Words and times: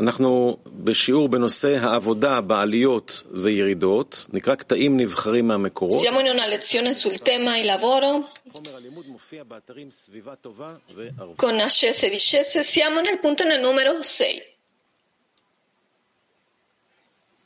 אנחנו 0.00 0.56
בשיעור 0.66 1.28
בנושא 1.28 1.76
העבודה 1.80 2.40
בעליות 2.40 3.22
וירידות, 3.30 4.26
נקרא 4.32 4.54
קטעים 4.54 4.96
נבחרים 4.96 5.48
מהמקורות. 5.48 6.02
Siamo 6.02 6.20
in 6.20 6.28
una 6.28 6.46
lezione 6.46 6.94
sul 6.94 7.18
tema 7.18 7.58
il 7.58 7.66
lavoro 7.66 8.26
חומר 8.52 8.76
הלימוד 8.76 9.06
מופיע 9.08 9.44
באתרים 9.44 9.90
סביבה 9.90 10.34
טובה 10.34 10.74
וערבות. 10.94 11.36
con 11.40 11.60
ascese 11.60 12.06
e 12.06 12.10
discese. 12.10 12.62
Siamo 12.62 13.00
nel 13.00 13.18
punto 13.22 13.44
nel 13.44 13.60
numero 13.60 14.02
6. 14.02 14.40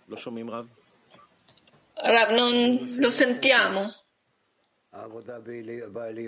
לא 0.09 0.17
שומעים 0.17 0.51
רב? 0.51 0.67
Rav, 1.99 2.31
non 2.31 2.55
lo 2.99 3.11
sentiamo. 3.11 3.83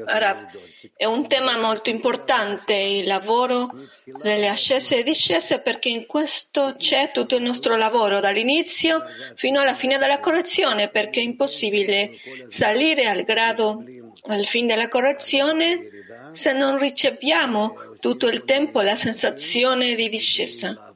Ora, 0.07 0.49
è 0.95 1.05
un 1.05 1.27
tema 1.27 1.57
molto 1.57 1.91
importante 1.91 2.73
il 2.73 3.05
lavoro 3.05 3.69
delle 4.03 4.47
ascese 4.47 4.97
e 4.97 5.03
discese 5.03 5.59
perché 5.59 5.89
in 5.89 6.07
questo 6.07 6.75
c'è 6.77 7.11
tutto 7.13 7.35
il 7.35 7.43
nostro 7.43 7.75
lavoro 7.75 8.19
dall'inizio 8.19 9.05
fino 9.35 9.59
alla 9.59 9.75
fine 9.75 9.99
della 9.99 10.19
correzione 10.19 10.89
perché 10.89 11.19
è 11.19 11.23
impossibile 11.23 12.11
salire 12.47 13.07
al 13.07 13.23
grado 13.23 13.83
al 14.27 14.45
fine 14.45 14.67
della 14.67 14.87
correzione 14.87 15.89
se 16.33 16.51
non 16.51 16.79
riceviamo 16.79 17.95
tutto 17.99 18.27
il 18.27 18.45
tempo 18.45 18.81
la 18.81 18.95
sensazione 18.95 19.95
di 19.95 20.09
discesa. 20.09 20.93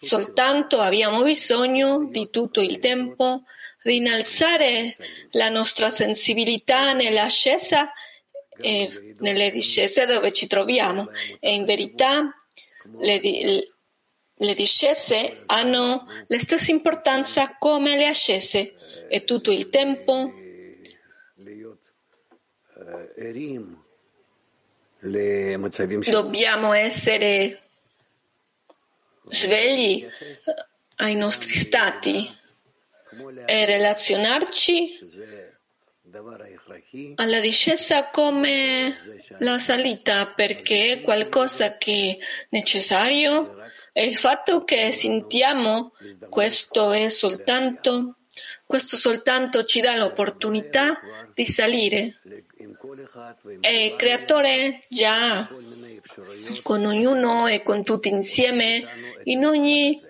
Soltanto 0.00 0.80
abbiamo 0.80 1.22
bisogno 1.22 2.08
di 2.08 2.28
tutto 2.30 2.60
il 2.60 2.78
tempo 2.80 3.44
rinalzare 3.82 4.96
la 5.30 5.48
nostra 5.48 5.90
sensibilità 5.90 6.92
nell'ascesa 6.92 7.90
e 8.58 8.82
eh, 8.82 9.14
nelle 9.18 9.50
discese 9.50 10.04
dove 10.06 10.32
ci 10.32 10.46
troviamo. 10.46 11.08
E 11.38 11.54
in 11.54 11.64
verità 11.64 12.34
le, 12.98 13.20
le 14.34 14.54
discese 14.54 15.42
hanno 15.46 16.06
la 16.26 16.38
stessa 16.38 16.70
importanza 16.70 17.56
come 17.58 17.96
le 17.96 18.06
ascese 18.06 18.74
e 19.08 19.24
tutto 19.24 19.50
il 19.50 19.68
tempo 19.70 20.32
dobbiamo 26.10 26.72
essere 26.72 27.62
svegli 29.30 30.06
ai 30.96 31.16
nostri 31.16 31.54
stati 31.54 32.38
e 33.46 33.64
relazionarci 33.64 34.98
alla 37.16 37.40
discesa 37.40 38.10
come 38.10 38.96
la 39.38 39.58
salita 39.58 40.26
perché 40.26 40.92
è 40.92 41.00
qualcosa 41.02 41.76
che 41.76 42.18
è 42.18 42.24
necessario. 42.50 43.58
E 43.92 44.04
il 44.04 44.16
fatto 44.16 44.64
che 44.64 44.92
sentiamo 44.92 45.92
questo 46.28 46.92
è 46.92 47.08
soltanto 47.08 48.16
questo 48.70 48.96
soltanto 48.96 49.64
ci 49.64 49.80
dà 49.80 49.96
l'opportunità 49.96 51.00
di 51.34 51.44
salire. 51.44 52.20
E 53.60 53.84
il 53.86 53.96
creatore 53.96 54.84
già 54.88 55.48
con 56.62 56.84
ognuno 56.84 57.48
e 57.48 57.64
con 57.64 57.82
tutti 57.82 58.08
insieme 58.08 58.84
in 59.24 59.44
ogni 59.44 60.00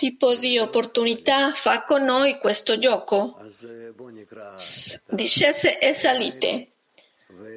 tipo 0.00 0.34
di 0.34 0.58
opportunità 0.58 1.52
fa 1.52 1.82
con 1.82 2.04
noi 2.04 2.38
questo 2.38 2.78
gioco? 2.78 3.38
Discese 5.04 5.78
e 5.78 5.92
salite. 5.92 6.68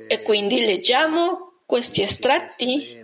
E 0.10 0.22
quindi 0.24 0.66
leggiamo 0.66 1.62
questi 1.66 2.02
estratti 2.02 3.02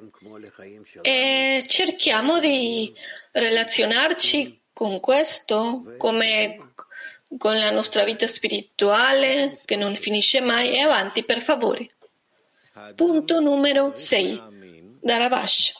e 1.02 1.64
cerchiamo 1.66 2.40
di 2.42 2.94
relazionarci 3.32 4.60
con 4.74 5.00
questo 5.00 5.96
come 5.98 6.74
con 7.38 7.58
la 7.58 7.72
nostra 7.72 8.04
vita 8.04 8.28
spirituale 8.28 9.54
che 9.64 9.78
non 9.78 9.96
finisce 9.96 10.42
mai 10.42 10.74
e 10.74 10.82
avanti 10.82 11.24
per 11.24 11.40
favore. 11.42 11.92
Punto 12.94 13.40
numero 13.40 13.96
6. 13.96 14.42
Darabash. 15.00 15.74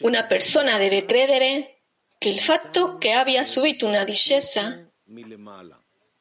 Una 0.00 0.26
persona 0.26 0.76
deve 0.76 1.06
credere 1.06 1.77
che 2.18 2.28
il 2.28 2.40
fatto 2.40 2.98
che 2.98 3.12
abbia 3.12 3.44
subito 3.44 3.86
una 3.86 4.04
discesa 4.04 4.84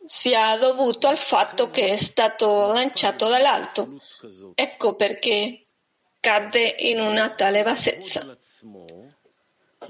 sia 0.05 0.55
dovuto 0.57 1.07
al 1.07 1.17
fatto 1.17 1.69
che 1.69 1.89
è 1.89 1.97
stato 1.97 2.71
lanciato 2.71 3.27
dall'alto. 3.27 4.01
Ecco 4.55 4.95
perché 4.95 5.65
cadde 6.19 6.75
in 6.79 6.99
una 6.99 7.29
tale 7.31 7.63
bassezza. 7.63 8.25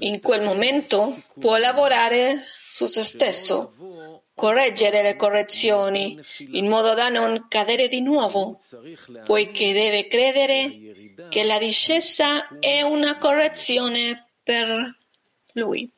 In 0.00 0.20
quel 0.20 0.42
momento 0.42 1.22
può 1.38 1.56
lavorare 1.56 2.42
su 2.68 2.86
se 2.86 3.04
stesso, 3.04 4.22
correggere 4.34 5.02
le 5.02 5.16
correzioni, 5.16 6.18
in 6.52 6.68
modo 6.68 6.94
da 6.94 7.08
non 7.08 7.46
cadere 7.48 7.88
di 7.88 8.00
nuovo, 8.00 8.56
poiché 9.24 9.72
deve 9.72 10.06
credere 10.06 11.16
che 11.28 11.44
la 11.44 11.58
discesa 11.58 12.48
è 12.60 12.82
una 12.82 13.18
correzione 13.18 14.28
per 14.42 14.96
lui 15.52 15.90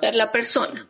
per 0.00 0.14
la 0.14 0.28
persona. 0.28 0.88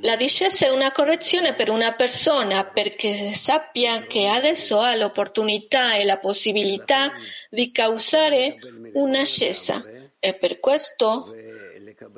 La 0.00 0.16
discesa 0.16 0.66
è 0.66 0.70
una 0.70 0.92
correzione 0.92 1.54
per 1.54 1.70
una 1.70 1.94
persona 1.94 2.64
perché 2.64 3.32
sappia 3.32 4.02
che 4.02 4.26
adesso 4.26 4.80
ha 4.80 4.94
l'opportunità 4.94 5.94
e 5.94 6.04
la 6.04 6.18
possibilità 6.18 7.12
di 7.48 7.72
causare 7.72 8.58
un'ascesa 8.92 9.82
e 10.18 10.34
per 10.34 10.60
questo 10.60 11.34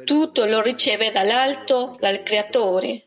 tutto 0.05 0.45
lo 0.47 0.61
riceve 0.61 1.13
dall'alto, 1.13 1.97
dal 2.01 2.23
creatore. 2.23 3.05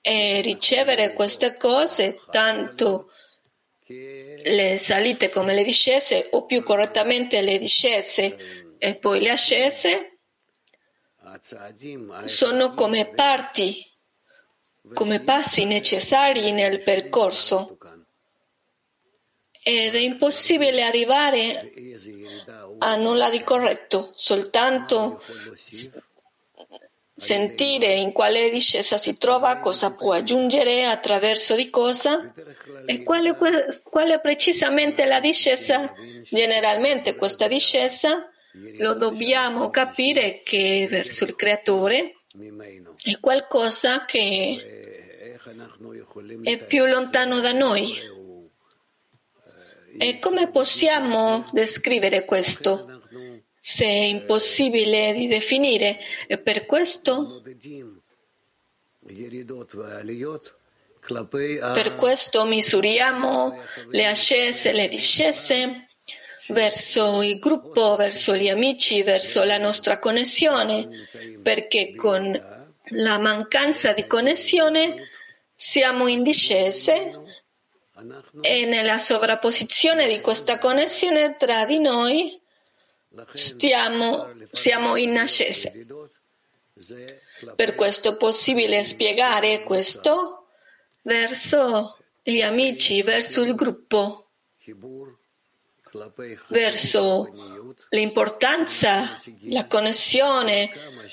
E 0.00 0.40
ricevere 0.40 1.12
queste 1.12 1.56
cose, 1.56 2.16
tanto 2.32 3.12
le 3.86 4.76
salite 4.78 5.28
come 5.28 5.54
le 5.54 5.62
discese, 5.62 6.26
o 6.32 6.44
più 6.44 6.64
correttamente 6.64 7.40
le 7.40 7.58
discese, 7.58 8.61
e 8.84 8.96
poi 8.96 9.20
le 9.20 9.30
ascese 9.30 10.18
sono 12.24 12.72
come 12.72 13.10
parti, 13.10 13.88
come 14.92 15.20
passi 15.20 15.64
necessari 15.64 16.50
nel 16.50 16.82
percorso. 16.82 17.78
Ed 19.62 19.94
è 19.94 19.98
impossibile 19.98 20.82
arrivare 20.82 21.72
a 22.80 22.96
nulla 22.96 23.30
di 23.30 23.44
corretto, 23.44 24.10
soltanto 24.16 25.22
sentire 27.14 27.94
in 27.94 28.10
quale 28.10 28.50
discesa 28.50 28.98
si 28.98 29.16
trova, 29.16 29.58
cosa 29.58 29.92
può 29.92 30.12
aggiungere, 30.12 30.86
attraverso 30.86 31.54
di 31.54 31.70
cosa 31.70 32.34
e 32.84 33.04
quale, 33.04 33.36
quale 33.84 34.18
precisamente 34.18 35.04
la 35.04 35.20
discesa, 35.20 35.94
generalmente 36.24 37.14
questa 37.14 37.46
discesa 37.46 38.26
lo 38.52 38.94
dobbiamo 38.94 39.70
capire 39.70 40.42
che 40.44 40.86
verso 40.88 41.24
il 41.24 41.34
creatore 41.34 42.16
è 43.02 43.18
qualcosa 43.20 44.04
che 44.04 45.38
è 46.42 46.66
più 46.66 46.84
lontano 46.86 47.40
da 47.40 47.52
noi. 47.52 48.20
E 49.98 50.18
come 50.18 50.50
possiamo 50.50 51.44
descrivere 51.52 52.24
questo? 52.24 53.02
Se 53.60 53.84
è 53.84 54.04
impossibile 54.04 55.12
di 55.12 55.28
definire, 55.28 55.98
e 56.26 56.38
per 56.38 56.66
questo, 56.66 57.42
per 61.00 61.94
questo 61.96 62.44
misuriamo 62.44 63.62
le 63.88 64.06
ascese 64.06 64.70
e 64.70 64.72
le 64.72 64.88
discese 64.88 65.86
verso 66.48 67.22
il 67.22 67.38
gruppo, 67.38 67.96
verso 67.96 68.34
gli 68.34 68.48
amici, 68.48 69.02
verso 69.02 69.42
la 69.44 69.58
nostra 69.58 69.98
connessione, 69.98 70.88
perché 71.42 71.94
con 71.94 72.32
la 72.86 73.18
mancanza 73.18 73.92
di 73.92 74.06
connessione 74.06 75.08
siamo 75.54 76.08
in 76.08 76.22
discese 76.22 77.12
e 78.40 78.64
nella 78.64 78.98
sovrapposizione 78.98 80.08
di 80.08 80.20
questa 80.20 80.58
connessione 80.58 81.36
tra 81.36 81.64
di 81.64 81.78
noi 81.78 82.40
stiamo, 83.34 84.32
siamo 84.52 84.96
in 84.96 85.16
ascese. 85.16 85.86
Per 87.54 87.74
questo 87.74 88.10
è 88.10 88.16
possibile 88.16 88.84
spiegare 88.84 89.62
questo 89.62 90.46
verso 91.02 91.96
gli 92.22 92.40
amici, 92.40 93.02
verso 93.02 93.42
il 93.42 93.54
gruppo, 93.54 94.30
verso 96.48 97.28
l'importanza, 97.90 99.14
la 99.42 99.66
connessione, 99.66 100.70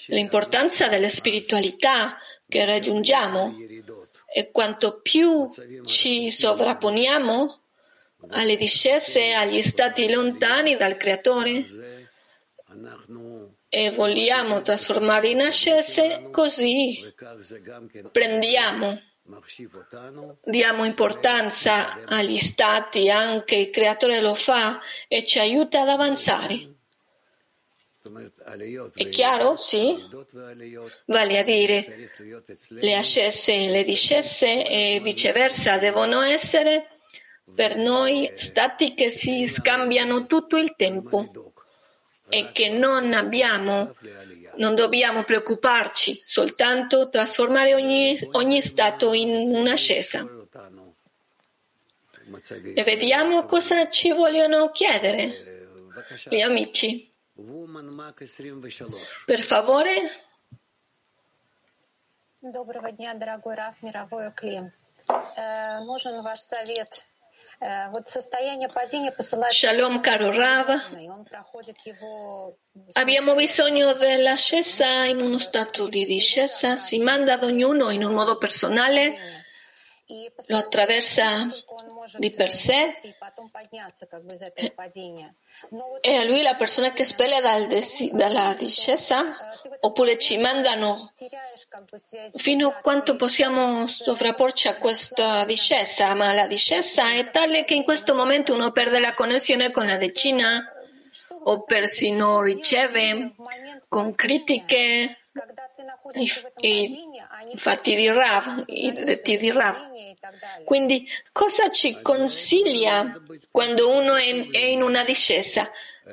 l'importanza 0.07 0.87
della 0.87 1.09
spiritualità 1.09 2.17
che 2.47 2.65
raggiungiamo 2.65 3.55
e 4.33 4.51
quanto 4.51 5.01
più 5.01 5.47
ci 5.85 6.31
sovrapponiamo 6.31 7.61
alle 8.29 8.57
discese, 8.57 9.33
agli 9.33 9.61
stati 9.61 10.11
lontani 10.11 10.75
dal 10.75 10.97
Creatore 10.97 11.63
e 13.69 13.91
vogliamo 13.91 14.61
trasformare 14.61 15.29
in 15.29 15.41
ascese, 15.41 16.29
così 16.31 17.01
prendiamo, 18.11 18.99
diamo 20.43 20.85
importanza 20.85 22.03
agli 22.05 22.37
stati, 22.37 23.09
anche 23.09 23.55
il 23.55 23.69
Creatore 23.69 24.21
lo 24.21 24.35
fa 24.35 24.79
e 25.07 25.25
ci 25.25 25.39
aiuta 25.39 25.81
ad 25.81 25.89
avanzare. 25.89 26.73
È 28.93 29.09
chiaro? 29.09 29.55
Sì? 29.57 29.95
Vale 31.05 31.37
a 31.37 31.43
dire, 31.43 32.11
le 32.69 32.95
ascese 32.95 33.53
e 33.53 33.69
le 33.69 33.83
discese 33.83 34.65
e 34.65 34.99
viceversa 35.03 35.77
devono 35.77 36.21
essere 36.21 36.99
per 37.53 37.75
noi 37.75 38.31
stati 38.35 38.93
che 38.93 39.09
si 39.09 39.45
scambiano 39.45 40.25
tutto 40.25 40.57
il 40.57 40.75
tempo 40.75 41.53
e 42.29 42.51
che 42.51 42.69
non 42.69 43.13
abbiamo, 43.13 43.93
non 44.58 44.74
dobbiamo 44.74 45.24
preoccuparci, 45.24 46.22
soltanto 46.24 47.08
trasformare 47.08 47.74
ogni, 47.74 48.18
ogni 48.32 48.60
stato 48.60 49.12
in 49.12 49.54
un'ascesa. 49.54 50.24
E 52.74 52.82
vediamo 52.82 53.44
cosa 53.44 53.88
ci 53.90 54.12
vogliono 54.12 54.70
chiedere 54.70 55.30
gli 56.28 56.40
amici. 56.40 57.12
Per 59.26 59.42
favore. 59.42 60.22
Доброго 62.40 62.92
дня, 62.92 63.14
дорогой 63.14 63.54
Раф, 63.54 63.82
мировой 63.82 64.30
Клим. 64.32 64.70
Нужен 65.86 66.22
ваш 66.22 66.40
совет. 66.40 67.04
Shalom 69.49 69.99
Karo 69.99 70.31
Rab. 70.31 70.79
Abbiamo 72.93 73.35
bisogno 73.35 73.93
della 73.93 74.35
scesa 74.35 75.03
in 75.03 75.19
uno 75.19 75.37
stato 75.37 75.89
di 75.89 76.05
discesa, 76.05 76.77
si 76.77 76.99
manda 76.99 77.33
ad 77.33 77.43
ognuno 77.43 77.89
in 77.89 78.05
un 78.05 78.13
modo 78.13 78.37
personale 78.37 79.38
lo 80.47 80.57
attraversa 80.57 81.47
di 82.17 82.31
per 82.31 82.51
sé. 82.51 82.97
e 86.01 86.15
a 86.15 86.23
lui 86.23 86.41
la 86.41 86.55
persona 86.55 86.93
che 86.93 87.03
spele 87.03 87.39
dal 87.41 87.67
desi- 87.67 88.09
dalla 88.11 88.55
discesa 88.57 89.23
oppure 89.81 90.17
ci 90.17 90.37
mandano 90.37 91.13
fino 92.37 92.69
a 92.69 92.73
quanto 92.81 93.15
possiamo 93.15 93.87
sovrapporci 93.87 94.67
a 94.67 94.77
questa 94.77 95.45
discesa, 95.45 96.15
ma 96.15 96.33
la 96.33 96.47
discesa 96.47 97.11
è 97.11 97.29
tale 97.29 97.63
che 97.63 97.75
in 97.75 97.83
questo 97.83 98.15
momento 98.15 98.53
uno 98.53 98.71
perde 98.71 98.99
la 98.99 99.13
connessione 99.13 99.71
con 99.71 99.85
la 99.85 99.97
decina 99.97 100.73
o 101.43 101.63
persino 101.63 102.41
riceve 102.41 103.35
con 103.87 104.15
critiche 104.15 105.19
i, 106.15 106.31
i 107.51 107.57
fatti 107.57 107.95
di 107.95 108.07
Rav, 108.07 108.63
i 108.67 108.91
detti 108.91 109.37
di 109.37 109.51
Rav. 109.51 109.87
Quindi 110.65 111.07
cosa 111.31 111.69
ci 111.69 112.01
consiglia 112.01 113.21
quando 113.51 113.89
uno 113.89 114.15
è 114.15 114.49
è 114.49 114.63
in 114.65 114.81
una 114.81 115.03
discesa, 115.03 115.69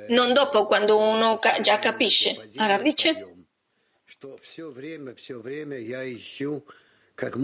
non 0.08 0.32
dopo 0.32 0.66
quando 0.66 0.98
uno 0.98 1.36
ca- 1.36 1.60
già 1.60 1.78
capisce? 1.78 2.48
Rav 2.56 2.82
dice? 2.82 3.34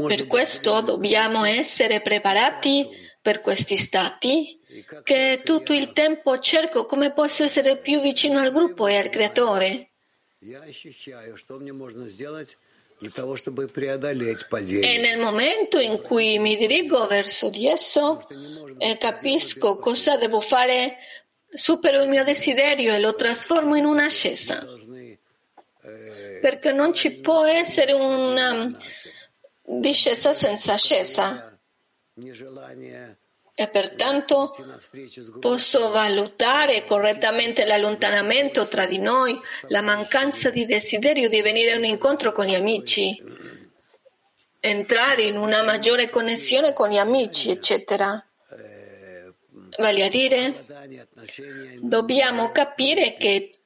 Per 0.07 0.27
questo 0.27 0.81
dobbiamo 0.83 1.45
essere 1.45 2.03
preparati 2.03 2.89
per 3.23 3.41
questi 3.41 3.77
stati 3.77 4.61
che 5.03 5.43
tutto 5.45 5.73
il 5.73 5.93
tempo 5.93 6.39
cerco 6.41 6.87
come 6.87 7.13
posso 7.13 7.45
essere 7.45 7.79
più 7.79 8.01
vicino 8.01 8.41
al 8.41 8.53
gruppo 8.53 8.87
e 8.87 8.99
al 8.99 9.09
creatore. 9.09 9.92
E 14.85 14.99
nel 14.99 15.19
momento 15.19 15.79
in 15.79 16.01
cui 16.01 16.39
mi 16.39 16.57
dirigo 16.57 17.07
verso 17.07 17.49
di 17.49 17.69
esso 17.69 18.27
e 18.79 18.99
capisco 18.99 19.79
cosa 19.79 20.17
devo 20.17 20.41
fare, 20.41 20.97
supero 21.49 22.03
il 22.03 22.09
mio 22.09 22.25
desiderio 22.25 22.95
e 22.95 23.01
lo 23.01 23.15
trasformo 23.15 23.77
in 23.77 23.85
un'ascesa. 23.85 24.67
Perché 26.41 26.73
non 26.73 26.93
ci 26.93 27.21
può 27.21 27.45
essere 27.45 27.93
una 27.93 28.71
discesa 29.63 30.33
senza 30.33 30.75
ascesa. 30.75 31.57
E 33.63 33.69
pertanto 33.69 34.51
posso 35.39 35.91
valutare 35.91 36.85
correttamente 36.85 37.65
l'allontanamento 37.65 38.67
tra 38.67 38.87
di 38.87 38.99
noi, 38.99 39.41
la 39.69 39.81
mancanza 39.81 40.51
di 40.51 40.67
desiderio 40.67 41.29
di 41.29 41.41
venire 41.43 41.71
a 41.71 41.77
un 41.77 41.85
incontro 41.85 42.33
con 42.33 42.45
gli 42.45 42.57
amici, 42.57 43.17
entrare 44.59 45.23
in 45.23 45.37
una 45.37 45.63
maggiore 45.63 46.11
connessione 46.11 46.73
con 46.73 46.89
gli 46.89 46.97
amici, 46.97 47.53
eccetera. 47.53 48.21
Vale 49.79 50.05
a 50.05 50.09
dire, 50.09 50.67
dobbiamo 51.79 52.51
capire 52.51 53.15
che 53.15 53.62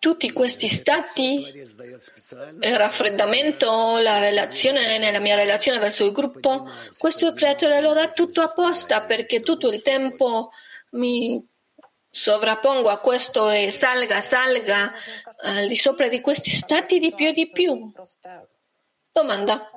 tutti 0.00 0.32
questi 0.32 0.66
stati, 0.66 1.44
il 1.44 2.76
raffreddamento, 2.76 3.98
la 3.98 4.18
relazione, 4.18 4.96
nella 4.96 5.20
mia 5.20 5.36
relazione 5.36 5.78
verso 5.78 6.06
il 6.06 6.12
gruppo, 6.12 6.66
questo 6.96 7.32
creatore 7.34 7.82
lo 7.82 7.92
dà 7.92 8.10
tutto 8.10 8.40
apposta 8.40 9.02
perché 9.02 9.42
tutto 9.42 9.68
il 9.68 9.82
tempo 9.82 10.52
mi 10.92 11.46
sovrappongo 12.10 12.88
a 12.88 12.98
questo 12.98 13.50
e 13.50 13.70
salga, 13.70 14.22
salga 14.22 14.92
al 15.42 15.68
di 15.68 15.76
sopra 15.76 16.08
di 16.08 16.22
questi 16.22 16.50
stati 16.50 16.98
di 16.98 17.14
più 17.14 17.28
e 17.28 17.32
di 17.34 17.50
più. 17.50 17.92
Domanda. 19.12 19.70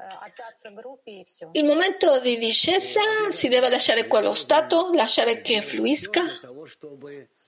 Il 1.51 1.65
momento 1.65 2.19
di 2.21 2.37
discesa 2.37 3.01
si 3.29 3.49
deve 3.49 3.67
lasciare 3.67 4.07
quello 4.07 4.33
stato, 4.33 4.89
lasciare 4.93 5.41
che 5.41 5.61
fluisca, 5.61 6.39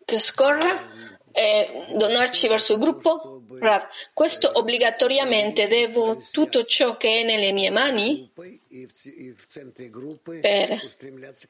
che 0.04 0.20
scorra 0.20 1.15
e 1.36 1.86
donarci 1.98 2.48
verso 2.48 2.74
il 2.74 2.80
gruppo? 2.80 3.42
Rav, 3.60 3.88
questo 4.14 4.50
obbligatoriamente 4.54 5.68
devo 5.68 6.18
tutto 6.32 6.64
ciò 6.64 6.96
che 6.96 7.22
è 7.22 7.24
nelle 7.24 7.52
mie 7.52 7.70
mani 7.72 8.30
per 10.42 10.80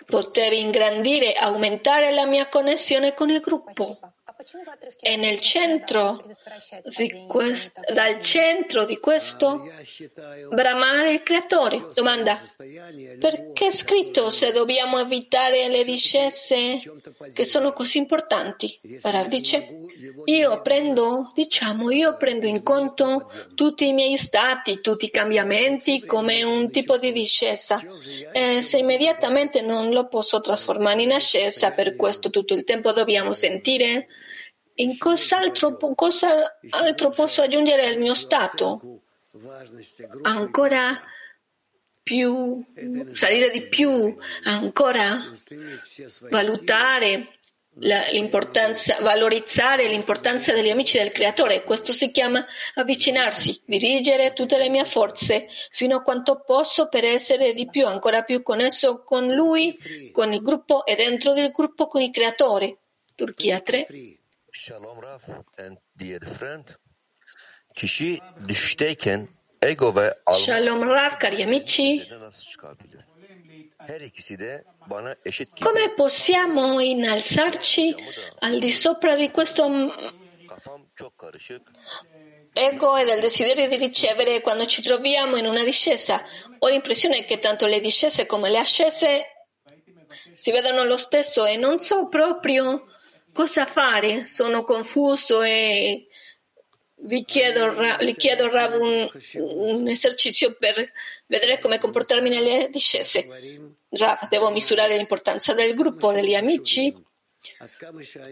poter 0.05 0.53
ingrandire 0.53 1.35
e 1.35 1.37
aumentare 1.37 2.11
la 2.13 2.25
mia 2.25 2.49
connessione 2.49 3.13
con 3.13 3.29
il 3.29 3.39
gruppo. 3.39 3.99
E 4.99 5.15
nel 5.15 5.39
centro 5.39 6.23
di 6.95 7.25
questo, 7.27 7.81
dal 7.91 8.21
centro 8.21 8.85
di 8.85 8.99
questo 8.99 9.67
bramare 10.49 11.13
il 11.13 11.23
creatore. 11.23 11.87
Domanda, 11.95 12.39
perché 13.19 13.67
è 13.67 13.71
scritto 13.71 14.29
se 14.29 14.51
dobbiamo 14.51 14.99
evitare 14.99 15.67
le 15.67 15.83
discese 15.83 16.79
che 17.33 17.45
sono 17.45 17.73
così 17.73 17.97
importanti? 17.97 18.79
Rav 19.01 19.27
dice, 19.27 19.79
io 20.25 20.61
prendo, 20.61 21.31
diciamo, 21.33 21.89
io 21.89 22.15
prendo 22.15 22.45
in 22.45 22.61
conto 22.61 23.31
tutti 23.55 23.87
i 23.87 23.93
miei 23.93 24.17
stati, 24.17 24.79
tutti 24.79 25.05
i 25.05 25.09
cambiamenti 25.09 26.05
come 26.05 26.43
un 26.43 26.69
tipo 26.69 26.97
di 26.97 27.11
discesa. 27.11 27.81
E 28.31 28.61
se 28.61 28.77
immediatamente 28.77 29.61
non 29.61 29.89
lo 29.89 30.07
posso 30.07 30.39
trasformare 30.39 31.01
in 31.01 31.13
ascesa, 31.13 31.71
per 31.71 31.95
questo 31.95 32.29
tutto 32.29 32.53
il 32.53 32.63
tempo 32.63 32.91
dobbiamo 32.91 33.33
sentire 33.33 34.07
in 34.75 34.97
cos'altro, 34.97 35.77
cosa 35.95 36.57
altro 36.69 37.09
posso 37.09 37.41
aggiungere 37.41 37.87
al 37.87 37.97
mio 37.97 38.13
stato? 38.13 39.01
Ancora 40.23 41.01
più, 42.01 42.63
salire 43.13 43.49
di 43.49 43.67
più, 43.67 44.15
ancora 44.43 45.19
valutare 46.29 47.29
l'importanza, 47.77 48.97
valorizzare 49.01 49.89
l'importanza 49.89 50.53
degli 50.53 50.69
amici 50.69 50.97
del 50.97 51.11
creatore. 51.11 51.63
Questo 51.63 51.91
si 51.91 52.11
chiama 52.11 52.45
avvicinarsi, 52.75 53.59
dirigere 53.65 54.33
tutte 54.33 54.57
le 54.57 54.69
mie 54.69 54.85
forze 54.85 55.47
fino 55.71 55.97
a 55.97 56.01
quanto 56.01 56.43
posso 56.45 56.87
per 56.87 57.03
essere 57.03 57.53
di 57.53 57.67
più, 57.67 57.85
ancora 57.87 58.23
più 58.23 58.43
connesso 58.43 59.03
con 59.03 59.27
lui, 59.27 59.77
con 60.11 60.31
il 60.31 60.41
gruppo 60.41 60.85
e 60.85 60.95
dentro 60.95 61.33
del 61.33 61.51
gruppo 61.51 61.87
con 61.87 62.01
il 62.01 62.11
creatore. 62.11 62.77
Turchia 63.15 63.61
3. 63.61 63.87
Shalom 64.65 64.97
Raf 65.03 65.23
and 65.57 65.77
dear 65.99 66.19
friend. 66.19 66.65
Kişi 67.75 68.19
düşüşteyken 68.47 69.27
ego 69.61 69.95
ve 69.95 70.13
alma 70.25 70.39
Shalom 70.39 70.89
Rav, 70.89 71.09
cari 71.21 71.43
amici. 71.43 72.07
nasıl 72.19 72.41
çıkabilir? 72.43 73.01
Her 73.77 74.01
ikisi 74.01 74.39
de 74.39 74.63
bana 74.89 75.15
eşit 75.25 75.55
gibi. 75.55 75.65
Come 75.69 75.95
possiamo 75.95 76.81
innalzarci 76.81 77.95
al 78.41 78.61
di 78.61 78.71
sopra 78.71 79.19
di 79.19 79.31
questo 79.31 79.63
Kafam 80.49 80.81
çok 80.95 81.17
karışık. 81.17 81.61
ego 82.55 82.99
e 82.99 83.07
del 83.07 83.21
desiderio 83.21 83.71
di 83.71 83.77
ricevere 83.79 84.41
quando 84.41 84.65
ci 84.65 84.81
troviamo 84.83 85.37
in 85.37 85.45
una 85.45 85.65
discesa? 85.65 86.21
Ho 86.59 86.69
l'impressione 86.69 87.25
che 87.25 87.37
tanto 87.39 87.67
le 87.67 87.81
discese 87.81 88.25
come 88.25 88.49
le 88.49 88.59
ascese 88.59 89.25
si 90.35 90.51
vedano 90.51 90.83
lo 90.85 90.97
stesso 90.97 91.45
e 91.45 91.57
non 91.57 91.79
so 91.79 92.09
proprio 92.09 92.94
cosa 93.35 93.65
fare. 93.65 94.25
Sono 94.25 94.63
confuso 94.63 95.41
e 95.41 96.07
vi 96.99 97.25
chiedo, 97.25 97.75
gli 97.99 98.15
chiedo 98.15 98.49
Rav 98.49 98.79
un, 98.79 99.09
un 99.33 99.87
esercizio 99.89 100.55
per 100.57 100.89
vedere 101.27 101.59
come 101.59 101.77
comportarmi 101.77 102.29
nelle 102.29 102.69
discese. 102.71 103.27
Rav, 103.89 104.29
devo 104.29 104.49
misurare 104.51 104.95
l'importanza 104.95 105.53
del 105.53 105.75
gruppo, 105.75 106.13
degli 106.13 106.33
amici, 106.33 106.95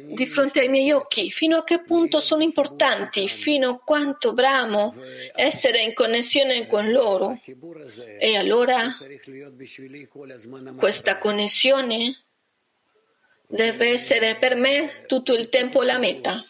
di 0.06 0.26
fronte 0.26 0.62
ai 0.62 0.70
miei 0.70 0.92
occhi, 0.92 1.30
fino 1.32 1.58
a 1.58 1.64
che 1.64 1.84
punto 1.84 2.20
sono 2.20 2.42
importanti, 2.42 3.28
fino 3.28 3.70
a 3.70 3.80
quanto 3.80 4.34
bramo 4.34 4.96
essere 5.36 5.82
in 5.82 5.94
connessione 5.94 6.66
con 6.66 6.90
loro. 6.92 7.40
E 8.20 8.38
allora 8.38 8.90
questa 10.78 11.18
connessione 11.18 12.24
deve 13.48 13.90
essere 13.90 14.36
per 14.36 14.56
me 14.56 15.04
tutto 15.08 15.34
il 15.34 15.50
tempo 15.50 15.84
la 15.84 15.98
meta. 15.98 16.44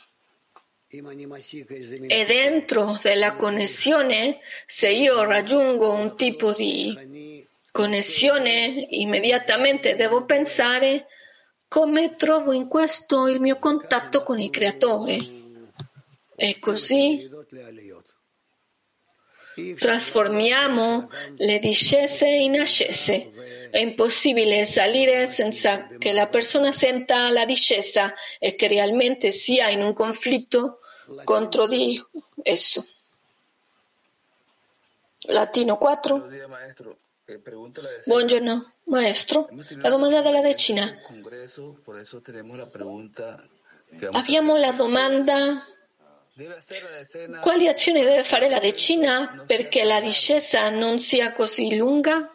E 0.87 2.25
dentro 2.25 2.99
della 3.01 3.35
connessione, 3.35 4.39
se 4.67 4.89
io 4.89 5.23
raggiungo 5.23 5.91
un 5.91 6.15
tipo 6.15 6.51
di 6.53 7.43
connessione, 7.71 8.87
immediatamente 8.91 9.95
devo 9.95 10.23
pensare 10.25 11.07
come 11.67 12.15
trovo 12.15 12.51
in 12.53 12.67
questo 12.67 13.27
il 13.27 13.39
mio 13.39 13.57
contatto 13.57 14.21
con 14.21 14.37
il 14.37 14.51
creatore. 14.51 15.17
E 16.35 16.59
così 16.59 17.27
trasformiamo 19.77 21.09
le 21.37 21.59
discese 21.59 22.27
in 22.27 22.59
ascese. 22.59 23.31
È 23.69 23.79
impossibile 23.79 24.65
salire 24.65 25.25
senza 25.25 25.87
che 25.97 26.13
la 26.13 26.27
persona 26.27 26.71
senta 26.71 27.29
la 27.29 27.45
discesa 27.45 28.13
e 28.39 28.55
che 28.55 28.67
realmente 28.67 29.31
sia 29.31 29.69
in 29.69 29.81
un 29.81 29.93
conflitto 29.93 30.79
contro 31.23 31.67
di 31.67 32.01
esso. 32.43 32.85
Latino 35.27 35.77
4. 35.77 36.17
Buenos 36.17 36.33
días, 36.33 36.49
maestro. 36.49 36.97
Eh, 37.25 37.39
pregúntale 37.39 37.87
a 37.87 37.91
ese- 37.97 38.09
Buongiorno, 38.09 38.73
maestro. 38.85 39.47
La 39.77 39.89
domanda 39.89 40.21
della 40.21 40.41
decina. 40.41 40.99
Abbiamo 44.11 44.57
la 44.57 44.71
domanda 44.71 45.65
Quali 47.41 47.67
azioni 47.67 48.01
deve 48.01 48.23
fare 48.23 48.49
la 48.49 48.59
decina 48.59 49.43
perché 49.45 49.83
la 49.83 50.01
discesa 50.01 50.69
non 50.69 50.97
sia 50.97 51.31
così 51.33 51.75
lunga? 51.75 52.33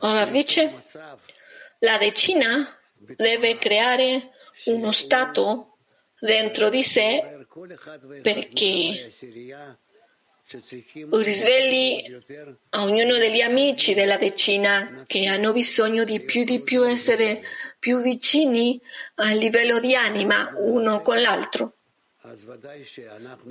Ora 0.00 0.24
dice, 0.26 0.82
la 1.78 1.96
decina 1.96 2.76
deve 2.98 3.56
creare 3.56 4.30
uno 4.64 4.90
stato 4.90 5.78
dentro 6.18 6.70
di 6.70 6.82
sé 6.82 7.46
perché 8.20 9.10
risvegli 11.10 12.18
a 12.70 12.82
ognuno 12.82 13.16
degli 13.18 13.40
amici 13.40 13.94
della 13.94 14.16
decina 14.16 15.04
che 15.06 15.26
hanno 15.26 15.52
bisogno 15.52 16.04
di 16.04 16.20
più 16.20 16.44
di 16.44 16.60
più 16.62 16.86
essere 16.88 17.40
più 17.78 18.00
vicini 18.00 18.80
a 19.16 19.32
livello 19.32 19.78
di 19.78 19.94
anima 19.94 20.50
uno 20.56 21.02
con 21.02 21.20
l'altro. 21.20 21.74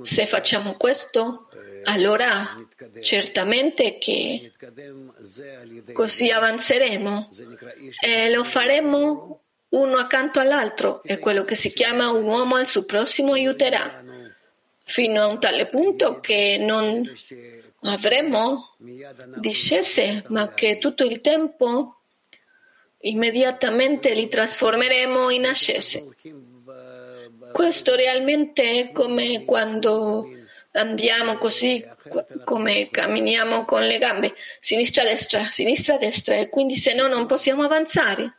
Se 0.02 0.26
facciamo 0.26 0.76
questo, 0.76 1.48
allora 1.84 2.56
certamente 3.00 3.98
che 3.98 4.52
così 5.92 6.30
avanzeremo 6.30 7.30
e 8.00 8.30
lo 8.30 8.44
faremo 8.44 9.40
uno 9.70 9.98
accanto 9.98 10.40
all'altro 10.40 11.00
È 11.02 11.18
quello 11.18 11.44
che 11.44 11.54
si 11.54 11.72
chiama 11.72 12.10
un 12.10 12.24
uomo 12.24 12.56
al 12.56 12.66
suo 12.66 12.84
prossimo 12.84 13.34
aiuterà 13.34 14.02
fino 14.90 15.22
a 15.22 15.26
un 15.26 15.38
tale 15.38 15.68
punto 15.68 16.18
che 16.18 16.58
non 16.58 17.08
avremo 17.82 18.74
discese, 19.36 20.24
ma 20.28 20.52
che 20.52 20.78
tutto 20.78 21.04
il 21.04 21.20
tempo 21.20 22.00
immediatamente 23.02 24.12
li 24.14 24.26
trasformeremo 24.26 25.30
in 25.30 25.46
ascese. 25.46 26.04
Questo 27.52 27.94
realmente 27.94 28.80
è 28.80 28.92
come 28.92 29.44
quando 29.44 30.28
andiamo 30.72 31.38
così, 31.38 31.84
come 32.44 32.90
camminiamo 32.90 33.64
con 33.64 33.84
le 33.84 33.98
gambe, 33.98 34.34
sinistra-destra, 34.58 35.44
sinistra-destra, 35.52 36.34
e 36.34 36.48
quindi 36.48 36.74
se 36.76 36.94
no 36.94 37.06
non 37.06 37.26
possiamo 37.26 37.62
avanzare. 37.62 38.38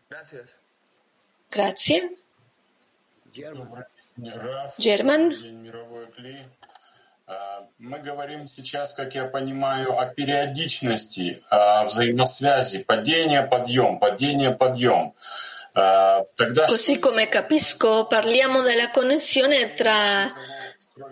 Grazie. 1.48 2.16
German. 4.21 4.41
Раф, 4.41 4.75
German. 4.79 5.31
День 5.31 5.61
мировой 5.63 6.07
клей. 6.07 6.39
А, 7.27 7.67
Мы 7.79 7.99
говорим 7.99 8.47
сейчас, 8.47 8.95
как 8.95 9.15
я 9.15 9.25
понимаю, 9.25 9.99
о 9.99 10.07
периодичности, 10.07 11.43
о 11.51 11.85
взаимосвязи, 11.85 12.85
падение-подъем, 12.85 13.99
падение-подъем. 13.99 15.13
А, 15.75 16.25
Тогда 16.37 16.67
что 16.67 16.77
Così 16.77 16.99
come 16.99 17.29
capisco, 17.29 18.07
parliamo 18.07 18.63
della 18.63 18.91
connessione 18.91 19.75
tra 19.75 20.33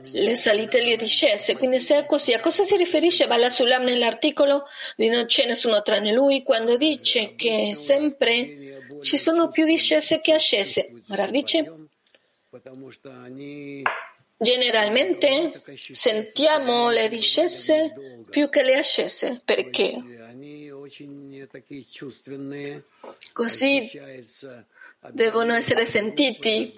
le 0.05 0.37
salite 0.37 0.79
e 0.79 0.85
le 0.85 0.97
discese. 0.97 1.57
Quindi 1.57 1.81
se 1.81 1.97
è 1.99 2.07
così, 2.07 2.33
a 2.33 2.41
cosa 2.41 2.65
si 2.65 2.75
riferisce 2.77 3.27
Bala 3.27 3.51
Sulam 3.51 3.83
nell'articolo 3.85 4.67
di 4.97 5.09
Non 5.09 5.27
c'è 5.27 5.47
nessuno 5.47 5.83
tranne 5.83 6.13
lui 6.13 6.43
quando 6.43 6.79
dice 6.79 7.35
che 7.35 7.75
sempre 7.75 8.81
ci 9.03 9.19
sono 9.19 9.49
più 9.49 9.67
discese 9.67 10.21
che 10.21 10.33
ascese? 10.33 10.91
Ora 11.11 11.27
dice, 11.27 11.65
потому 11.65 11.69
что 11.69 11.75
они 11.75 11.78
Generalmente 14.42 15.62
sentiamo 15.92 16.90
le 16.90 17.10
discese 17.10 17.94
più 18.30 18.50
che 18.50 18.64
le 18.64 18.76
ascese, 18.78 19.42
perché? 19.44 20.02
Così 23.34 23.92
devono 25.12 25.54
essere 25.54 25.86
sentiti, 25.86 26.74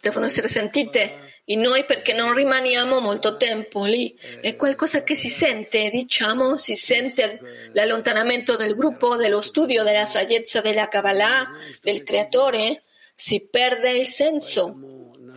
devono 0.00 0.26
essere 0.26 0.48
sentite 0.48 1.40
in 1.46 1.60
noi 1.60 1.84
perché 1.84 2.12
non 2.12 2.32
rimaniamo 2.32 3.00
molto 3.00 3.36
tempo 3.36 3.84
lì. 3.84 4.16
È 4.40 4.54
qualcosa 4.56 5.02
che 5.02 5.16
si 5.16 5.28
sente, 5.28 5.90
diciamo, 5.90 6.56
si 6.56 6.76
sente 6.76 7.40
l'allontanamento 7.72 8.56
del 8.56 8.76
gruppo, 8.76 9.16
dello 9.16 9.40
studio, 9.40 9.82
della 9.82 10.06
saggezza 10.06 10.60
della 10.60 10.88
Kabbalah, 10.88 11.52
del 11.82 12.04
creatore? 12.04 12.84
Si 13.14 13.40
perde 13.40 13.92
il 13.92 14.06
senso 14.06 14.76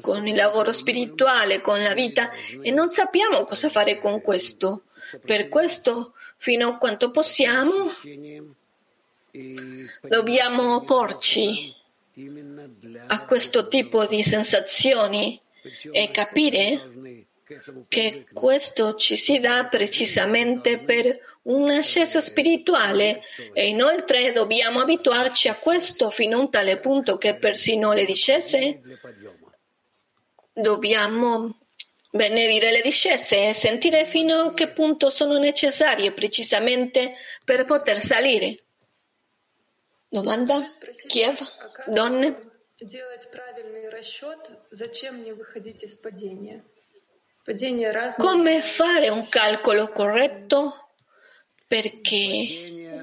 con 0.01 0.27
il 0.27 0.35
lavoro 0.35 0.71
spirituale, 0.71 1.61
con 1.61 1.81
la 1.81 1.93
vita 1.93 2.31
e 2.61 2.71
non 2.71 2.89
sappiamo 2.89 3.43
cosa 3.45 3.69
fare 3.69 3.99
con 3.99 4.21
questo. 4.21 4.83
Per 5.23 5.49
questo, 5.49 6.13
fino 6.37 6.69
a 6.69 6.77
quanto 6.77 7.11
possiamo, 7.11 7.89
dobbiamo 10.01 10.83
porci 10.83 11.75
a 13.07 13.25
questo 13.25 13.67
tipo 13.67 14.05
di 14.05 14.23
sensazioni 14.23 15.39
e 15.91 16.11
capire 16.11 17.25
che 17.87 18.25
questo 18.33 18.95
ci 18.95 19.15
si 19.17 19.39
dà 19.39 19.65
precisamente 19.65 20.79
per 20.79 21.19
un'ascesa 21.45 22.21
spirituale 22.21 23.21
e 23.53 23.67
inoltre 23.67 24.31
dobbiamo 24.31 24.79
abituarci 24.79 25.47
a 25.47 25.55
questo 25.55 26.09
fino 26.09 26.37
a 26.37 26.41
un 26.41 26.49
tale 26.49 26.77
punto 26.77 27.17
che 27.17 27.35
persino 27.35 27.93
le 27.93 28.05
discese 28.05 28.81
dobbiamo 30.55 31.59
benedire 32.09 32.71
le 32.71 32.81
discese 32.81 33.49
e 33.49 33.53
sentire 33.53 34.05
fino 34.05 34.39
a 34.39 34.53
che 34.53 34.67
punto 34.67 35.09
sono 35.09 35.37
necessarie 35.37 36.13
precisamente 36.13 37.15
per 37.43 37.65
poter 37.65 38.01
salire. 38.01 38.63
Domanda? 40.07 40.65
Kiev? 41.07 41.37
Donne? 41.87 42.53
Come 48.23 48.61
fare 48.61 49.09
un 49.09 49.27
calcolo 49.27 49.89
corretto 49.89 50.84
perché 51.67 52.97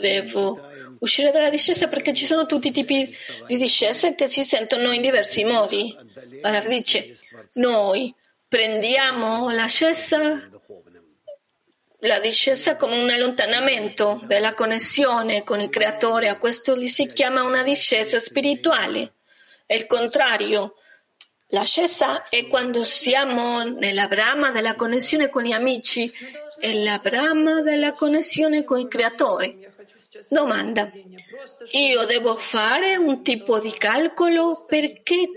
devo 0.00 0.60
uscire 1.00 1.30
dalla 1.30 1.50
discesa? 1.50 1.88
Perché 1.88 2.12
ci 2.12 2.26
sono 2.26 2.46
tutti 2.46 2.68
i 2.68 2.72
tipi 2.72 3.08
di 3.46 3.56
discese 3.56 4.14
che 4.14 4.28
si 4.28 4.44
sentono 4.44 4.92
in 4.92 5.00
diversi 5.00 5.44
modi. 5.44 5.96
Allora 6.42 6.66
dice, 6.66 7.16
noi 7.54 8.14
prendiamo 8.48 9.50
l'ascesa 9.50 10.48
la 12.02 12.20
discesa 12.20 12.76
come 12.76 12.96
un 12.96 13.10
allontanamento 13.10 14.20
della 14.22 14.54
connessione 14.54 15.42
con 15.42 15.60
il 15.60 15.68
creatore, 15.68 16.28
a 16.28 16.38
questo 16.38 16.76
gli 16.76 16.86
si 16.86 17.06
chiama 17.06 17.42
una 17.42 17.64
discesa 17.64 18.20
spirituale. 18.20 19.14
È 19.66 19.74
il 19.74 19.86
contrario. 19.86 20.74
L'ascesa 21.48 22.22
è 22.28 22.46
quando 22.46 22.84
siamo 22.84 23.64
nella 23.64 24.06
brama 24.06 24.50
della 24.52 24.76
connessione 24.76 25.28
con 25.28 25.42
gli 25.42 25.52
amici 25.52 26.12
e 26.60 26.82
la 26.82 26.98
brama 27.02 27.62
della 27.62 27.92
connessione 27.92 28.64
con 28.64 28.78
il 28.78 28.88
creatore. 28.88 29.72
Domanda. 30.28 30.90
Io 31.72 32.04
devo 32.04 32.36
fare 32.36 32.96
un 32.96 33.22
tipo 33.22 33.58
di 33.58 33.70
calcolo 33.70 34.64
perché 34.66 35.28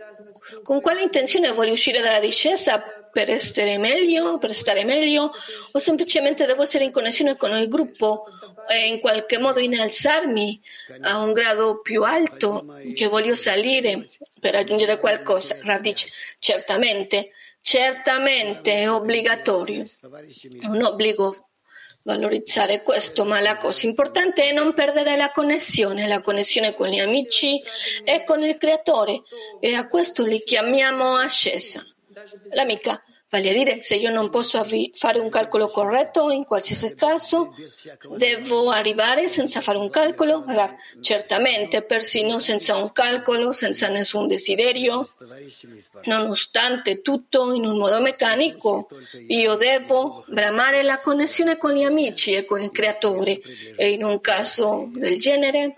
con 0.63 0.81
quale 0.81 1.01
intenzione 1.01 1.51
voglio 1.51 1.73
uscire 1.73 2.01
dalla 2.01 2.19
discesa? 2.19 3.01
per 3.11 3.29
essere 3.29 3.77
meglio, 3.77 4.37
per 4.37 4.53
stare 4.53 4.83
meglio, 4.85 5.31
o 5.71 5.79
semplicemente 5.79 6.45
devo 6.45 6.63
essere 6.63 6.85
in 6.85 6.91
connessione 6.91 7.35
con 7.35 7.55
il 7.55 7.67
gruppo 7.67 8.25
e 8.67 8.87
in 8.87 8.99
qualche 8.99 9.37
modo 9.37 9.59
innalzarmi 9.59 10.61
a 11.01 11.21
un 11.21 11.33
grado 11.33 11.81
più 11.81 12.03
alto 12.03 12.65
che 12.95 13.07
voglio 13.07 13.35
salire 13.35 14.07
per 14.39 14.53
raggiungere 14.53 14.97
qualcosa. 14.97 15.57
Radice, 15.61 16.07
certamente, 16.39 17.31
certamente 17.61 18.73
è 18.73 18.91
obbligatorio, 18.91 19.83
è 20.59 20.65
un 20.67 20.83
obbligo 20.83 21.49
valorizzare 22.03 22.81
questo, 22.81 23.25
ma 23.25 23.39
la 23.39 23.55
cosa 23.55 23.85
importante 23.85 24.43
è 24.43 24.51
non 24.51 24.73
perdere 24.73 25.15
la 25.15 25.31
connessione, 25.31 26.07
la 26.07 26.21
connessione 26.21 26.73
con 26.73 26.87
gli 26.87 26.99
amici 26.99 27.61
e 28.03 28.23
con 28.23 28.43
il 28.43 28.57
creatore 28.57 29.21
e 29.59 29.75
a 29.75 29.87
questo 29.87 30.25
li 30.25 30.43
chiamiamo 30.43 31.15
ascesa. 31.15 31.85
L'amica, 32.49 33.03
vale 33.31 33.49
a 33.49 33.53
dire, 33.53 33.81
se 33.81 33.95
io 33.95 34.11
non 34.11 34.29
posso 34.29 34.61
fare 34.93 35.19
un 35.19 35.29
calcolo 35.29 35.67
corretto, 35.67 36.29
in 36.31 36.43
qualsiasi 36.43 36.93
caso, 36.95 37.55
devo 38.17 38.69
arrivare 38.69 39.29
senza 39.29 39.61
fare 39.61 39.77
un 39.77 39.89
calcolo? 39.89 40.43
Allora, 40.45 40.75
certamente, 40.99 41.81
persino 41.81 42.39
senza 42.39 42.75
un 42.75 42.91
calcolo, 42.91 43.53
senza 43.53 43.87
nessun 43.87 44.27
desiderio, 44.27 45.07
nonostante 46.03 47.01
tutto 47.01 47.53
in 47.53 47.65
un 47.65 47.77
modo 47.77 48.01
meccanico, 48.01 48.89
io 49.27 49.55
devo 49.55 50.25
bramare 50.27 50.83
la 50.83 50.99
connessione 51.01 51.57
con 51.57 51.71
gli 51.71 51.83
amici 51.83 52.33
e 52.33 52.43
con 52.43 52.61
il 52.61 52.71
creatore. 52.71 53.39
E 53.77 53.91
in 53.91 54.03
un 54.03 54.19
caso 54.19 54.89
del 54.91 55.17
genere 55.17 55.75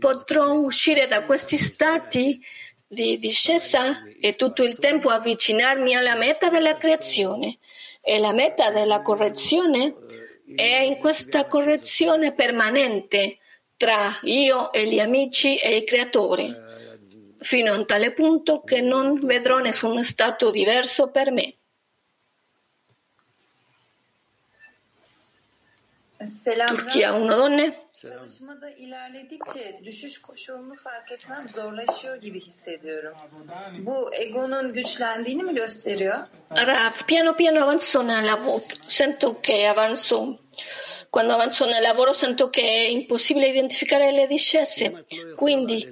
potrò 0.00 0.54
uscire 0.54 1.06
da 1.06 1.22
questi 1.22 1.56
stati 1.56 2.42
di 2.92 3.20
discesa 3.20 4.02
e 4.20 4.34
tutto 4.34 4.64
il 4.64 4.80
tempo 4.80 5.10
avvicinarmi 5.10 5.94
alla 5.94 6.16
meta 6.16 6.48
della 6.48 6.76
creazione. 6.76 7.58
E 8.00 8.18
la 8.18 8.32
meta 8.32 8.70
della 8.70 9.00
correzione 9.00 9.94
è 10.56 10.78
in 10.78 10.96
questa 10.98 11.46
correzione 11.46 12.32
permanente 12.32 13.38
tra 13.76 14.18
io 14.22 14.72
e 14.72 14.88
gli 14.88 14.98
amici 14.98 15.56
e 15.56 15.76
il 15.76 15.84
creatore, 15.84 17.36
fino 17.38 17.72
a 17.72 17.76
un 17.76 17.86
tale 17.86 18.12
punto 18.12 18.62
che 18.62 18.80
non 18.80 19.20
vedrò 19.20 19.58
nessun 19.58 20.02
stato 20.02 20.50
diverso 20.50 21.10
per 21.10 21.30
me. 21.30 21.54
Turchia, 26.74 27.12
uno 27.12 27.36
donne? 27.36 27.89
Çalışmada 28.40 28.70
ilerledikçe 28.70 29.80
düşüş 29.84 30.22
koşulunu 30.22 30.76
fark 30.76 31.12
etmem 31.12 31.48
zorlaşıyor 31.54 32.16
gibi 32.16 32.40
hissediyorum. 32.40 33.14
Bu 33.78 34.14
egonun 34.14 34.72
güçlendiğini 34.72 35.42
mi 35.42 35.54
gösteriyor? 35.54 36.18
Rav, 36.50 36.92
piano 37.06 37.36
piano 37.36 37.62
avanzo 37.62 38.06
nel 38.06 38.26
lavoro, 38.26 38.62
sento 38.86 39.40
che 39.42 39.68
avanzo, 39.68 40.38
quando 41.10 41.34
avanzo 41.34 41.66
nel 41.66 41.82
lavoro 41.82 42.14
sento 42.14 42.50
che 42.50 42.62
è 42.62 42.88
impossibile 42.88 43.48
identificare 43.48 44.10
le 44.12 44.26
discese, 44.26 45.04
quindi 45.36 45.88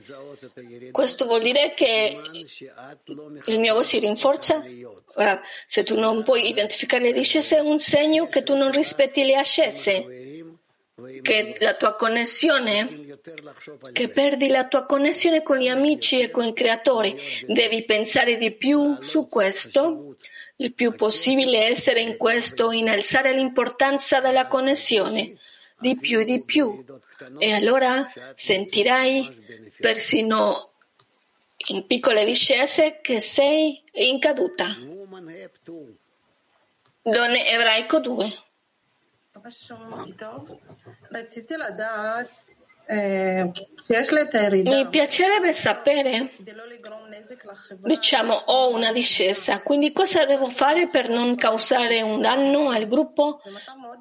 questo 0.93 1.27
vuol 1.27 1.43
dire 1.43 1.75
che 1.75 2.17
il 3.47 3.59
mio 3.59 3.73
ego 3.73 3.83
si 3.83 3.99
rinforza? 3.99 4.65
Se 5.67 5.83
tu 5.85 5.99
non 5.99 6.25
puoi 6.25 6.49
identificare 6.49 7.05
le 7.05 7.13
discese 7.13 7.57
è 7.57 7.61
un 7.61 7.79
segno 7.79 8.29
che 8.29 8.43
tu 8.43 8.57
non 8.57 8.73
rispetti 8.73 9.25
le 9.25 9.37
ascese 9.37 10.18
che 11.23 11.57
la 11.61 11.75
tua 11.75 11.95
connessione, 11.97 13.19
che 13.93 14.09
perdi 14.09 14.49
la 14.49 14.67
tua 14.67 14.87
connessione 14.87 15.43
con 15.43 15.59
gli 15.59 15.69
amici 15.69 16.21
e 16.21 16.31
con 16.31 16.45
il 16.45 16.55
creatore. 16.55 17.17
Devi 17.47 17.85
pensare 17.85 18.37
di 18.37 18.53
più 18.53 19.01
su 19.01 19.29
questo, 19.29 20.17
il 20.57 20.75
più 20.75 20.95
possibile 20.95 21.67
essere 21.67 22.01
in 22.01 22.17
questo, 22.17 22.73
innalzare 22.73 23.33
l'importanza 23.33 24.21
della 24.21 24.47
connessione, 24.47 25.37
di 25.79 25.97
più 25.97 26.21
e 26.21 26.25
di 26.25 26.43
più. 26.45 26.85
E 27.39 27.53
allora 27.53 28.11
sentirai 28.35 29.73
persino 29.79 30.73
in 31.69 31.87
piccole 31.87 32.25
discese 32.25 33.01
che 33.03 33.21
sei 33.21 33.83
in 33.93 34.19
caduta. 34.19 34.77
Donne 37.03 37.47
ebraico 37.47 38.01
2. 38.01 38.27
Mi 44.63 44.89
piacerebbe 44.89 45.53
sapere, 45.53 46.33
diciamo, 47.79 48.33
ho 48.33 48.73
una 48.73 48.93
discesa, 48.93 49.61
quindi 49.63 49.93
cosa 49.93 50.25
devo 50.25 50.47
fare 50.47 50.89
per 50.89 51.11
non 51.11 51.35
causare 51.35 52.01
un 52.01 52.21
danno 52.21 52.71
al 52.71 52.87
gruppo? 52.87 53.41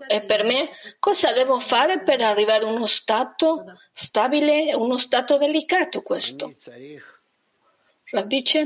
E 0.08 0.24
per 0.24 0.44
me? 0.46 0.70
Cosa 1.00 1.34
devo 1.34 1.60
fare 1.60 2.02
per 2.02 2.22
arrivare 2.22 2.64
a 2.64 2.68
uno 2.68 2.86
stato 2.86 3.66
stabile, 3.92 4.74
uno 4.76 4.98
stato 4.98 5.38
delicato 5.38 6.02
questo? 6.02 6.54
Dice, 8.26 8.66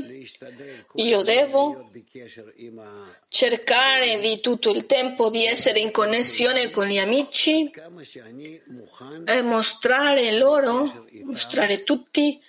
io 0.94 1.22
devo 1.22 1.90
cercare 3.28 4.20
di 4.20 4.40
tutto 4.40 4.70
il 4.70 4.86
tempo 4.86 5.30
di 5.30 5.44
essere 5.44 5.80
in 5.80 5.90
connessione 5.90 6.70
con 6.70 6.86
gli 6.86 6.98
amici 6.98 7.68
e 9.24 9.42
mostrare 9.42 10.38
loro, 10.38 11.06
mostrare 11.24 11.82
tutti, 11.82 12.40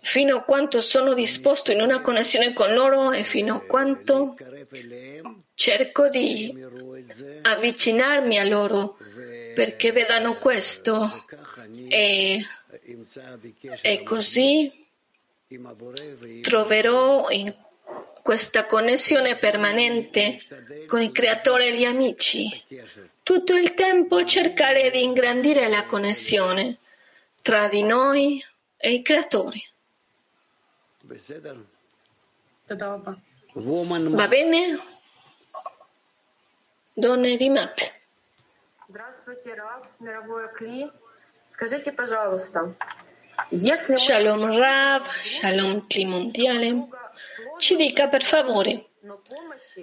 fino 0.00 0.38
a 0.38 0.42
quanto 0.42 0.80
sono 0.80 1.14
disposto 1.14 1.70
in 1.70 1.80
una 1.80 2.00
connessione 2.00 2.52
con 2.52 2.74
loro 2.74 3.12
e 3.12 3.22
fino 3.22 3.54
a 3.54 3.64
quanto 3.64 4.34
cerco 5.54 6.08
di 6.08 6.52
avvicinarmi 7.42 8.38
a 8.40 8.44
loro 8.44 8.96
perché 9.54 9.92
vedano 9.92 10.36
questo. 10.38 11.26
E, 11.88 12.40
e 13.82 14.02
così 14.02 14.81
troverò 16.42 17.28
in 17.30 17.54
questa 18.22 18.66
connessione 18.66 19.34
permanente 19.34 20.40
con 20.86 21.00
il 21.00 21.12
creatore 21.12 21.68
e 21.68 21.76
gli 21.76 21.84
amici. 21.84 22.48
Tutto 23.22 23.54
il 23.54 23.74
tempo 23.74 24.24
cercare 24.24 24.90
di 24.90 25.02
ingrandire 25.02 25.68
la 25.68 25.84
connessione 25.86 26.78
tra 27.42 27.68
di 27.68 27.82
noi 27.82 28.44
e 28.76 28.92
i 28.92 29.02
creatori. 29.02 29.64
Va 33.54 34.28
bene? 34.28 34.80
Donne 36.94 37.36
di 37.36 37.48
MAP. 37.48 38.00
Здравствуйте, 38.88 39.54
Раф, 39.54 39.86
мировое 40.00 40.48
КЛИ. 40.48 40.90
Скажите, 41.48 41.92
пожалуйста, 41.92 42.74
Shalom 43.96 44.56
Rav, 44.56 45.06
Shalom 45.20 45.86
Trimondiale, 45.86 46.88
ci 47.58 47.76
dica 47.76 48.08
per 48.08 48.22
favore 48.22 48.86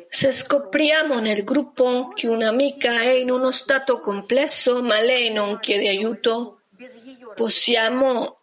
se 0.07 0.31
scopriamo 0.31 1.19
nel 1.19 1.43
gruppo 1.43 2.07
che 2.07 2.27
un'amica 2.27 3.01
è 3.01 3.11
in 3.11 3.29
uno 3.29 3.51
stato 3.51 3.99
complesso 3.99 4.81
ma 4.81 5.01
lei 5.01 5.31
non 5.31 5.59
chiede 5.59 5.89
aiuto, 5.89 6.61
possiamo 7.35 8.37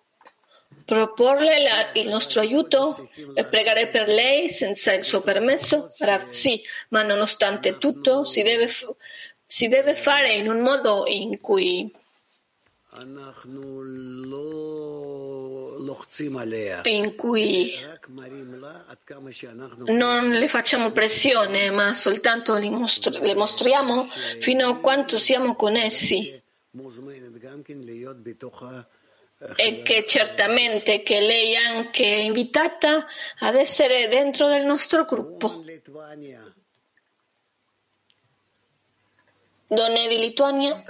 proporle 0.85 1.63
la, 1.63 1.91
il 1.95 2.09
nostro 2.09 2.43
aiuto 2.43 3.09
e 3.35 3.45
pregare 3.45 3.89
per 3.89 4.07
lei 4.07 4.51
senza 4.51 4.93
il 4.93 5.03
suo 5.03 5.23
permesso? 5.23 5.91
Rav, 5.99 6.29
sì, 6.29 6.63
ma 6.91 7.03
nonostante 7.03 7.79
tutto 7.79 8.25
si 8.25 8.43
deve, 8.43 8.69
si 9.45 9.69
deve 9.69 9.95
fare 9.95 10.33
in 10.33 10.49
un 10.49 10.61
modo 10.61 11.05
in 11.07 11.41
cui 11.41 11.91
in 16.85 17.15
cui 17.15 17.75
non 19.87 20.31
le 20.31 20.49
facciamo 20.49 20.91
pressione, 20.93 21.71
ma 21.71 21.95
soltanto 21.95 22.55
le, 22.55 22.71
mostri- 22.71 23.19
le 23.19 23.35
mostriamo 23.35 24.05
fino 24.41 24.69
a 24.69 24.77
quanto 24.79 25.19
siamo 25.19 25.55
con 25.55 25.77
essi 25.77 26.43
e 29.57 29.83
che 29.83 30.07
certamente 30.07 31.03
che 31.03 31.21
lei 31.21 31.53
è 31.53 31.57
anche 31.57 32.05
invitata 32.05 33.07
ad 33.41 33.55
essere 33.55 34.09
dentro 34.09 34.49
del 34.49 34.65
nostro 34.65 35.05
gruppo. 35.05 35.63
Donne 39.69 40.09
di 40.09 40.19
Lituania. 40.19 40.83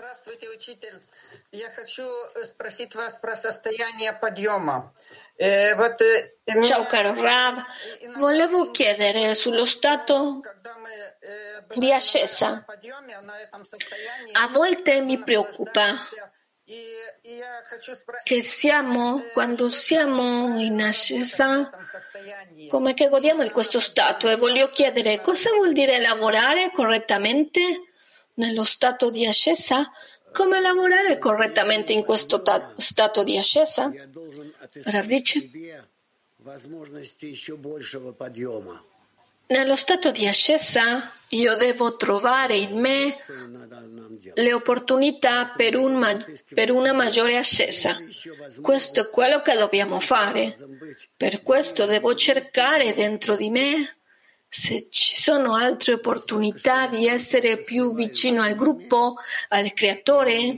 Я 1.55 1.69
хочу 1.71 2.03
э, 2.36 2.43
спросить 2.45 2.95
вас 2.95 3.13
про 3.21 3.36
состояние 3.36 4.13
подъема. 4.13 4.93
Э, 5.38 5.75
вот 5.75 6.01
э, 6.01 6.31
мне- 6.47 6.69
ciao 6.69 6.86
caro 6.88 7.13
Rav, 7.13 7.63
volevo 8.17 8.71
chiedere 8.71 9.36
sullo 9.36 9.65
stato 9.65 10.41
когда 10.41 10.73
мы 10.77 10.89
э, 10.89 11.62
di 11.75 11.88
бываем 11.88 11.97
ascesa. 11.97 12.49
на 12.49 12.62
подъеме, 12.62 13.21
на 13.21 13.39
этом 13.39 13.65
состоянии, 13.65 14.34
A 14.36 14.47
volte 14.47 15.01
mi 15.01 15.17
мы 15.17 15.25
preoccupa 15.25 15.93
наслаждаемся. 15.93 16.31
И, 16.67 16.95
и 17.23 17.34
я 17.36 17.63
хочу 17.69 17.95
спросить, 17.95 18.23
che 18.25 18.41
siamo, 18.41 19.23
quando 19.34 19.67
siamo 19.69 20.57
in 20.57 20.79
ascesa, 20.81 21.47
в 21.47 21.67
этом 21.67 21.86
состоянии. 21.91 22.69
come 22.69 22.93
che 22.93 23.10
godiamo 23.10 23.43
di 23.43 23.49
questo 23.49 23.81
stato 23.81 24.29
e 24.29 24.38
voglio 24.38 24.69
chiedere 24.69 25.19
cosa 25.19 25.49
vuol 25.51 25.73
dire 25.73 25.99
lavorare 25.99 26.71
correttamente 26.71 27.62
nello 28.36 28.63
stato 28.63 29.10
di 29.10 29.25
ascesa? 29.27 29.91
Come 30.37 30.61
lavorare 30.61 31.18
correttamente 31.18 31.94
in 31.94 32.05
questo 32.05 32.42
stato 32.77 33.25
di 33.25 33.38
ascesa? 33.38 33.90
Rav 34.85 35.11
nello 39.49 39.77
stato 39.77 40.11
di 40.11 40.27
ascesa 40.27 41.12
io 41.29 41.55
devo 41.55 41.96
trovare 41.96 42.57
in 42.57 42.79
me 42.79 43.14
le 44.35 44.53
opportunità 44.53 45.53
per, 45.57 45.77
un 45.77 45.94
ma- 45.94 46.16
per, 46.53 46.70
una 46.70 46.92
maggiore 46.92 47.37
ascesa. 47.37 47.96
Questo 48.61 49.01
è 49.01 49.11
quello 49.11 49.42
che 49.42 49.57
dobbiamo 49.57 50.01
fare. 50.01 50.57
Per 51.16 51.42
questo 51.42 51.87
devo 51.87 52.14
cercare 52.14 52.92
dentro 52.94 53.37
di 53.37 53.49
me 53.49 53.96
se 54.48 54.88
ci 54.90 55.20
sono 55.20 55.54
altre 55.54 55.94
opportunità 55.94 56.87
di 56.87 57.06
essere 57.06 57.59
più 57.59 57.94
vicino 57.94 58.42
al 58.42 58.54
gruppo, 58.54 59.16
al 59.48 59.72
creatore, 59.74 60.56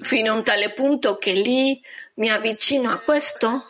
fino 0.00 0.32
a 0.32 0.34
un 0.34 0.42
tale 0.42 0.72
punto 0.74 1.16
che 1.16 1.32
lì 1.32 1.80
mi 2.14 2.30
avvicino 2.30 2.90
a 2.90 2.98
questo 2.98 3.66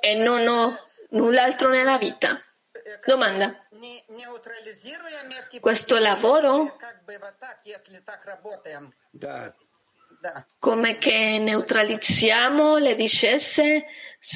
e 0.00 0.14
non 0.14 0.48
ho 0.48 0.76
null'altro 1.10 1.68
nella 1.68 1.98
vita. 1.98 2.40
Domanda. 3.06 3.56
Questo 5.60 5.98
lavoro 5.98 6.76
come 10.58 10.96
che 10.98 11.38
neutralizziamo 11.38 12.78
le 12.78 12.94
discese 12.94 13.86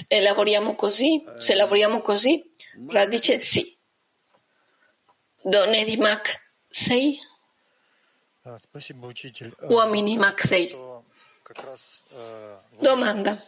e 0.06 0.20
lavoriamo 0.20 0.74
così, 0.74 1.24
se 1.38 1.54
lavoriamo 1.54 2.02
così? 2.02 2.50
La 2.86 3.06
dice 3.06 3.38
sì. 3.40 3.76
Donne 5.42 5.84
di 5.84 5.96
Mach 5.96 6.52
6? 6.68 7.18
Uomini 9.68 10.16
Mach 10.16 10.40
6. 10.40 10.76
Domanda. 12.78 13.38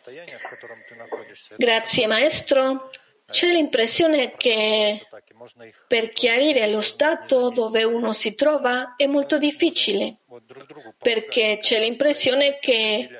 Grazie 1.57 2.07
maestro. 2.07 2.90
C'è 3.27 3.47
l'impressione 3.47 4.35
che 4.37 5.07
per 5.87 6.11
chiarire 6.11 6.66
lo 6.66 6.81
stato 6.81 7.51
dove 7.51 7.85
uno 7.85 8.12
si 8.12 8.35
trova 8.35 8.95
è 8.97 9.07
molto 9.07 9.38
difficile, 9.38 10.16
perché 10.99 11.59
c'è 11.61 11.79
l'impressione 11.79 12.59
che 12.59 13.19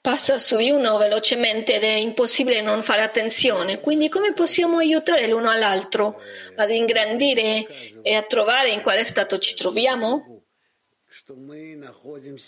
passa 0.00 0.38
su 0.38 0.56
di 0.56 0.70
uno 0.70 0.96
velocemente 0.96 1.74
ed 1.74 1.82
è 1.82 1.94
impossibile 1.96 2.60
non 2.60 2.82
fare 2.82 3.02
attenzione. 3.02 3.80
Quindi 3.80 4.08
come 4.08 4.32
possiamo 4.32 4.78
aiutare 4.78 5.26
l'uno 5.28 5.50
all'altro 5.50 6.20
ad 6.56 6.70
ingrandire 6.70 7.66
e 8.02 8.14
a 8.14 8.22
trovare 8.22 8.70
in 8.70 8.80
quale 8.82 9.04
stato 9.04 9.38
ci 9.38 9.54
troviamo? 9.54 10.42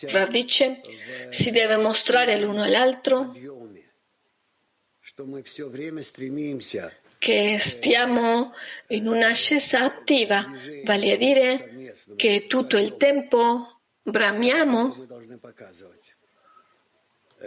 Rav 0.08 0.34
si 1.30 1.50
deve 1.50 1.76
mostrare 1.76 2.38
l'uno 2.38 2.62
all'altro 2.62 3.32
che 7.18 7.58
stiamo 7.58 8.52
in 8.88 9.08
un'ascesa 9.08 9.82
attiva, 9.84 10.44
vale 10.84 11.12
a 11.12 11.16
dire 11.16 11.94
che 12.16 12.46
tutto 12.46 12.76
il 12.76 12.96
tempo 12.96 13.80
bramiamo 14.02 15.06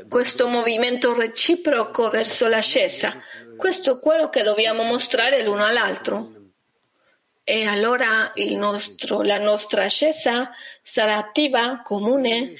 questo 0.07 0.47
movimento 0.47 1.13
reciproco 1.13 2.09
verso 2.09 2.47
l'ascesa. 2.47 3.21
Questo 3.57 3.97
è 3.97 3.99
quello 3.99 4.29
che 4.29 4.43
dobbiamo 4.43 4.83
mostrare 4.83 5.43
l'uno 5.43 5.65
all'altro. 5.65 6.33
E 7.43 7.65
allora 7.65 8.31
nostro, 8.35 9.23
la 9.23 9.39
nostra 9.39 9.85
ascesa 9.85 10.51
sarà 10.83 11.17
attiva, 11.17 11.81
comune. 11.81 12.53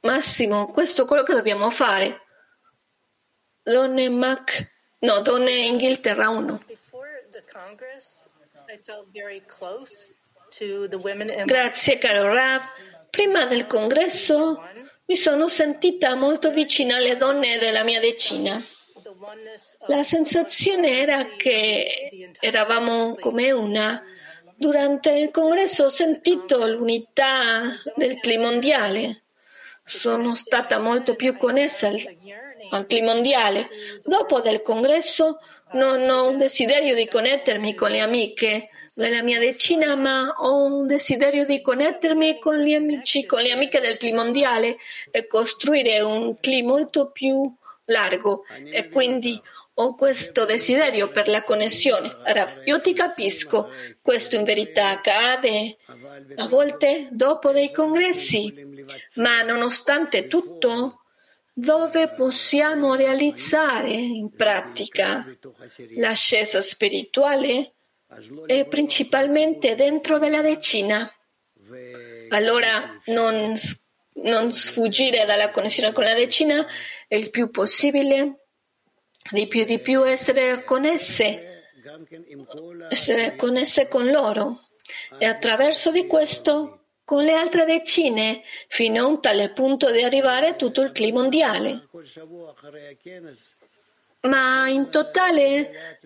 Massimo, 0.00 0.70
questo 0.70 1.02
è 1.02 1.06
quello 1.06 1.22
che 1.22 1.34
dobbiamo 1.34 1.70
fare. 1.70 2.22
Donne 3.62 4.08
Mac, 4.08 4.70
no, 5.00 5.20
Donne 5.20 5.66
Inghilterra 5.66 6.30
1. 6.30 6.64
Grazie 11.44 11.98
caro 11.98 12.32
Rav. 12.32 12.62
Prima 13.10 13.46
del 13.46 13.66
congresso 13.66 14.62
mi 15.06 15.16
sono 15.16 15.48
sentita 15.48 16.14
molto 16.14 16.50
vicina 16.50 16.96
alle 16.96 17.16
donne 17.16 17.58
della 17.58 17.82
mia 17.82 17.98
decina. 17.98 18.62
La 19.88 20.04
sensazione 20.04 21.00
era 21.00 21.26
che 21.36 22.30
eravamo 22.38 23.16
come 23.16 23.50
una. 23.50 24.02
Durante 24.56 25.10
il 25.10 25.30
congresso 25.30 25.84
ho 25.84 25.88
sentito 25.88 26.64
l'unità 26.66 27.62
del 27.96 28.18
clima 28.20 28.50
mondiale. 28.50 29.22
Sono 29.84 30.34
stata 30.34 30.78
molto 30.78 31.16
più 31.16 31.36
connessa 31.36 31.88
al, 31.88 32.00
al 32.70 32.86
clima 32.86 33.12
mondiale. 33.12 33.68
Dopo 34.04 34.40
del 34.40 34.62
congresso 34.62 35.40
non 35.72 36.08
ho 36.08 36.28
un 36.28 36.38
desiderio 36.38 36.94
di 36.94 37.08
connettermi 37.08 37.74
con 37.74 37.90
le 37.90 38.00
amiche 38.00 38.68
della 38.94 39.22
mia 39.22 39.38
decina, 39.38 39.94
ma 39.94 40.34
ho 40.38 40.64
un 40.64 40.86
desiderio 40.86 41.44
di 41.44 41.60
connettermi 41.60 42.38
con 42.38 42.58
gli 42.58 42.74
amici, 42.74 43.26
con 43.26 43.40
le 43.40 43.52
amiche 43.52 43.80
del 43.80 43.96
clima 43.96 44.22
mondiale 44.22 44.76
e 45.10 45.26
costruire 45.26 46.00
un 46.00 46.38
clima 46.40 46.68
molto 46.70 47.10
più 47.10 47.52
largo. 47.86 48.44
E 48.70 48.88
quindi 48.88 49.40
ho 49.74 49.94
questo 49.94 50.44
desiderio 50.44 51.10
per 51.10 51.28
la 51.28 51.42
connessione. 51.42 52.14
Ora, 52.26 52.60
io 52.64 52.80
ti 52.80 52.92
capisco, 52.92 53.70
questo 54.02 54.36
in 54.36 54.44
verità 54.44 54.90
accade 54.90 55.78
a 56.36 56.46
volte 56.48 57.08
dopo 57.10 57.50
dei 57.50 57.72
congressi, 57.72 58.52
ma 59.16 59.42
nonostante 59.42 60.26
tutto 60.26 60.96
dove 61.52 62.08
possiamo 62.08 62.94
realizzare 62.94 63.92
in 63.92 64.30
pratica 64.30 65.26
l'ascesa 65.96 66.60
spirituale 66.62 67.74
è 68.46 68.66
principalmente 68.66 69.74
dentro 69.74 70.18
della 70.18 70.42
decina. 70.42 71.12
Allora 72.30 72.98
non, 73.06 73.54
non 74.14 74.52
sfuggire 74.52 75.24
dalla 75.24 75.50
connessione 75.50 75.92
con 75.92 76.04
la 76.04 76.14
decina 76.14 76.66
il 77.08 77.30
più 77.30 77.50
possibile, 77.50 78.46
di 79.30 79.46
più 79.46 79.64
di 79.64 79.78
più 79.78 80.06
essere 80.06 80.64
connesse, 80.64 81.64
essere 82.88 83.36
connesse 83.36 83.88
con 83.88 84.10
loro 84.10 84.68
e 85.18 85.26
attraverso 85.26 85.90
di 85.90 86.06
questo 86.06 86.80
con 87.04 87.24
le 87.24 87.34
altre 87.34 87.64
decine 87.64 88.42
fino 88.68 89.02
a 89.02 89.06
un 89.06 89.20
tale 89.20 89.50
punto 89.50 89.90
di 89.90 90.02
arrivare 90.02 90.48
a 90.48 90.54
tutto 90.54 90.80
il 90.82 90.92
clima 90.92 91.20
mondiale. 91.20 91.88
Ma 94.22 94.68
in 94.68 94.90
totale 94.90 95.98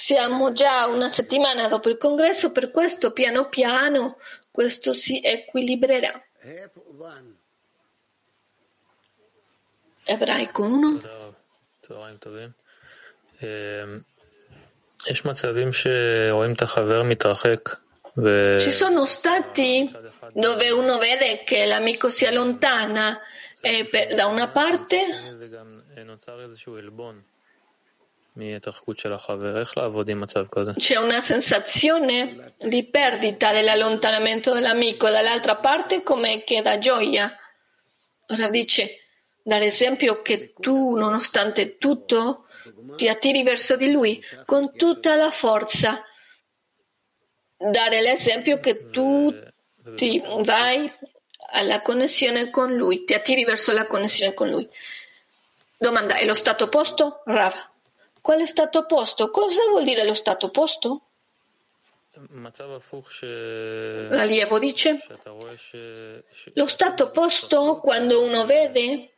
siamo 0.00 0.52
già 0.52 0.86
una 0.86 1.08
settimana 1.08 1.66
dopo 1.66 1.88
il 1.88 1.98
congresso, 1.98 2.52
per 2.52 2.70
questo 2.70 3.10
piano 3.10 3.48
piano 3.48 4.18
questo 4.48 4.92
si 4.92 5.20
equilibrerà. 5.20 6.24
Ebraico 10.04 10.62
1. 10.62 11.00
Ci 18.60 18.70
sono 18.70 19.04
stati 19.04 19.92
dove 20.32 20.70
uno 20.70 20.98
vede 20.98 21.42
che 21.42 21.66
l'amico 21.66 22.08
si 22.08 22.24
allontana 22.24 23.20
e 23.60 23.84
per, 23.90 24.14
da 24.14 24.26
una 24.26 24.48
parte 24.48 24.96
c'è 30.76 30.96
una 30.96 31.20
sensazione 31.20 32.54
di 32.58 32.84
perdita 32.84 33.50
dell'allontanamento 33.52 34.52
dell'amico 34.52 35.08
dall'altra 35.10 35.56
parte 35.56 36.02
come 36.02 36.44
che 36.44 36.62
da 36.62 36.78
gioia. 36.78 37.36
Ora 38.28 38.48
dice, 38.48 39.00
dare 39.42 39.66
esempio 39.66 40.22
che 40.22 40.52
tu, 40.52 40.94
nonostante 40.94 41.78
tutto, 41.78 42.46
ti 42.96 43.08
attiri 43.08 43.42
verso 43.42 43.76
di 43.76 43.90
lui 43.90 44.22
con 44.44 44.72
tutta 44.74 45.16
la 45.16 45.30
forza. 45.30 46.04
Dare 47.56 48.00
l'esempio 48.00 48.60
che 48.60 48.90
tu 48.90 49.34
ti 49.96 50.22
vai 50.44 50.90
alla 51.50 51.80
connessione 51.80 52.50
con 52.50 52.74
lui, 52.74 53.04
ti 53.04 53.14
attiri 53.14 53.44
verso 53.44 53.72
la 53.72 53.86
connessione 53.86 54.34
con 54.34 54.48
lui. 54.48 54.68
Domanda, 55.76 56.16
è 56.16 56.24
lo 56.24 56.34
stato 56.34 56.64
opposto? 56.64 57.22
Rav. 57.24 57.54
Qual 58.20 58.40
è 58.40 58.46
stato 58.46 58.78
opposto? 58.80 59.30
Cosa 59.30 59.62
vuol 59.68 59.84
dire 59.84 60.04
lo 60.04 60.14
stato 60.14 60.46
opposto? 60.46 61.02
L'allievo 64.10 64.58
dice, 64.58 65.00
lo 66.54 66.66
stato 66.66 67.04
opposto 67.04 67.76
quando 67.76 68.22
uno 68.22 68.44
vede, 68.44 69.12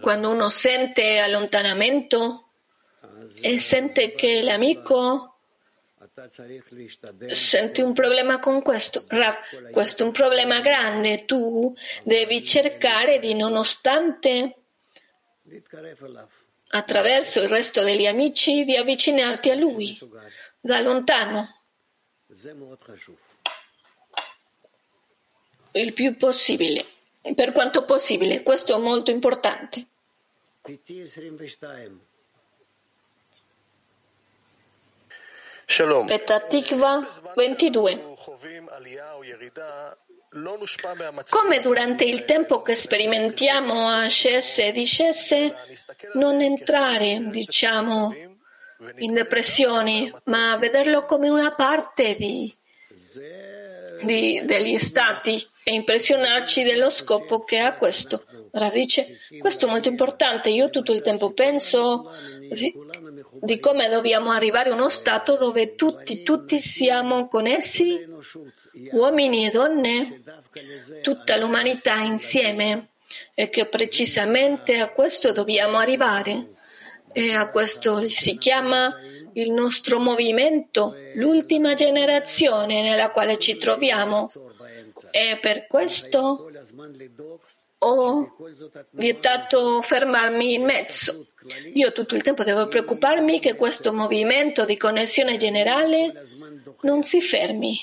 quando 0.00 0.30
uno 0.30 0.50
sente 0.50 1.18
allontanamento 1.18 2.48
e 3.40 3.58
sente 3.58 4.12
che 4.12 4.42
l'amico 4.42 5.36
senti 7.28 7.80
un 7.80 7.92
problema 7.92 8.38
con 8.40 8.60
questo. 8.62 9.04
Rav, 9.08 9.70
questo 9.70 10.02
è 10.02 10.06
un 10.06 10.12
problema 10.12 10.60
grande, 10.60 11.24
tu 11.24 11.74
devi 12.02 12.44
cercare 12.44 13.18
di 13.20 13.34
nonostante 13.34 14.56
attraverso 16.74 17.40
il 17.40 17.48
resto 17.48 17.82
degli 17.84 18.06
amici, 18.06 18.64
di 18.64 18.76
avvicinarti 18.76 19.50
a 19.50 19.54
Lui 19.54 19.96
da 20.60 20.80
lontano, 20.80 21.60
il 25.72 25.92
più 25.92 26.16
possibile, 26.16 26.84
per 27.34 27.52
quanto 27.52 27.84
possibile. 27.84 28.42
Questo 28.42 28.74
è 28.74 28.78
molto 28.78 29.12
importante. 29.12 29.86
Shalom. 35.66 36.06
Petatikva 36.06 37.06
22. 37.36 38.16
Come 41.30 41.60
durante 41.60 42.04
il 42.04 42.24
tempo 42.24 42.62
che 42.62 42.74
sperimentiamo 42.74 43.88
ascese 43.88 44.66
e 44.66 44.72
discese, 44.72 45.54
non 46.14 46.40
entrare, 46.40 47.26
diciamo, 47.28 48.12
in 48.96 49.12
depressioni, 49.12 50.12
ma 50.24 50.56
vederlo 50.56 51.04
come 51.04 51.28
una 51.28 51.54
parte 51.54 52.16
di, 52.16 52.52
di, 54.02 54.42
degli 54.44 54.78
stati 54.78 55.46
e 55.62 55.72
impressionarci 55.72 56.62
dello 56.62 56.90
scopo 56.90 57.44
che 57.44 57.58
ha 57.60 57.74
questo 57.74 58.24
radice. 58.50 59.18
Questo 59.38 59.66
è 59.66 59.70
molto 59.70 59.88
importante. 59.88 60.50
Io 60.50 60.68
tutto 60.70 60.92
il 60.92 61.02
tempo 61.02 61.32
penso, 61.32 62.10
di, 63.32 63.58
come 63.58 63.88
dobbiamo 63.88 64.30
arrivare 64.30 64.70
a 64.70 64.74
uno 64.74 64.88
stato 64.88 65.36
dove 65.36 65.74
tutti, 65.74 66.22
tutti 66.22 66.58
siamo 66.58 67.28
connessi, 67.28 68.06
uomini 68.92 69.46
e 69.46 69.50
donne, 69.50 70.22
tutta 71.02 71.36
l'umanità 71.36 71.96
insieme, 71.96 72.88
e 73.34 73.48
che 73.48 73.66
precisamente 73.66 74.78
a 74.78 74.90
questo 74.90 75.32
dobbiamo 75.32 75.78
arrivare. 75.78 76.50
E 77.12 77.32
a 77.32 77.48
questo 77.48 78.08
si 78.08 78.36
chiama 78.38 78.92
il 79.34 79.52
nostro 79.52 80.00
movimento, 80.00 80.96
l'ultima 81.14 81.74
generazione 81.74 82.82
nella 82.82 83.10
quale 83.10 83.38
ci 83.38 83.56
troviamo. 83.56 84.30
E 85.10 85.38
per 85.40 85.66
questo 85.66 86.50
ho 87.84 88.34
vietato 88.90 89.82
fermarmi 89.82 90.54
in 90.54 90.64
mezzo. 90.64 91.26
Io 91.74 91.92
tutto 91.92 92.14
il 92.14 92.22
tempo 92.22 92.42
devo 92.42 92.66
preoccuparmi 92.66 93.38
che 93.38 93.54
questo 93.54 93.92
movimento 93.92 94.64
di 94.64 94.76
connessione 94.78 95.36
generale 95.36 96.24
non 96.80 97.02
si 97.02 97.20
fermi. 97.20 97.78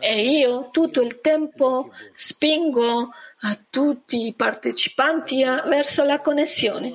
E 0.00 0.30
io 0.30 0.68
tutto 0.70 1.00
il 1.00 1.20
tempo 1.20 1.90
spingo 2.14 3.10
a 3.40 3.58
tutti 3.70 4.26
i 4.26 4.34
partecipanti 4.34 5.42
verso 5.42 6.04
la 6.04 6.20
connessione. 6.20 6.94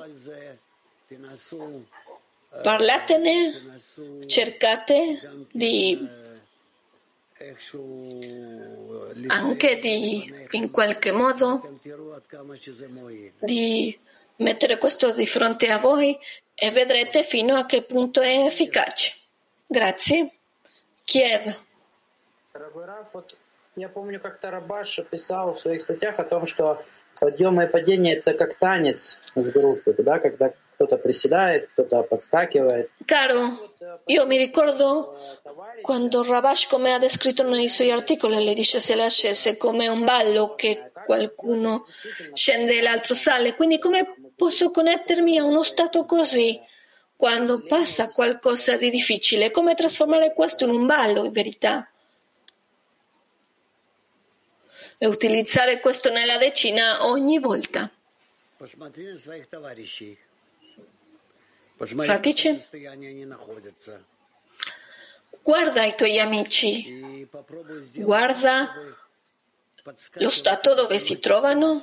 Parlatene, 2.62 3.80
cercate 4.26 5.46
di 5.50 6.22
anche 9.27 9.75
di 9.75 10.33
in 10.51 10.71
qualche 10.71 11.11
modo 11.11 11.79
di 13.39 13.97
mettere 14.37 14.77
questo 14.77 15.11
di 15.11 15.27
fronte 15.27 15.67
a 15.67 15.77
voi 15.77 16.17
e 16.53 16.71
vedrete 16.71 17.23
fino 17.23 17.55
a 17.55 17.65
che 17.65 17.83
punto 17.83 18.21
è 18.21 18.45
efficace. 18.45 19.13
Grazie. 19.67 20.31
Kiev. 21.05 21.55
Дорогой 22.53 22.85
Раф, 22.85 23.07
вот 23.13 23.37
я 23.75 23.87
помню, 23.89 24.19
как-то 24.19 24.51
Рабаш 24.51 24.99
писал 25.09 25.53
в 25.53 25.59
своих 25.59 25.81
статьях 25.83 26.19
о 26.19 26.23
том, 26.23 26.45
что 26.45 26.83
подъемы 27.19 27.65
и 27.65 27.67
падения 27.67 28.15
это 28.15 28.33
как 28.33 28.57
танец 28.57 29.19
в 29.35 29.49
группе, 29.51 29.93
да, 29.93 30.19
когда 30.19 30.53
кто-то 30.79 30.97
приседает, 30.97 31.67
кто-то 31.71 32.03
подскакивает. 32.03 32.89
Caro, 33.05 33.73
io 34.07 34.25
mi 34.25 34.37
ricordo 34.37 35.13
quando 35.81 36.23
Rabash, 36.23 36.67
come 36.67 36.93
ha 36.93 36.97
descritto 36.97 37.43
nei 37.43 37.67
suoi 37.67 37.91
articoli, 37.91 38.41
le 38.41 38.53
dice 38.53 38.79
se 38.79 38.95
la 38.95 39.09
scese 39.09 39.57
come 39.57 39.89
un 39.89 40.05
ballo 40.05 40.55
che 40.55 40.91
qualcuno 41.05 41.85
scende 42.33 42.77
e 42.77 42.81
l'altro 42.81 43.13
sale. 43.13 43.55
Quindi 43.55 43.77
come 43.77 44.15
posso 44.37 44.71
connettermi 44.71 45.37
a 45.37 45.43
uno 45.43 45.63
stato 45.63 46.05
così? 46.05 46.61
Quando 47.17 47.61
passa 47.67 48.07
qualcosa 48.07 48.77
di 48.77 48.89
difficile, 48.89 49.51
come 49.51 49.75
trasformare 49.75 50.33
questo 50.33 50.63
in 50.63 50.69
un 50.69 50.85
ballo 50.85 51.25
in 51.25 51.31
verità? 51.33 51.89
E 54.97 55.05
utilizzare 55.05 55.81
questo 55.81 56.09
nella 56.09 56.37
decina 56.37 57.05
ogni 57.05 57.39
volta. 57.39 57.91
Посмотри 58.57 59.07
на 59.07 59.17
своих 59.17 59.47
товарищей. 59.47 60.17
Radice? 61.78 62.68
Guarda 65.42 65.84
i 65.84 65.94
tuoi 65.94 66.18
amici, 66.18 67.28
guarda 67.94 68.72
lo 70.14 70.30
stato 70.30 70.74
dove 70.74 70.98
si 70.98 71.18
trovano. 71.18 71.78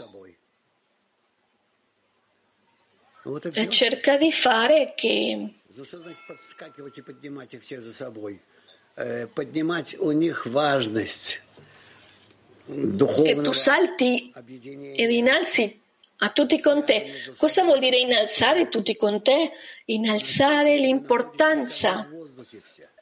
e 3.54 3.69
cerca 3.69 4.17
di 4.17 4.32
fare 4.32 4.93
che 4.95 5.54
che 12.65 13.41
tu 13.41 13.51
salti 13.51 14.34
ed 14.95 15.12
innalzi 15.12 15.81
a 16.23 16.29
tutti 16.29 16.60
con 16.60 16.86
te. 16.86 17.23
Cosa 17.38 17.63
vuol 17.63 17.79
dire 17.79 17.97
innalzare 17.97 18.69
tutti 18.69 18.95
con 18.95 19.21
te? 19.21 19.51
Innalzare 19.86 20.77
l'importanza 20.77 22.07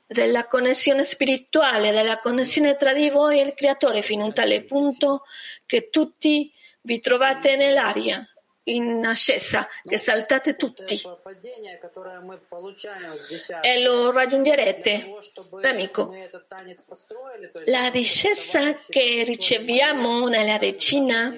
della 0.08 0.48
connessione 0.48 1.04
spirituale, 1.04 1.92
della 1.92 2.20
connessione 2.20 2.76
tra 2.76 2.94
di 2.94 3.10
voi 3.10 3.40
e 3.40 3.44
il 3.44 3.54
Creatore, 3.54 4.02
fino 4.02 4.26
a 4.26 4.32
tale 4.32 4.64
punto 4.64 5.24
che 5.66 5.90
tutti 5.90 6.52
vi 6.82 7.00
trovate 7.00 7.56
nell'aria, 7.58 8.26
in 8.64 9.06
ascesa, 9.06 9.68
che 9.84 9.98
saltate 9.98 10.56
tutti 10.56 11.02
e 13.62 13.82
lo 13.82 14.12
raggiungerete. 14.12 15.16
Amico, 15.62 16.16
la 17.66 17.90
discesa 17.90 18.74
che 18.88 19.24
riceviamo 19.26 20.28
nella 20.28 20.58
decina 20.58 21.36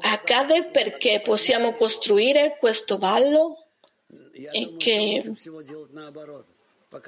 accade 0.00 0.64
perché 0.64 1.20
possiamo 1.22 1.74
costruire 1.74 2.56
questo 2.58 2.98
ballo 2.98 3.58
e 4.32 4.74
che 4.76 5.32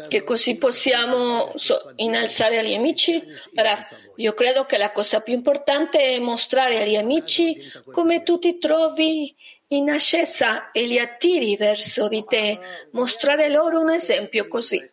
che 0.09 0.25
così 0.25 0.57
possiamo 0.57 1.49
innalzare 1.97 2.59
agli 2.59 2.75
amici. 2.75 3.23
Ora, 3.55 3.79
io 4.17 4.35
credo 4.35 4.65
che 4.67 4.79
la 4.79 4.91
cosa 4.91 5.21
più 5.21 5.33
importante 5.33 5.99
è 5.99 6.19
mostrare 6.19 6.83
agli 6.83 6.97
amici 6.97 7.71
come 7.93 8.23
tu 8.23 8.39
ti 8.39 8.59
trovi 8.59 9.35
in 9.69 9.91
ascesa 9.91 10.71
e 10.71 10.87
li 10.87 10.99
attiri 10.99 11.57
verso 11.57 12.09
di 12.09 12.25
te, 12.27 12.59
mostrare 12.93 13.49
loro 13.49 13.81
un 13.81 13.91
esempio 13.91 14.49
così. 14.49 14.85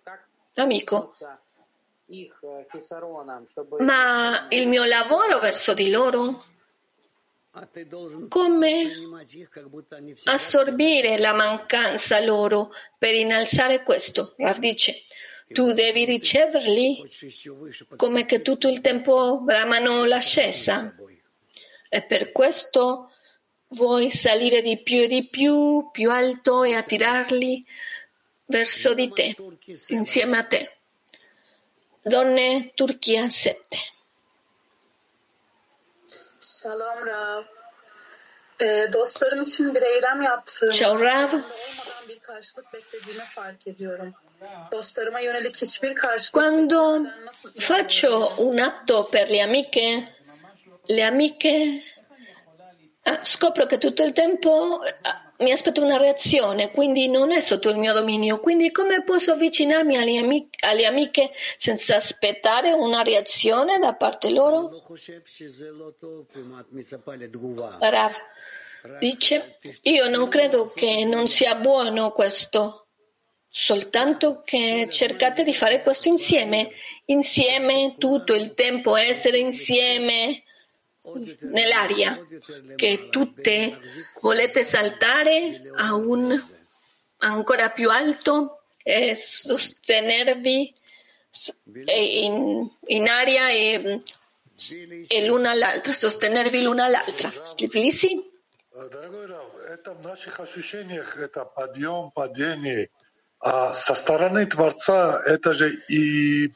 Amico, 0.56 1.15
ma 3.80 4.46
il 4.50 4.67
mio 4.67 4.84
lavoro 4.84 5.39
verso 5.39 5.74
di 5.74 5.89
loro 5.89 6.43
come 8.30 8.92
assorbire 10.24 11.20
la 11.20 11.34
mancanza 11.34 12.20
loro 12.20 12.72
per 12.98 13.13
innalzare 13.13 13.84
questo? 13.84 14.34
Rav 14.38 14.58
dice, 14.58 15.04
tu 15.50 15.72
devi 15.72 16.04
riceverli 16.04 17.08
come 17.96 18.26
che 18.26 18.42
tutto 18.42 18.68
il 18.68 18.82
tempo 18.82 19.39
bramano 19.42 20.04
l'ascesa 20.06 20.96
e 21.89 22.02
per 22.02 22.32
questo 22.32 23.12
vuoi 23.68 24.10
salire 24.10 24.63
di 24.63 24.82
più 24.82 25.02
e 25.02 25.08
di 25.08 25.28
più, 25.28 25.89
più 25.92 26.10
alto 26.10 26.63
e 26.63 26.74
attirarli 26.74 27.63
verso 28.46 28.96
di 28.96 29.12
te, 29.12 29.36
insieme 29.89 30.38
a 30.38 30.44
te. 30.44 30.78
Donne 32.02 32.72
Turchia 32.74 33.30
7 33.30 33.92
Shalom 36.63 37.06
Rav. 37.06 37.43
Ee, 38.62 38.88
dostlarım 38.93 39.41
için 39.41 39.76
bir 39.76 39.82
eylem 39.82 40.21
yaptığımda 40.21 40.73
Ciao 40.73 40.99
Rav. 40.99 41.28
olmadan 41.28 41.43
bir 42.10 42.19
karşılık 42.19 42.73
beklediğimi 42.73 43.23
fark 43.23 43.67
ediyorum. 43.67 44.13
Dostlarıma 44.71 45.19
yönelik 45.19 45.62
hiçbir 45.62 45.95
karşılık 45.95 46.34
Quando 46.34 47.08
faccio 47.60 48.34
un 48.38 48.58
atto 48.58 49.10
per 49.12 49.30
le 49.30 49.43
amiche, 49.43 50.08
le 50.89 51.08
amiche 51.08 51.84
ah, 53.06 53.23
scopro 53.23 53.67
che 53.67 53.78
tutto 53.78 54.04
il 54.04 54.13
tempo 54.13 54.82
ah, 55.04 55.33
mi 55.39 55.52
aspetto 55.52 55.82
una 55.82 55.98
reazione, 55.98 56.72
quindi 56.72 57.10
non 57.10 57.32
è 57.32 57.39
sotto 57.39 57.69
il 57.69 57.78
mio 57.78 57.93
dominio. 57.93 58.39
Quindi 58.39 58.72
come 58.72 59.04
posso 59.04 59.32
avvicinarmi 59.32 59.98
alle, 59.98 60.17
ami- 60.17 60.50
alle 60.62 60.86
amiche 60.86 61.32
senza 61.58 61.96
aspettare 61.96 62.72
una 62.72 63.02
reazione 63.02 63.78
da 63.78 63.93
parte 63.93 64.30
loro? 64.30 64.69
Rav 67.80 68.15
dice, 69.00 69.58
io 69.84 70.10
non 70.10 70.28
credo 70.28 70.72
che 70.74 71.06
non 71.06 71.26
sia 71.28 71.56
buono 71.56 72.12
questo, 72.12 72.88
soltanto 73.50 74.41
che 74.43 74.88
cercate 74.91 75.43
di 75.43 75.54
fare 75.54 75.82
questo 75.82 76.10
insieme, 76.10 76.72
insieme 77.06 77.96
tutto 77.98 78.34
il 78.34 78.54
tempo, 78.54 78.98
essere 78.98 79.38
insieme 79.38 80.43
nell'aria, 81.42 82.18
che 82.76 83.10
tutte 83.10 83.80
volete 84.22 84.63
saltare 84.63 85.62
a 85.76 85.94
un 85.96 86.42
ancora 87.18 87.70
più 87.70 87.89
alto 87.89 88.63
e 88.84 89.16
sostenervi 89.16 90.74
in, 91.86 92.70
in 92.88 93.08
aria 93.08 93.50
e, 93.50 94.02
e 95.08 95.26
l'una 95.26 95.52
all'altra, 95.52 95.94
sostenervi 95.94 96.62
l'una 96.62 96.86
all'altra. 96.86 97.30
Tiflisi? 97.56 98.32
Дорогой 103.42 103.42
Рав, 103.42 103.42
это 103.42 103.42
в 103.42 103.42
наших 103.42 103.42
ощущениях, 103.42 103.42
это 103.42 103.42
подъем, 103.42 103.42
падение. 103.42 103.42
А 103.42 103.72
со 103.72 103.94
стороны 103.94 104.46
Творца 104.46 105.22
это 105.24 105.53
же 105.53 105.79
и 105.88 106.51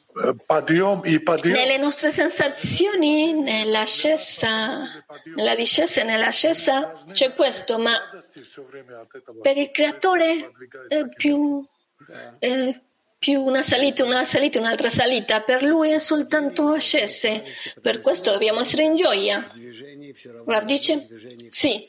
подъем, 0.47 1.01
и 1.01 1.17
подъем. 1.17 1.55
Nelle 1.55 1.77
nostre 1.77 2.11
sensazioni, 2.11 3.33
nell'ascesa, 3.33 4.87
nella 5.35 5.55
discesa 5.55 6.01
e 6.01 6.03
nell'ascesa 6.03 6.93
c'è 7.13 7.33
questo, 7.33 7.77
ma 7.79 7.97
per 9.41 9.57
il 9.57 9.71
creatore 9.71 10.51
è 10.89 11.07
più, 11.15 11.65
è 12.39 12.77
più 13.17 13.41
una 13.41 13.61
salita, 13.61 14.03
una 14.03 14.25
salita, 14.25 14.59
un'altra 14.59 14.89
salita. 14.89 15.39
Per 15.41 15.63
lui 15.63 15.91
è 15.91 15.99
soltanto 15.99 16.67
ascese. 16.73 17.43
Per 17.81 18.01
questo 18.01 18.31
dobbiamo 18.31 18.59
essere 18.59 18.83
in 18.83 18.97
gioia. 18.97 19.49
Rav 20.45 20.65
dice? 20.65 21.07
Sì, 21.49 21.87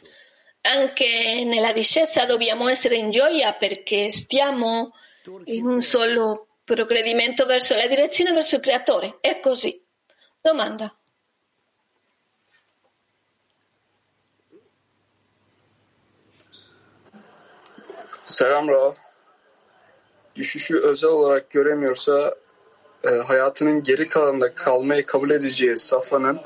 anche 0.62 1.44
nella 1.46 1.72
discesa 1.72 2.26
dobbiamo 2.26 2.68
essere 2.68 2.98
in 2.98 3.12
gioia 3.12 3.54
perché 3.54 4.12
stiamo 4.12 4.94
in 5.46 5.66
un 5.66 5.82
solo 5.82 6.48
progredimento 6.64 7.46
verso 7.46 7.76
la 7.76 7.88
direzione 7.88 8.32
verso 8.32 8.56
il 8.56 8.62
creatore. 8.62 9.18
È 9.22 9.40
così. 9.40 9.82
Domanda. 10.42 10.94
Selam 18.24 18.70
Rav. 18.70 18.96
Düşüşü 20.36 20.80
özel 20.80 21.10
olarak 21.10 21.50
göremiyorsa 21.50 22.36
e, 23.04 23.10
hayatının 23.10 23.84
geri 23.84 24.08
kalanında 24.08 24.54
kalmayı 24.54 25.06
kabul 25.06 25.30
edeceği 25.30 25.78
safhanın 25.78 26.40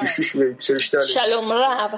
düşüş 0.00 0.36
ve 0.36 0.44
yükselişlerle 0.44 1.06
Shalom 1.06 1.50
Rav. 1.50 1.90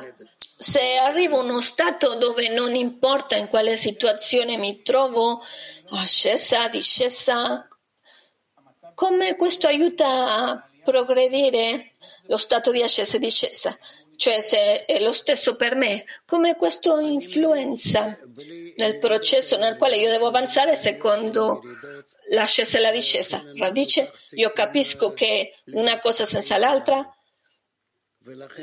Se 0.60 0.96
arrivo 0.96 1.38
a 1.38 1.44
uno 1.44 1.60
stato 1.60 2.16
dove 2.16 2.48
non 2.48 2.74
importa 2.74 3.36
in 3.36 3.46
quale 3.46 3.76
situazione 3.76 4.56
mi 4.56 4.82
trovo, 4.82 5.40
ascesa, 5.90 6.66
discesa, 6.66 7.68
come 8.94 9.36
questo 9.36 9.68
aiuta 9.68 10.26
a 10.26 10.68
progredire 10.82 11.92
lo 12.26 12.36
stato 12.36 12.72
di 12.72 12.82
ascesa 12.82 13.16
e 13.16 13.20
discesa? 13.20 13.78
Cioè 14.16 14.40
se 14.40 14.84
è 14.84 14.98
lo 14.98 15.12
stesso 15.12 15.54
per 15.54 15.76
me, 15.76 16.04
come 16.26 16.56
questo 16.56 16.98
influenza 16.98 18.18
nel 18.76 18.98
processo 18.98 19.56
nel 19.56 19.76
quale 19.76 19.96
io 19.96 20.10
devo 20.10 20.26
avanzare 20.26 20.74
secondo 20.74 21.62
l'ascesa 22.30 22.78
e 22.78 22.80
la 22.80 22.90
discesa? 22.90 23.44
Radice, 23.54 24.12
io 24.32 24.50
capisco 24.50 25.12
che 25.12 25.54
una 25.66 26.00
cosa 26.00 26.24
senza 26.24 26.58
l'altra 26.58 27.08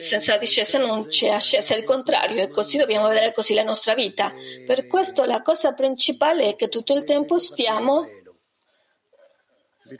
senza 0.01 0.37
discesa 0.37 0.77
non 0.77 1.07
c'è 1.07 1.29
ascesa, 1.29 1.73
è 1.73 1.77
il 1.77 1.83
contrario, 1.83 2.43
e 2.43 2.49
così 2.49 2.77
dobbiamo 2.77 3.07
vedere 3.07 3.33
così 3.33 3.53
la 3.53 3.63
nostra 3.63 3.93
vita. 3.93 4.33
Per 4.65 4.87
questo 4.87 5.23
la 5.23 5.41
cosa 5.41 5.73
principale 5.73 6.49
è 6.49 6.55
che 6.55 6.69
tutto 6.69 6.93
il 6.93 7.03
tempo 7.03 7.37
stiamo 7.37 8.07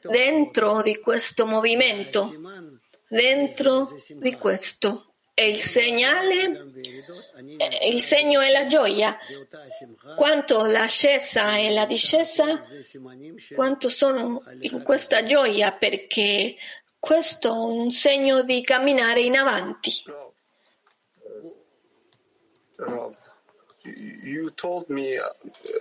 dentro 0.04 0.82
di 0.82 1.00
questo 1.00 1.46
movimento, 1.46 2.34
dentro 3.08 3.88
di 4.10 4.34
questo. 4.36 5.12
E 5.38 5.50
il 5.50 5.60
segnale, 5.60 6.72
il 7.90 8.02
segno 8.02 8.40
è 8.40 8.50
la 8.52 8.66
gioia. 8.68 9.18
Quanto 10.16 10.66
l'ascesa 10.66 11.58
e 11.58 11.72
la 11.72 11.86
discesa, 11.86 12.58
quanto 13.54 13.90
sono 13.90 14.42
in 14.62 14.82
questa 14.82 15.24
gioia 15.24 15.74
perché 15.74 16.56
questo 17.00 17.48
è 17.48 17.52
un 17.52 17.92
segno 17.92 18.44
di 18.44 18.62
camminare 18.64 19.22
in 19.22 19.38
avanti. 19.38 19.92
Rav, 22.78 23.16
you 24.24 24.52
told 24.54 24.90
me 24.90 25.16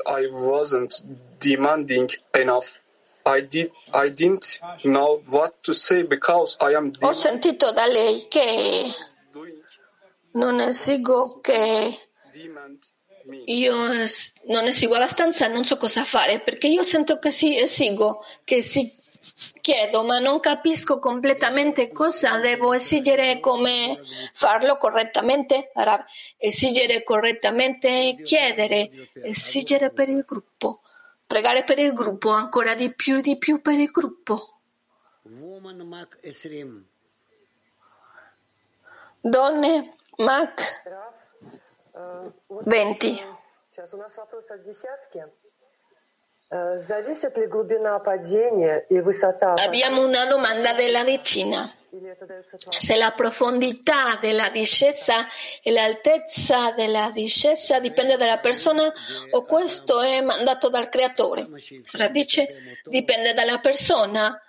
I 0.07 0.27
wasn't 0.31 1.03
demanding 1.39 2.09
enough. 2.33 2.81
I 3.27 3.41
did 3.41 3.71
I 3.93 4.11
didn't 4.11 4.61
know 4.85 5.23
what 5.27 5.63
to 5.63 5.73
say 5.73 6.05
because 6.05 6.57
I 6.61 6.75
am 6.75 6.93
Ho 7.01 7.13
sentito 7.13 7.73
da 7.73 7.87
lei 7.87 8.29
che 8.29 8.85
non 10.33 10.61
esigo 10.61 11.41
che 11.41 12.11
io 13.47 13.75
non 13.75 14.67
esigo 14.67 14.95
abbastanza, 14.95 15.47
non 15.47 15.65
so 15.65 15.79
cosa 15.79 16.05
fare, 16.05 16.41
perché 16.41 16.67
io 16.67 16.83
sento 16.83 17.19
che 17.19 17.31
sì, 17.31 17.59
esigo, 17.59 18.25
che 18.45 18.63
sì, 18.63 18.93
chiedo, 19.61 20.05
ma 20.05 20.19
non 20.19 20.41
capisco 20.41 20.99
completamente 20.99 21.91
cosa 21.93 22.39
devo 22.39 22.73
esigere 22.73 23.33
e 23.33 23.41
come 23.41 24.01
farlo 24.33 24.77
correttamente. 24.77 25.73
Esigere 26.37 27.03
correttamente, 27.03 28.17
chiedere, 28.23 28.91
esigere 29.23 29.91
per 29.91 30.09
il 30.09 30.25
gruppo, 30.27 30.83
pregare 31.27 31.65
per 31.65 31.79
il 31.79 31.93
gruppo, 31.93 32.31
ancora 32.31 32.75
di 32.75 32.95
più, 32.95 33.21
di 33.21 33.39
più 33.39 33.61
per 33.61 33.79
il 33.79 33.91
gruppo. 33.91 34.59
Donne, 39.21 39.97
Mac 40.19 40.83
20. 42.47 43.23
Abbiamo 49.55 50.05
una 50.05 50.27
domanda 50.27 50.73
della 50.73 51.03
decina. 51.03 51.75
Se 52.71 52.97
la 52.97 53.13
profondità 53.13 54.19
della 54.21 54.51
discesa 54.51 55.27
e 55.63 55.71
l'altezza 55.71 56.73
della 56.73 57.11
discesa 57.13 57.79
dipende 57.79 58.17
dalla 58.17 58.39
persona 58.39 58.93
o 59.31 59.45
questo 59.45 60.01
è 60.01 60.21
mandato 60.21 60.69
dal 60.69 60.89
creatore? 60.89 61.49
Radice 61.93 62.81
dipende 62.85 63.33
dalla 63.33 63.59
persona 63.59 64.41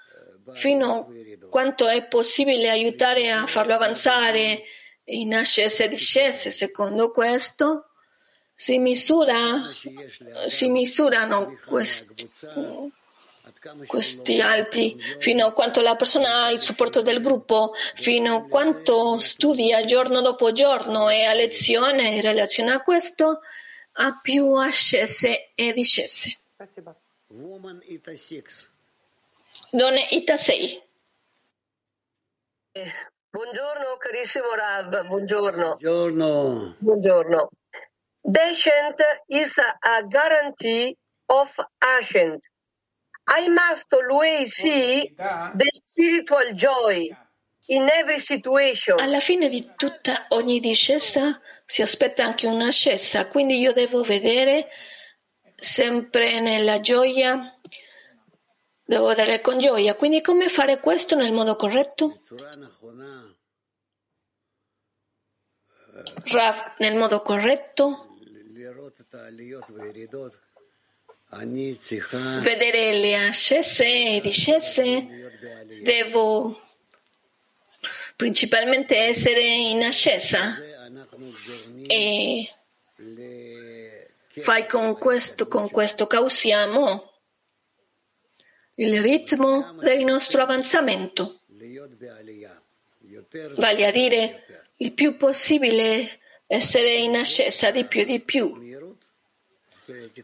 fino 0.54 1.08
a 1.08 1.48
quanto 1.50 1.88
è 1.88 2.08
possibile 2.08 2.70
aiutare 2.70 3.32
a 3.32 3.46
farlo 3.48 3.76
avanzare 3.76 4.40
eh, 4.40 4.64
in 5.06 5.34
ascese 5.34 5.86
e 5.86 5.88
discese. 5.88 6.50
Secondo 6.50 7.12
questo 7.12 7.92
si, 8.56 8.80
misura, 8.80 9.70
si 10.48 10.70
misurano 10.70 11.60
questi, 11.66 12.30
questi 13.86 14.40
alti 14.40 14.98
fino 15.20 15.48
a 15.48 15.54
quanto 15.54 15.82
la 15.82 15.96
persona 15.96 16.46
ha 16.46 16.52
il 16.52 16.62
supporto 16.62 17.02
del 17.02 17.22
gruppo, 17.22 17.74
fino 17.96 18.38
a 18.38 18.48
quanto 18.48 19.20
studia 19.20 19.84
giorno 19.84 20.22
dopo 20.22 20.54
giorno 20.54 21.10
e 21.10 21.24
a 21.24 21.34
lezione 21.34 22.16
in 22.16 22.22
relazione 22.22 22.72
a 22.72 22.82
questo 22.82 23.42
ha 23.98 24.20
più 24.22 24.54
ascese 24.54 25.52
e 25.54 25.74
discese. 25.74 26.38
Donne 29.70 30.08
Itasei. 30.12 30.82
Eh, 32.72 32.92
buongiorno 33.30 33.98
carissimo 33.98 34.54
Rav, 34.54 35.08
buongiorno. 35.08 35.78
Buongiorno. 35.80 36.76
buongiorno. 36.80 37.50
Decent 38.28 39.00
is 39.30 39.56
a 39.60 40.04
guarantee 40.04 40.98
of 41.30 41.56
ancient. 41.80 42.42
I 43.28 43.50
must 43.50 43.94
always 43.94 44.56
see 44.56 45.14
the 45.16 45.70
spiritual 45.72 46.54
joy 46.54 47.10
in 47.68 47.88
every 47.88 48.20
situation. 48.20 49.00
Alla 49.00 49.20
fine 49.20 49.48
di 49.48 49.74
tutta 49.76 50.26
ogni 50.30 50.60
discesa 50.60 51.40
si 51.66 51.84
aspetta 51.84 52.24
anche 52.24 52.48
un'ascesa, 52.48 53.28
quindi 53.28 53.60
io 53.60 53.74
devo 53.74 54.02
vedere 54.02 54.70
sempre 55.56 56.40
nella 56.40 56.80
gioia, 56.80 57.60
devo 58.84 59.08
vedere 59.08 59.40
con 59.42 59.60
gioia. 59.60 59.96
Quindi 59.96 60.22
come 60.22 60.50
fare 60.50 60.80
questo 60.80 61.16
nel 61.16 61.32
modo 61.32 61.56
corretto? 61.56 62.20
Raf, 66.32 66.78
nel 66.80 66.96
modo 66.96 67.22
corretto? 67.22 68.15
vedere 72.42 72.94
le 72.94 73.16
ascese 73.16 73.86
e 73.86 74.22
discese, 74.22 75.08
devo 75.82 76.62
principalmente 78.16 78.96
essere 78.96 79.42
in 79.42 79.84
ascesa. 79.84 80.58
E 81.88 82.50
fai 84.42 84.68
con 84.68 84.98
questo, 84.98 85.48
con 85.48 85.70
questo 85.70 86.08
causiamo 86.08 87.12
il 88.76 89.02
ritmo 89.02 89.74
del 89.82 90.04
nostro 90.04 90.42
avanzamento, 90.42 91.42
vale 93.56 93.86
a 93.86 93.92
dire 93.92 94.46
il 94.78 94.92
più 94.92 95.16
possibile 95.16 96.20
essere 96.48 96.96
in 96.96 97.16
ascesa 97.16 97.72
di 97.72 97.86
più 97.86 98.04
di 98.04 98.20
più. 98.20 98.74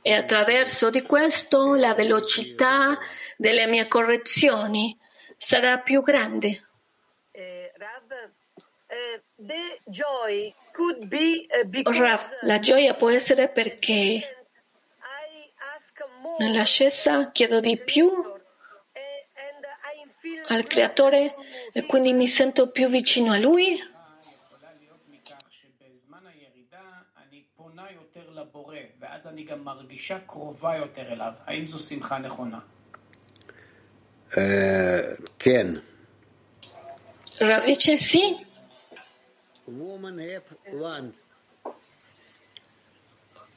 E 0.01 0.13
attraverso 0.13 0.89
di 0.89 1.01
questo 1.01 1.75
la 1.75 1.93
velocità 1.93 2.97
delle 3.37 3.67
mie 3.67 3.87
correzioni 3.87 4.97
sarà 5.37 5.79
più 5.79 6.01
grande. 6.01 6.69
Eh, 7.31 7.71
Rav, 7.75 8.11
eh, 8.87 9.21
eh, 11.47 11.69
la 12.41 12.59
gioia 12.59 12.93
può 12.93 13.09
essere 13.09 13.49
perché 13.49 14.45
nell'ascesa 16.37 17.31
chiedo 17.31 17.59
di 17.59 17.77
più 17.77 18.09
al 20.47 20.67
creatore 20.67 21.35
e 21.71 21.85
quindi 21.85 22.13
mi 22.13 22.27
sento 22.27 22.69
più 22.71 22.87
vicino 22.87 23.31
a 23.31 23.37
lui. 23.37 23.81
אני 29.31 29.43
גם 29.43 29.63
מרגישה 29.63 30.17
קרובה 30.27 30.75
יותר 30.75 31.13
אליו. 31.13 31.31
האם 31.45 31.65
זו 31.65 31.79
כן. 35.39 35.67
רב 37.41 37.63
יצ'ה 37.67 37.97
Woman 39.67 40.19
have 40.19 40.49
one. 40.73 41.13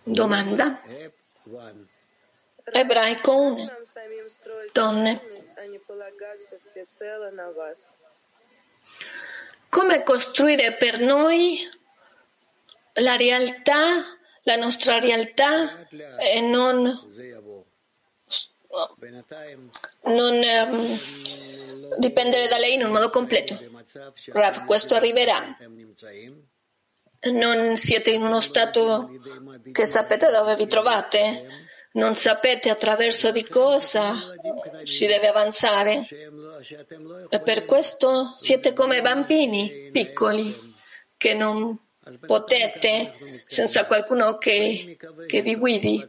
Domanda. 0.07 0.67
Ebraico 2.73 3.57
1. 3.57 3.71
Donne. 4.75 5.21
Come 9.71 10.05
costruire 10.05 10.77
per 10.77 11.01
noi 11.01 11.69
la 12.95 13.17
realtà 13.17 13.83
la 14.45 14.57
nostra 14.57 14.99
realtà 14.99 15.87
e 16.19 16.41
non, 16.41 16.83
non 20.03 20.35
eh, 20.35 20.99
dipendere 21.99 22.49
da 22.49 22.57
lei 22.57 22.75
in 22.75 22.85
un 22.85 22.93
modo 22.93 23.11
completo. 23.11 23.59
Rav, 24.33 24.65
questo 24.65 24.95
arriverà. 24.95 25.57
Non 27.33 27.77
siete 27.79 28.11
in 28.11 28.23
uno 28.23 28.41
stato 28.41 29.11
che 29.73 29.87
sapete 29.87 30.31
dove 30.31 30.57
vi 30.57 30.67
trovate 30.67 31.63
non 31.95 32.17
sapete 32.17 32.71
attraverso 32.71 33.31
di 33.31 33.47
cosa 33.47 34.15
si 34.83 35.07
deve 35.07 35.29
avanzare 35.29 36.05
e 37.29 37.39
per 37.41 37.65
questo 37.67 38.35
siete 38.39 38.73
come 38.73 39.01
bambini 39.01 39.91
piccoli 39.93 40.75
che 41.17 41.35
non 41.35 41.79
potete 42.27 43.43
senza 43.47 43.87
qualcuno 43.87 44.39
che, 44.39 44.97
che 45.27 45.43
vi 45.43 45.57
guidi. 45.57 46.07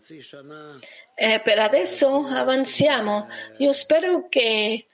E 1.16 1.42
per 1.44 1.60
adesso 1.60 2.26
avanziamo. 2.26 3.28
Io 3.60 3.72
spero 3.72 4.28
che 4.28 4.88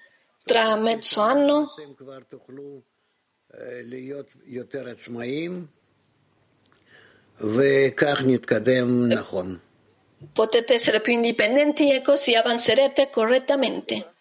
tra 0.43 0.75
mezzo 0.75 1.21
anno 1.21 1.73
potete 10.33 10.73
essere 10.75 11.01
più 11.01 11.13
indipendenti 11.13 11.91
e 11.91 12.01
così 12.01 12.33
avanzerete 12.35 13.09
correttamente. 13.09 14.13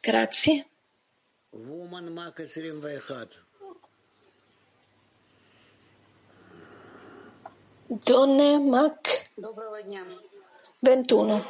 Grazie. 0.00 0.66
Donne 7.86 8.58
Mac 8.58 9.30
21. 10.80 11.44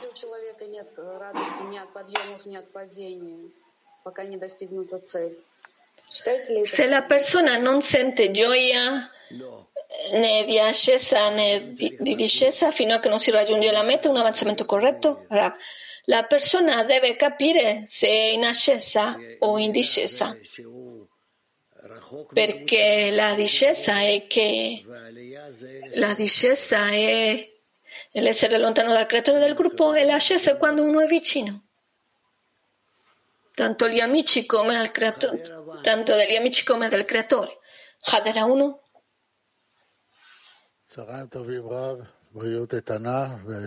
Se 6.62 6.86
la 6.86 7.02
persona 7.02 7.56
non 7.56 7.80
sente 7.80 8.30
gioia 8.30 9.10
né 10.12 10.44
vi 10.44 10.58
ascesa 10.58 11.30
né 11.30 11.60
vi, 11.60 11.96
discesa 12.14 12.70
fino 12.70 12.94
a 12.94 13.00
che 13.00 13.08
non 13.08 13.18
si 13.18 13.30
raggiunge 13.30 13.72
la 13.72 13.82
meta, 13.82 14.08
un 14.08 14.16
avanzamento 14.16 14.64
corretto? 14.64 15.26
La 16.06 16.22
persona 16.24 16.84
deve 16.84 17.16
capire 17.16 17.84
se 17.86 18.06
è 18.06 18.32
in 18.32 18.44
ascesa 18.44 19.16
o 19.38 19.58
in 19.58 19.70
discesa. 19.72 20.36
perché 22.32 23.10
la 23.10 23.34
discesa 23.34 24.00
è 24.00 24.26
che 24.26 24.82
la 25.94 26.14
discesa 26.14 26.88
è 26.88 27.50
l'essere 28.12 28.58
lontano 28.58 28.92
dal 28.92 29.06
creatore 29.06 29.38
del 29.38 29.54
gruppo 29.54 29.94
e 29.94 30.04
l'ascesa 30.04 30.52
è 30.52 30.56
quando 30.56 30.82
uno 30.82 31.00
è 31.00 31.06
vicino. 31.06 31.62
Tanto, 33.54 33.88
gli 33.88 34.00
amici 34.00 34.46
come 34.46 34.76
al 34.76 34.90
creatore, 34.90 35.42
tanto 35.82 36.14
degli 36.14 36.34
amici 36.34 36.64
come 36.64 36.88
del 36.88 37.04
creatore. 37.04 37.58
Hadera 38.00 38.44
1. 38.44 38.82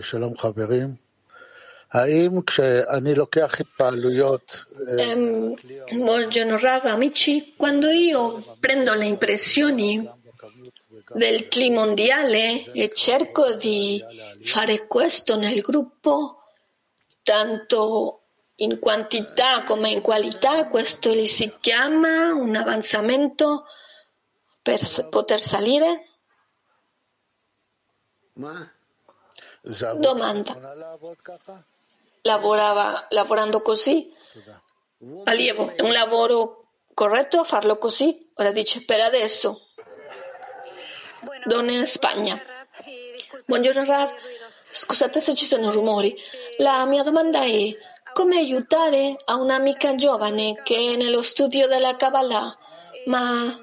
Shalom, 0.02 0.34
Ehm, 4.98 5.54
molgono 5.92 6.58
Rav, 6.58 6.84
amici, 6.84 7.54
quando 7.56 7.88
io 7.88 8.56
prendo 8.60 8.92
le 8.92 9.06
impressioni 9.06 10.06
del 11.14 11.48
clima 11.48 11.84
mondiale 11.84 12.70
e 12.72 12.92
cerco 12.92 13.54
di 13.54 14.04
fare 14.42 14.86
questo 14.86 15.36
nel 15.36 15.62
gruppo, 15.62 16.42
tanto 17.22 18.22
in 18.56 18.78
quantità 18.78 19.64
come 19.64 19.90
in 19.90 20.02
qualità, 20.02 20.66
questo 20.66 21.10
li 21.10 21.26
si 21.26 21.56
chiama 21.60 22.34
un 22.34 22.54
avanzamento 22.54 23.64
per 24.60 24.80
poter 25.08 25.40
salire? 25.40 26.02
Domanda 29.96 30.54
lavorava 32.22 33.06
lavorando 33.10 33.60
così. 33.60 34.12
Allievo, 35.24 35.72
è 35.76 35.82
un 35.82 35.92
lavoro 35.92 36.70
corretto 36.94 37.44
farlo 37.44 37.78
così? 37.78 38.30
Ora 38.34 38.50
dice, 38.50 38.84
per 38.84 39.00
adesso. 39.00 39.68
Donne 41.44 41.72
in 41.72 41.86
Spagna. 41.86 42.40
Buongiorno 43.46 43.84
Rav, 43.84 44.12
scusate 44.70 45.20
se 45.20 45.34
ci 45.34 45.44
sono 45.44 45.70
rumori. 45.70 46.14
La 46.58 46.84
mia 46.84 47.02
domanda 47.02 47.42
è 47.42 47.76
come 48.12 48.38
aiutare 48.38 49.16
a 49.24 49.36
un'amica 49.36 49.94
giovane 49.94 50.60
che 50.62 50.92
è 50.92 50.96
nello 50.96 51.22
studio 51.22 51.66
della 51.66 51.96
Kabbalah, 51.96 52.56
ma 53.06 53.56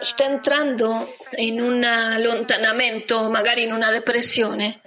sta 0.00 0.24
entrando 0.24 1.14
in 1.36 1.60
un 1.60 1.84
allontanamento, 1.84 3.28
magari 3.28 3.62
in 3.64 3.72
una 3.72 3.90
depressione. 3.90 4.80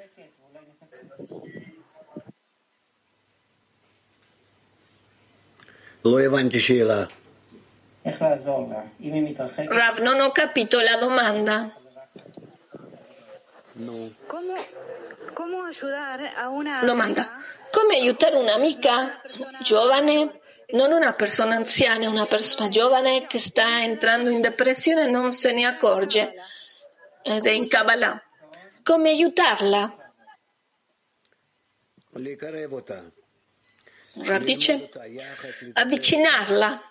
Rav, 9.68 10.00
non 10.00 10.20
ho 10.20 10.32
capito 10.32 10.80
la 10.80 10.98
domanda. 10.98 11.76
¿Cómo, 14.28 14.56
cómo 15.34 15.64
ayudar 15.64 16.34
a 16.36 16.50
una 16.50 16.84
Domanda. 16.84 17.40
Come 17.72 17.98
aiutare 17.98 18.36
un'amica 18.38 19.22
giovane, 19.62 20.42
non 20.72 20.92
una 20.92 21.14
persona 21.14 21.56
anziana, 21.56 22.10
una 22.10 22.26
persona 22.26 22.68
giovane 22.70 23.28
che 23.28 23.40
sta 23.40 23.84
entrando 23.84 24.30
in 24.30 24.42
depressione 24.42 25.04
e 25.04 25.10
non 25.10 25.32
se 25.32 25.54
ne 25.54 25.66
accorge 25.66 26.34
ed 27.24 27.46
è 27.46 27.52
in 27.52 27.68
Kabbalah? 27.68 28.22
Come 28.84 29.10
aiutarla? 29.12 29.96
radice, 34.16 34.90
avvicinarla, 35.74 36.82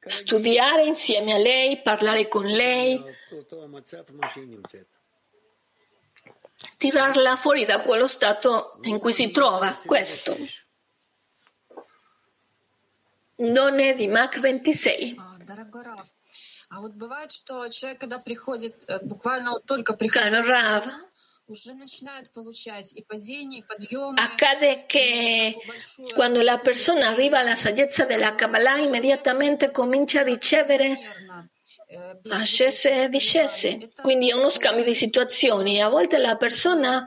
studiare 0.00 0.84
insieme 0.84 1.34
a 1.34 1.38
lei, 1.38 1.82
parlare 1.82 2.28
con 2.28 2.46
lei, 2.46 3.02
tirarla 6.76 7.36
fuori 7.36 7.64
da 7.64 7.82
quello 7.82 8.06
stato 8.06 8.78
in 8.82 8.98
cui 8.98 9.12
si 9.12 9.30
trova. 9.30 9.72
Questo. 9.84 10.36
Non 13.38 13.80
è 13.80 13.94
di 13.94 14.06
Mach 14.08 14.38
26. 14.38 15.16
Caro 20.08 20.44
Rav, 20.44 21.05
Accade 24.16 24.84
che 24.86 25.56
quando 26.12 26.42
la 26.42 26.56
persona 26.56 27.08
arriva 27.08 27.38
alla 27.38 27.54
saggezza 27.54 28.04
della 28.04 28.34
Kabbalah 28.34 28.78
immediatamente 28.78 29.70
comincia 29.70 30.20
a 30.20 30.24
ricevere 30.24 30.98
ascese 32.30 33.04
e 33.04 33.08
discese, 33.08 33.90
quindi 34.02 34.30
è 34.30 34.34
uno 34.34 34.50
scambio 34.50 34.82
di 34.82 34.94
situazioni. 34.94 35.80
A 35.80 35.88
volte 35.88 36.18
la 36.18 36.36
persona, 36.36 37.06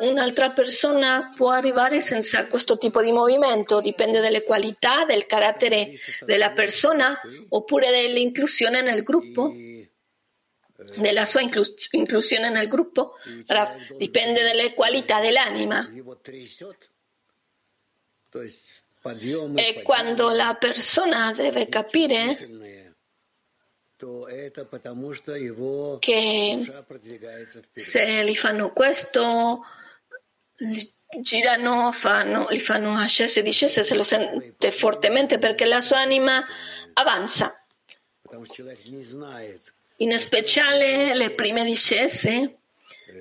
un'altra 0.00 0.50
persona 0.50 1.32
può 1.36 1.50
arrivare 1.50 2.00
senza 2.00 2.46
questo 2.48 2.78
tipo 2.78 3.00
di 3.00 3.12
movimento, 3.12 3.80
dipende 3.80 4.20
dalle 4.20 4.42
qualità, 4.42 5.04
del 5.04 5.26
carattere 5.26 5.92
della 6.26 6.50
persona 6.50 7.16
oppure 7.50 7.90
dell'inclusione 7.90 8.82
nel 8.82 9.04
gruppo 9.04 9.52
della 10.96 11.24
sua 11.24 11.40
inclusione 11.40 12.50
nel 12.50 12.68
gruppo 12.68 13.14
dipende 13.96 14.42
dalle 14.42 14.72
qualità 14.74 15.20
dell'anima. 15.20 15.88
E 19.56 19.82
quando 19.82 20.30
la 20.30 20.56
persona 20.58 21.32
deve 21.32 21.66
capire 21.66 22.36
che 25.98 26.84
se 27.72 28.22
li 28.22 28.36
fanno 28.36 28.72
questo, 28.72 29.60
li 30.56 30.98
girano, 31.20 31.90
fanno, 31.92 32.46
li 32.48 32.60
fanno 32.60 32.96
ascese 32.96 33.40
e 33.40 33.42
discese, 33.42 33.82
se 33.82 33.94
lo 33.94 34.02
sente 34.02 34.70
fortemente 34.70 35.38
perché 35.38 35.64
la 35.64 35.80
sua 35.80 36.00
anima 36.00 36.42
avanza. 36.94 37.54
Потому 39.99 40.19
что 40.19 40.43
человек 40.43 41.15
не 41.15 41.15
знает, 41.15 41.15
In 41.15 41.15
speciale 41.15 41.15
le 41.15 41.29
prime 41.31 41.63
discese 41.63 42.57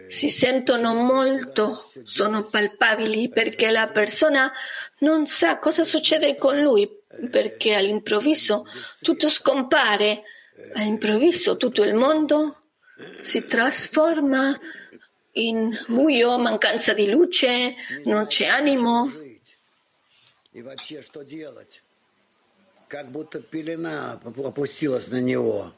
si 0.08 0.28
sentono 0.28 0.94
molto, 0.94 1.80
sono 2.02 2.42
palpabili 2.42 3.28
perché 3.28 3.70
la 3.70 3.86
persona 3.86 4.52
non 4.98 5.26
sa 5.26 5.58
cosa 5.58 5.84
succede 5.84 6.36
con 6.36 6.58
lui, 6.58 6.88
perché 7.30 7.74
all'improvviso 7.74 8.66
tutto 9.00 9.28
scompare, 9.28 10.22
all'improvviso 10.74 11.56
tutto 11.56 11.84
il 11.84 11.94
mondo 11.94 12.58
si 13.22 13.44
trasforma 13.44 14.58
in 15.32 15.76
buio, 15.88 16.38
mancanza 16.38 16.92
di 16.92 17.08
luce, 17.08 17.74
non 18.04 18.26
c'è 18.26 18.46
animo. 18.46 19.10
и 20.52 20.62
вообще 20.62 21.02
что 21.02 21.22
делать. 21.22 21.82
Как 22.88 23.10
будто 23.10 23.40
пелена 23.40 24.20
опустилась 24.44 25.08
на 25.08 25.20
него. 25.20 25.72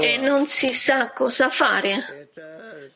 e 0.00 0.16
non 0.18 0.46
si 0.46 0.72
sa 0.72 1.10
cosa 1.10 1.48
fare. 1.48 2.30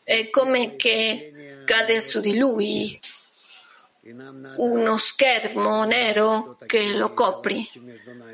È 0.03 0.31
come 0.31 0.77
che 0.77 1.63
cade 1.65 2.01
su 2.01 2.21
di 2.21 2.37
lui 2.37 3.01
uno 4.57 4.99
schermo 4.99 5.85
nero 5.85 6.59
che 6.67 6.95
lo 6.95 7.15
copri. 7.15 7.67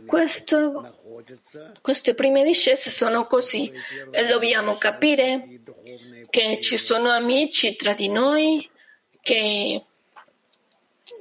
Questo, 0.04 0.96
queste 1.80 2.14
prime 2.14 2.42
discese 2.42 2.90
sono 2.90 3.26
così 3.26 3.72
e 4.10 4.26
dobbiamo 4.26 4.76
capire 4.78 5.60
che 6.28 6.58
ci 6.60 6.76
sono 6.76 7.10
amici 7.10 7.76
tra 7.76 7.92
di 7.92 8.08
noi 8.08 8.68
che 9.22 9.84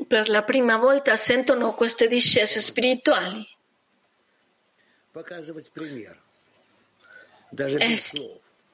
per 0.08 0.30
la 0.30 0.44
prima 0.44 0.78
volta 0.78 1.16
sentono 1.16 1.76
queste 1.76 2.08
discese 2.08 2.62
spirituali. 2.62 3.48
Eh, 7.56 8.00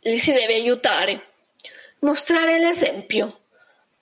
li 0.02 0.18
si 0.18 0.32
deve 0.32 0.54
aiutare, 0.54 1.32
mostrare 2.00 2.60
l'esempio, 2.60 3.42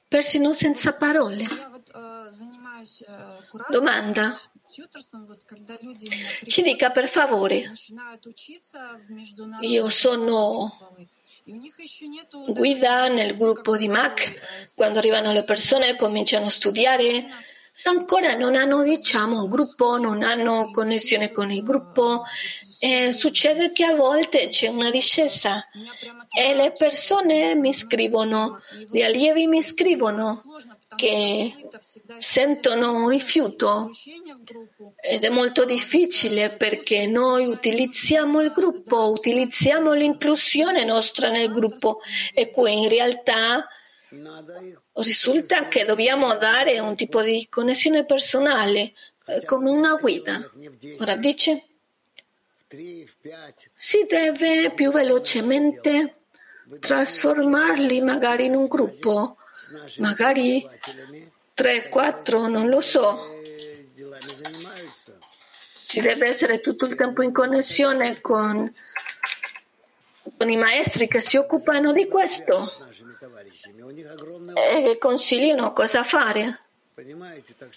persino 0.08 0.54
senza 0.54 0.94
parole. 0.94 1.46
Domanda. 3.70 4.38
Ci 6.46 6.62
dica 6.64 6.90
per 6.90 7.08
favore. 7.08 7.72
Io 9.62 9.90
sono 9.90 10.96
guida 12.48 13.08
nel 13.08 13.38
gruppo 13.38 13.78
di 13.78 13.88
MAC. 13.88 14.74
Quando 14.76 14.98
arrivano 15.00 15.32
le 15.32 15.44
persone 15.44 15.96
cominciano 15.96 16.48
a 16.48 16.50
studiare. 16.50 17.26
Ancora 17.86 18.36
non 18.36 18.56
hanno, 18.56 18.82
diciamo, 18.82 19.44
un 19.44 19.50
gruppo, 19.50 19.98
non 19.98 20.24
hanno 20.24 20.72
connessione 20.72 21.32
con 21.32 21.52
il 21.52 21.64
gruppo 21.64 22.24
e 22.84 23.14
succede 23.14 23.72
che 23.72 23.86
a 23.86 23.96
volte 23.96 24.50
c'è 24.50 24.68
una 24.68 24.92
discesa 24.92 25.70
e 26.30 26.54
le 26.54 26.74
persone 26.78 27.56
mi 27.56 27.74
scrivono, 27.74 28.60
gli 28.92 29.02
allievi 29.02 29.48
mi 29.48 29.64
scrivono 29.64 30.44
che 30.98 31.54
sentono 32.18 32.92
un 32.92 33.08
rifiuto 33.08 33.90
ed 35.00 35.24
è 35.24 35.30
molto 35.30 35.64
difficile 35.64 36.50
perché 36.58 37.08
noi 37.08 37.46
utilizziamo 37.46 38.42
il 38.42 38.52
gruppo, 38.52 39.08
utilizziamo 39.12 39.94
l'inclusione 39.94 40.84
nostra 40.84 41.30
nel 41.30 41.54
gruppo 41.54 42.02
e 42.34 42.52
qui 42.52 42.84
in 42.84 42.90
realtà 42.90 43.66
risulta 44.96 45.70
che 45.70 45.86
dobbiamo 45.86 46.36
dare 46.36 46.82
un 46.82 46.98
tipo 46.98 47.22
di 47.22 47.48
connessione 47.50 48.04
personale, 48.04 48.92
eh, 49.26 49.46
come 49.46 49.70
una 49.70 49.96
guida. 49.96 50.52
Ora 51.00 51.16
dice, 51.16 51.68
si 53.76 54.06
deve 54.08 54.72
più 54.72 54.92
velocemente 54.92 56.16
trasformarli 56.80 58.02
magari 58.02 58.46
in 58.46 58.56
un 58.56 58.68
gruppo, 58.68 59.38
magari 59.98 60.68
3, 61.54 61.90
4, 61.90 62.48
non 62.48 62.70
lo 62.70 62.82
so. 62.82 63.42
Si 65.86 66.02
deve 66.02 66.28
essere 66.28 66.62
tutto 66.62 66.86
il 66.86 66.96
tempo 66.96 67.22
in 67.22 67.32
connessione 67.32 68.20
con, 68.22 68.74
con 70.36 70.50
i 70.50 70.58
maestri 70.58 71.08
che 71.08 71.20
si 71.20 71.38
occupano 71.38 71.92
di 71.92 72.08
questo 72.08 72.72
e 74.56 74.98
consigliano 74.98 75.74
cosa 75.74 76.04
fare. 76.04 76.62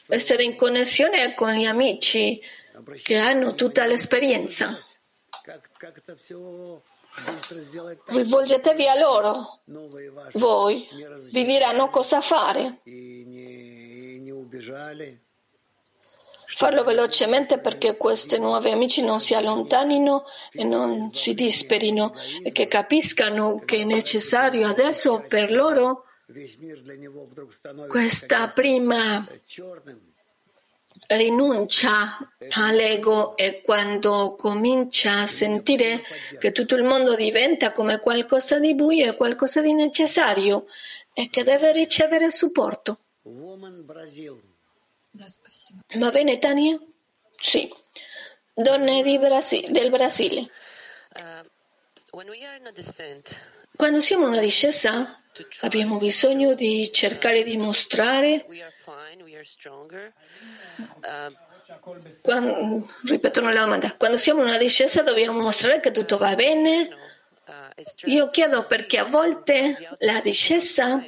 Essere 0.08 0.42
in 0.42 0.56
connessione 0.56 1.34
con 1.34 1.52
gli 1.52 1.64
amici 1.64 2.40
che 3.02 3.16
hanno 3.16 3.54
tutta 3.54 3.86
l'esperienza. 3.86 4.78
Rivolgetevi 8.06 8.86
a 8.88 8.98
loro. 8.98 9.60
Voi 10.34 10.86
vi 11.32 11.44
diranno 11.44 11.88
cosa 11.88 12.20
fare. 12.20 12.80
Farlo 16.48 16.84
velocemente 16.84 17.58
perché 17.58 17.96
questi 17.96 18.38
nuovi 18.38 18.70
amici 18.70 19.02
non 19.02 19.20
si 19.20 19.34
allontanino 19.34 20.24
e 20.52 20.64
non 20.64 21.12
si 21.12 21.34
disperino 21.34 22.14
e 22.42 22.52
che 22.52 22.68
capiscano 22.68 23.58
che 23.64 23.78
è 23.78 23.84
necessario 23.84 24.68
adesso 24.68 25.24
per 25.28 25.50
loro 25.50 26.04
questa 27.88 28.48
prima 28.48 29.26
rinuncia 31.08 32.18
all'ego 32.50 33.36
e 33.36 33.62
quando 33.62 34.34
comincia 34.36 35.20
a 35.20 35.26
sentire 35.26 36.02
che 36.38 36.52
tutto 36.52 36.74
il 36.74 36.82
mondo 36.82 37.14
diventa 37.14 37.72
come 37.72 38.00
qualcosa 38.00 38.58
di 38.58 38.74
buio 38.74 39.10
e 39.10 39.16
qualcosa 39.16 39.60
di 39.60 39.72
necessario 39.72 40.66
e 41.12 41.30
che 41.30 41.42
deve 41.44 41.72
ricevere 41.72 42.30
supporto. 42.30 43.00
Va 45.94 46.10
bene, 46.10 46.38
Tania? 46.38 46.78
Sì. 47.38 47.72
Donne 48.54 49.18
Brasi- 49.18 49.66
del 49.70 49.90
Brasile. 49.90 50.50
Quando 53.76 54.00
siamo 54.00 54.24
in 54.24 54.32
una 54.32 54.40
discesa 54.40 55.20
abbiamo 55.60 55.96
bisogno 55.96 56.54
di 56.54 56.90
cercare 56.90 57.42
di 57.42 57.58
mostrare 57.58 58.46
quando, 62.22 62.88
ripetono 63.04 63.50
la 63.50 63.60
domanda. 63.60 63.94
Quando 63.96 64.16
siamo 64.16 64.42
in 64.42 64.48
una 64.48 64.58
discesa 64.58 65.02
dobbiamo 65.02 65.40
mostrare 65.40 65.80
che 65.80 65.90
tutto 65.90 66.16
va 66.16 66.34
bene. 66.34 66.88
Io 68.06 68.28
chiedo 68.28 68.62
perché 68.62 68.98
a 68.98 69.04
volte 69.04 69.90
la 69.98 70.22
discesa 70.22 71.04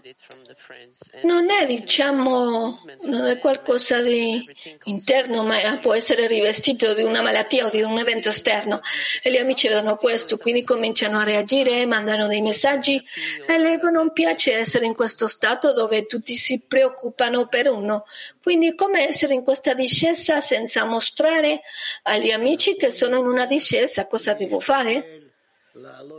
non 1.23 1.51
è, 1.51 1.65
diciamo, 1.65 2.85
non 3.05 3.25
è 3.25 3.39
qualcosa 3.39 4.03
di 4.03 4.47
interno, 4.85 5.45
ma 5.45 5.79
può 5.81 5.95
essere 5.95 6.27
rivestito 6.27 6.93
di 6.93 7.03
una 7.03 7.23
malattia 7.23 7.65
o 7.65 7.71
di 7.71 7.81
un 7.81 7.97
evento 7.97 8.29
esterno. 8.29 8.81
E 9.23 9.31
gli 9.31 9.39
amici 9.39 9.67
vedono 9.67 9.97
questo, 9.97 10.37
quindi 10.37 10.63
cominciano 10.63 11.19
a 11.19 11.25
reagire, 11.25 11.87
mandano 11.87 12.27
dei 12.27 12.43
messaggi 12.43 13.03
e 13.47 13.59
l'ego 13.59 13.89
non 13.89 14.13
piace 14.13 14.53
essere 14.53 14.85
in 14.85 14.95
questo 14.95 15.27
stato 15.27 15.73
dove 15.73 16.05
tutti 16.05 16.37
si 16.37 16.61
preoccupano 16.61 17.47
per 17.47 17.71
uno. 17.71 18.05
Quindi 18.43 18.75
come 18.75 19.09
essere 19.09 19.33
in 19.33 19.43
questa 19.43 19.73
discesa 19.73 20.43
senza 20.43 20.85
mostrare 20.85 21.63
agli 22.03 22.31
amici 22.31 22.77
che 22.77 22.91
sono 22.91 23.17
in 23.17 23.27
una 23.27 23.47
discesa? 23.47 24.07
Cosa 24.07 24.35
devo 24.35 24.61
fare? 24.61 25.28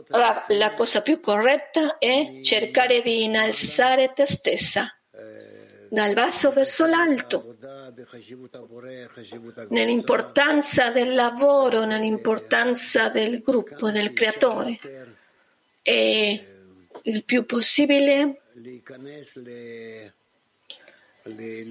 La, 0.08 0.46
la 0.48 0.74
cosa 0.74 1.02
più 1.02 1.20
corretta 1.20 1.98
è 1.98 2.40
cercare 2.42 3.02
di 3.02 3.24
innalzare 3.24 4.14
te 4.14 4.26
stessa. 4.26 4.94
Dal 5.92 6.14
basso 6.14 6.52
verso 6.52 6.86
l'alto, 6.86 7.58
nell'importanza 9.70 10.92
del 10.92 11.16
lavoro, 11.16 11.86
nell'importanza 11.86 13.10
del 13.10 13.42
gruppo, 13.42 13.90
del 13.90 14.14
creatore. 14.14 14.78
e 15.82 16.46
il 17.04 17.24
più 17.24 17.46
possibile 17.46 18.42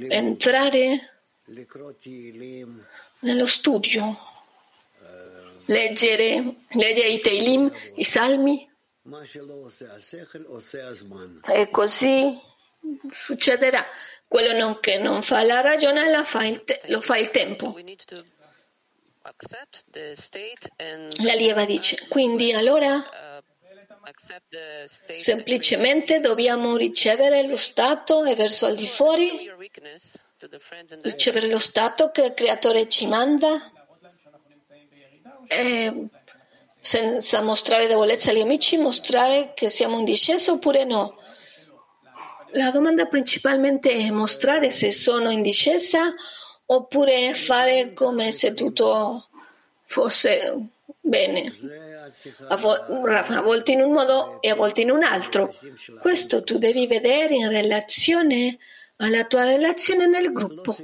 entrare 0.09 1.13
nello 3.21 3.47
studio 3.47 4.17
leggere, 5.69 6.57
leggere 6.71 7.09
i 7.09 7.21
Teilim, 7.21 7.73
i 7.95 8.05
Salmi, 8.05 8.69
e 11.47 11.71
così 11.71 12.39
succederà. 13.11 13.87
Quello 14.27 14.53
non, 14.53 14.81
che 14.81 14.99
non 14.99 15.23
fa 15.23 15.43
la 15.43 15.61
ragione 15.63 16.11
la 16.11 16.25
fa 16.25 16.41
te, 16.65 16.81
lo 16.87 17.01
fa 17.01 17.17
il 17.17 17.31
tempo. 17.31 17.75
La 21.23 21.35
lieva 21.35 21.65
dice, 21.65 22.07
quindi 22.09 22.53
allora 22.53 23.43
semplicemente 25.19 26.21
dobbiamo 26.21 26.77
ricevere 26.77 27.47
lo 27.47 27.57
stato 27.57 28.25
e 28.25 28.35
verso 28.35 28.67
al 28.67 28.77
di 28.77 28.87
fuori 28.87 29.51
ricevere 31.03 31.49
lo 31.49 31.59
stato 31.59 32.11
che 32.11 32.25
il 32.25 32.35
creatore 32.35 32.89
ci 32.89 33.07
manda 33.07 33.71
e 35.49 36.07
senza 36.81 37.43
mostrare 37.43 37.87
debolezza 37.87 38.31
agli 38.31 38.41
amici, 38.41 38.77
mostrare 38.77 39.53
che 39.55 39.69
siamo 39.69 39.99
in 39.99 40.05
discesa 40.05 40.53
oppure 40.53 40.85
no. 40.85 41.17
La 42.53 42.71
domanda 42.71 43.07
principalmente 43.07 43.91
è 43.91 44.11
mostrare 44.11 44.71
se 44.71 44.93
sono 44.93 45.31
in 45.31 45.43
discesa 45.43 46.15
oppure 46.67 47.35
fare 47.35 47.93
come 47.93 48.33
se 48.33 48.55
tutto 48.55 49.29
fosse 49.85 50.69
bene, 51.01 51.53
a, 52.49 52.57
vo- 52.57 52.73
a 52.73 53.41
volte 53.43 53.73
in 53.73 53.83
un 53.83 53.93
modo 53.93 54.41
e 54.41 54.51
a 54.51 54.55
volte 54.55 54.83
in 54.83 54.91
un 54.91 55.03
altro. 55.03 55.53
Questo 56.01 56.43
tu 56.43 56.59
devi 56.59 56.87
vedere 56.87 57.35
in 57.35 57.49
relazione 57.49 58.59
alla 58.97 59.25
tua 59.25 59.45
relazione 59.45 60.07
nel 60.07 60.33
gruppo. 60.33 60.77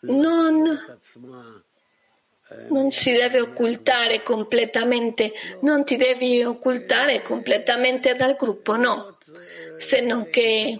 Non 0.00 0.80
non 2.68 2.90
si 2.90 3.10
deve 3.12 3.40
occultare 3.40 4.22
completamente, 4.22 5.32
non 5.62 5.84
ti 5.84 5.96
devi 5.96 6.42
occultare 6.44 7.22
completamente 7.22 8.14
dal 8.14 8.36
gruppo, 8.36 8.76
no, 8.76 9.16
se 9.78 10.00
non 10.00 10.28
che 10.28 10.78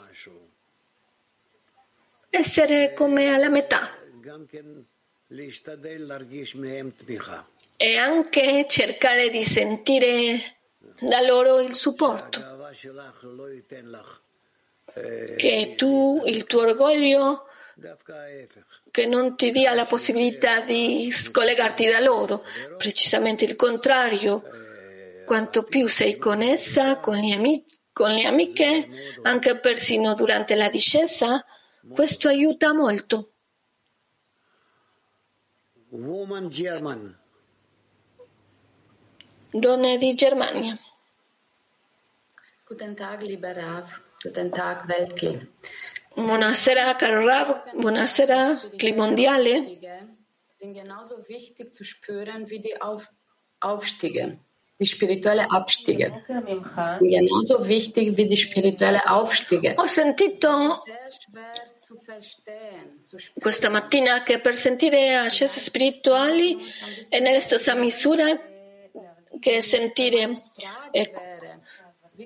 essere 2.29 2.93
come 2.93 3.33
alla 3.33 3.49
metà. 3.49 3.91
E 7.77 7.97
anche 7.97 8.67
cercare 8.69 9.31
di 9.31 9.43
sentire 9.43 10.57
da 11.01 11.21
loro 11.21 11.61
il 11.61 11.75
supporto, 11.75 12.41
che 15.37 15.75
tu, 15.77 16.23
il 16.27 16.45
tuo 16.45 16.61
orgoglio, 16.61 17.47
che 18.91 19.07
non 19.07 19.37
ti 19.37 19.51
dia 19.51 19.75
la 19.75 19.85
possibilità 19.85 20.61
di 20.61 21.11
scollegarti 21.11 21.87
da 21.87 22.01
loro, 22.01 22.45
precisamente 22.79 23.45
il 23.45 23.57
contrario. 23.57 24.43
Quanto 25.27 25.63
più 25.63 25.89
sei 25.89 26.19
connessa 26.19 26.97
con, 26.97 27.17
gli 27.17 27.33
amici, 27.33 27.65
con 27.93 28.13
le 28.13 28.25
amiche, 28.25 28.89
anche 29.23 29.59
persino 29.59 30.15
durante 30.15 30.55
la 30.55 30.69
discesa, 30.69 31.45
questo 31.89 32.29
aiuta 32.29 32.73
molto. 32.75 33.31
Woman 35.89 36.49
German. 36.49 37.19
Donne 39.51 39.97
di 39.97 40.15
Germania. 40.15 40.77
Guten 42.67 42.95
Tag, 42.97 43.23
lieber 43.23 43.55
Rav. 43.55 44.01
Guten 44.21 44.51
Tag, 44.51 44.89
Weltkli. 44.89 45.53
Buonasera 46.17 46.95
caro 46.97 47.27
Rav, 47.27 47.63
buonasera 47.75 48.61
Clip 48.77 48.97
Mondiale. 48.97 49.79
sind 50.65 50.75
genauso 50.75 51.17
wichtig 51.29 51.75
zu 51.75 51.85
spüren 51.85 52.49
wie 52.49 52.61
die 52.61 52.81
Auf 52.81 53.11
Aufstiege, 53.61 54.39
die 54.81 54.87
spirituelle 54.87 55.51
Abstiege. 55.51 56.07
Genauso 57.01 57.67
wichtig 57.69 58.17
wie 58.17 58.27
die 58.27 58.37
spirituelle 58.37 59.03
Aufstiege. 59.11 59.75
Ho 59.77 59.87
sentito 59.87 60.83
questa 63.41 63.69
mattina 63.69 64.23
che 64.23 64.39
per 64.39 64.55
sentire 64.55 65.17
ascese 65.17 65.61
spirituali 65.61 66.59
è 67.11 67.21
nella 67.21 67.41
stessa 67.41 67.75
misura 67.75 68.39
che 69.41 69.63
sentire 69.63 70.43
è 70.93 71.11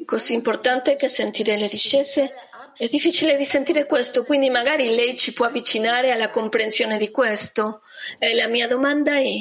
così 0.04 0.34
importante 0.34 0.96
che 0.96 1.08
sentire 1.08 1.56
le 1.56 1.68
discese. 1.68 2.34
È 2.78 2.86
difficile 2.86 3.36
di 3.36 3.44
sentire 3.44 3.86
questo, 3.86 4.22
quindi 4.22 4.50
magari 4.50 4.94
lei 4.94 5.16
ci 5.16 5.32
può 5.32 5.46
avvicinare 5.46 6.12
alla 6.12 6.30
comprensione 6.30 6.96
di 6.96 7.10
questo. 7.10 7.82
E 8.20 8.34
la 8.34 8.46
mia 8.46 8.68
domanda 8.68 9.16
è 9.16 9.34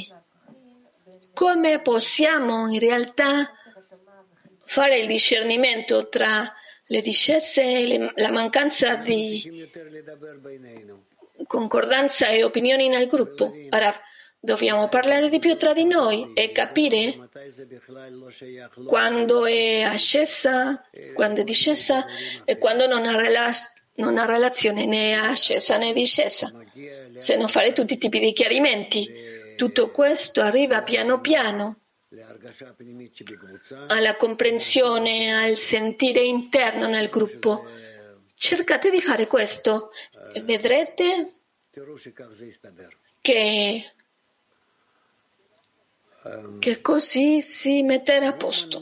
come 1.33 1.79
possiamo 1.81 2.67
in 2.67 2.79
realtà 2.79 3.51
fare 4.65 4.97
il 4.97 5.05
discernimento 5.05 6.09
tra 6.09 6.51
le 6.85 7.01
discese 7.01 7.61
e 7.61 7.85
le- 7.85 8.11
la 8.15 8.31
mancanza 8.31 8.95
di 8.95 9.69
concordanza 11.45 12.29
e 12.29 12.43
opinioni 12.43 12.87
nel 12.87 13.07
gruppo. 13.07 13.53
Ora, 13.69 13.93
dobbiamo 14.39 14.87
parlare 14.87 15.29
di 15.29 15.39
più 15.39 15.57
tra 15.57 15.73
di 15.73 15.85
noi 15.85 16.31
e 16.33 16.51
capire 16.51 17.29
quando 18.85 19.45
è 19.45 19.81
ascesa, 19.81 20.81
quando 21.13 21.41
è 21.41 21.43
discesa 21.43 22.05
e 22.45 22.57
quando 22.57 22.87
non 22.87 23.05
ha, 23.05 23.15
rela- 23.15 23.51
non 23.95 24.17
ha 24.17 24.25
relazione 24.25 24.85
né 24.85 25.13
ascesa 25.13 25.77
né 25.77 25.93
discesa. 25.93 26.51
Se 27.17 27.35
non 27.35 27.47
fare 27.47 27.73
tutti 27.73 27.93
i 27.93 27.97
tipi 27.97 28.19
di 28.19 28.33
chiarimenti, 28.33 29.09
tutto 29.55 29.89
questo 29.89 30.41
arriva 30.41 30.83
piano 30.83 31.19
piano 31.19 31.79
alla 33.87 34.15
comprensione, 34.15 35.33
al 35.33 35.57
sentire 35.57 36.21
interno 36.21 36.87
nel 36.87 37.09
gruppo. 37.09 37.65
Cercate 38.33 38.91
di 38.91 39.01
fare 39.01 39.27
questo 39.27 39.91
e 40.33 40.41
vedrete 40.41 41.39
che, 43.19 43.93
che 46.59 46.81
così 46.81 47.41
si 47.41 47.81
metterà 47.83 48.29
a 48.29 48.33
posto. 48.33 48.81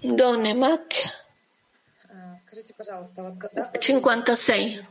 Donne 0.00 0.54
Mac 0.54 1.25
56. 3.78 4.86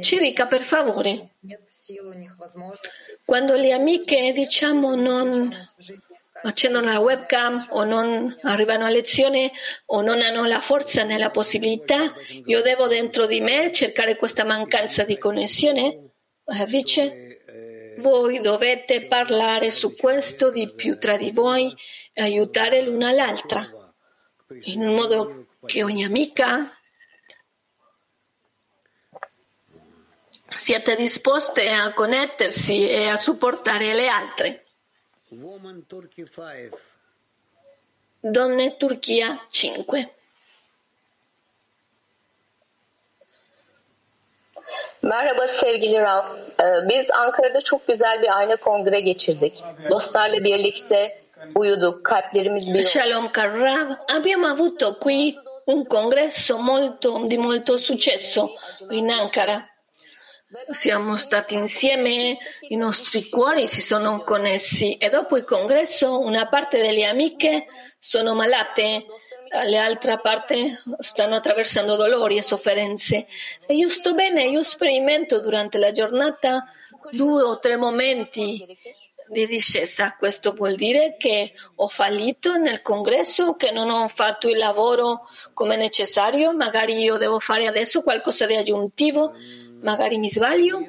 Ci 0.00 0.18
dica 0.18 0.46
per 0.46 0.62
favore, 0.62 1.36
quando 3.24 3.56
le 3.56 3.72
amiche 3.72 4.32
diciamo 4.32 4.94
non 4.94 5.56
accendono 6.42 6.92
la 6.92 7.00
webcam 7.00 7.68
o 7.70 7.84
non 7.84 8.36
arrivano 8.42 8.84
a 8.84 8.90
lezione 8.90 9.52
o 9.86 10.02
non 10.02 10.20
hanno 10.20 10.44
la 10.44 10.60
forza 10.60 11.02
né 11.04 11.16
la 11.16 11.30
possibilità, 11.30 12.14
io 12.44 12.60
devo 12.60 12.86
dentro 12.86 13.26
di 13.26 13.40
me 13.40 13.72
cercare 13.72 14.16
questa 14.16 14.44
mancanza 14.44 15.04
di 15.04 15.16
connessione? 15.16 16.10
Eh, 16.44 16.66
Dice, 16.66 17.28
voi 17.98 18.40
dovete 18.40 19.06
parlare 19.06 19.70
su 19.70 19.94
questo 19.96 20.50
di 20.50 20.72
più 20.74 20.98
tra 20.98 21.16
di 21.16 21.30
voi 21.30 21.74
e 22.12 22.22
aiutare 22.22 22.82
l'una 22.82 23.12
l'altra 23.12 23.77
in 24.50 24.80
un 24.80 24.94
modo 24.94 25.46
che 25.66 25.82
ogni 25.84 26.04
amica 26.04 26.70
siate 30.56 30.96
disposte 30.96 31.68
a 31.70 31.92
connettersi 31.92 32.88
e 32.88 33.08
a 33.08 33.16
supportare 33.16 33.94
le 33.94 34.08
altre. 34.08 34.64
Woman 35.28 35.86
Turkey 35.86 36.24
5. 36.24 36.70
Donne 38.20 38.76
Turchia 38.76 39.46
5. 39.50 40.08
Merhaba 45.02 45.46
sevgili. 45.46 45.96
Ee, 45.96 46.88
Biz 46.88 47.10
Ankara'da 47.10 47.60
çok 47.60 47.86
güzel 47.86 48.22
bir 48.22 48.36
aile 48.36 48.56
kongre 48.56 49.00
geçirdik. 49.00 49.62
Dostlarla 49.90 50.44
birlikte 50.44 51.22
uyuduk, 51.54 52.08
Shalom 52.82 53.30
Karrav, 53.30 54.04
abbiamo 54.06 54.46
avuto 54.46 54.96
qui 54.96 55.36
un 55.66 55.86
congresso 55.86 56.58
molto, 56.58 57.22
di 57.24 57.36
molto 57.36 57.76
successo 57.76 58.54
in 58.90 59.10
Ankara. 59.10 59.66
Siamo 60.70 61.16
stati 61.16 61.54
insieme, 61.54 62.38
i 62.68 62.76
nostri 62.76 63.28
cuori 63.28 63.68
si 63.68 63.82
sono 63.82 64.24
connessi 64.24 64.96
e 64.96 65.10
dopo 65.10 65.36
il 65.36 65.44
congresso 65.44 66.20
una 66.20 66.48
parte 66.48 66.80
delle 66.80 67.04
amiche 67.04 67.66
sono 67.98 68.34
malate, 68.34 69.04
l'altra 69.66 70.16
parte 70.16 70.82
stanno 71.00 71.36
attraversando 71.36 71.96
dolori 71.96 72.38
e 72.38 72.42
sofferenze. 72.42 73.26
E 73.66 73.74
io 73.74 73.90
sto 73.90 74.14
bene, 74.14 74.44
io 74.44 74.62
sperimento 74.62 75.40
durante 75.40 75.76
la 75.76 75.92
giornata 75.92 76.64
due 77.10 77.42
o 77.42 77.58
tre 77.58 77.76
momenti 77.76 78.66
di 79.28 79.46
discesa. 79.46 80.14
Questo 80.16 80.52
vuol 80.52 80.74
dire 80.74 81.16
che 81.18 81.52
ho 81.76 81.88
fallito 81.88 82.56
nel 82.56 82.82
congresso, 82.82 83.54
che 83.54 83.70
non 83.70 83.90
ho 83.90 84.08
fatto 84.08 84.48
il 84.48 84.58
lavoro 84.58 85.28
come 85.54 85.76
necessario, 85.76 86.52
magari 86.54 87.00
io 87.00 87.16
devo 87.16 87.38
fare 87.38 87.66
adesso 87.66 88.02
qualcosa 88.02 88.46
di 88.46 88.56
aggiuntivo, 88.56 89.34
magari 89.80 90.18
mi 90.18 90.28
sbaglio. 90.28 90.80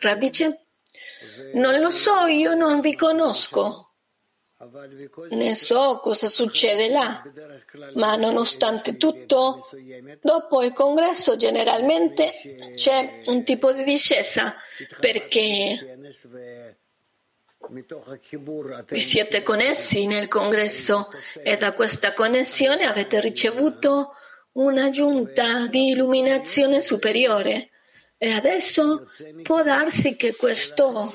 Rav 0.00 0.18
dice, 0.18 0.64
non 1.54 1.78
lo 1.80 1.90
so, 1.90 2.26
io 2.26 2.54
non 2.54 2.80
vi 2.80 2.94
conosco. 2.96 3.86
Ne 5.30 5.54
so 5.54 6.00
cosa 6.02 6.28
succede 6.28 6.90
là, 6.90 7.22
ma 7.94 8.14
nonostante 8.16 8.98
tutto, 8.98 9.66
dopo 10.20 10.62
il 10.62 10.74
congresso 10.74 11.36
generalmente 11.36 12.30
c'è 12.74 13.22
un 13.26 13.42
tipo 13.42 13.72
di 13.72 13.84
discesa 13.84 14.54
perché 15.00 15.96
vi 18.88 19.00
siete 19.00 19.42
connessi 19.42 20.06
nel 20.06 20.28
congresso 20.28 21.08
e 21.42 21.56
da 21.56 21.72
questa 21.72 22.14
connessione 22.14 22.84
avete 22.84 23.20
ricevuto 23.20 24.14
un'aggiunta 24.52 25.66
di 25.66 25.90
illuminazione 25.90 26.80
superiore. 26.80 27.70
E 28.16 28.32
adesso 28.32 29.06
può 29.42 29.62
darsi 29.62 30.16
che 30.16 30.34
questo 30.36 31.12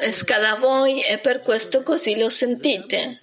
esca 0.00 0.38
da 0.38 0.54
voi 0.54 1.02
e 1.02 1.18
per 1.18 1.40
questo 1.40 1.82
così 1.82 2.16
lo 2.18 2.28
sentite. 2.28 3.18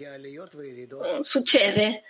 Succede. 1.22 2.04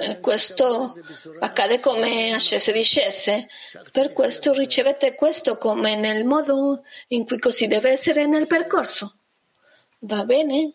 E 0.00 0.20
questo 0.20 0.94
accade 1.40 1.80
come 1.80 2.32
ascese 2.32 2.70
e 2.70 2.74
discese. 2.74 3.48
Per 3.92 4.12
questo 4.12 4.52
ricevete 4.52 5.14
questo 5.14 5.58
come 5.58 5.96
nel 5.96 6.24
modo 6.24 6.84
in 7.08 7.26
cui 7.26 7.38
così 7.38 7.66
deve 7.66 7.90
essere 7.90 8.26
nel 8.26 8.46
percorso. 8.46 9.16
Va 10.00 10.24
bene? 10.24 10.72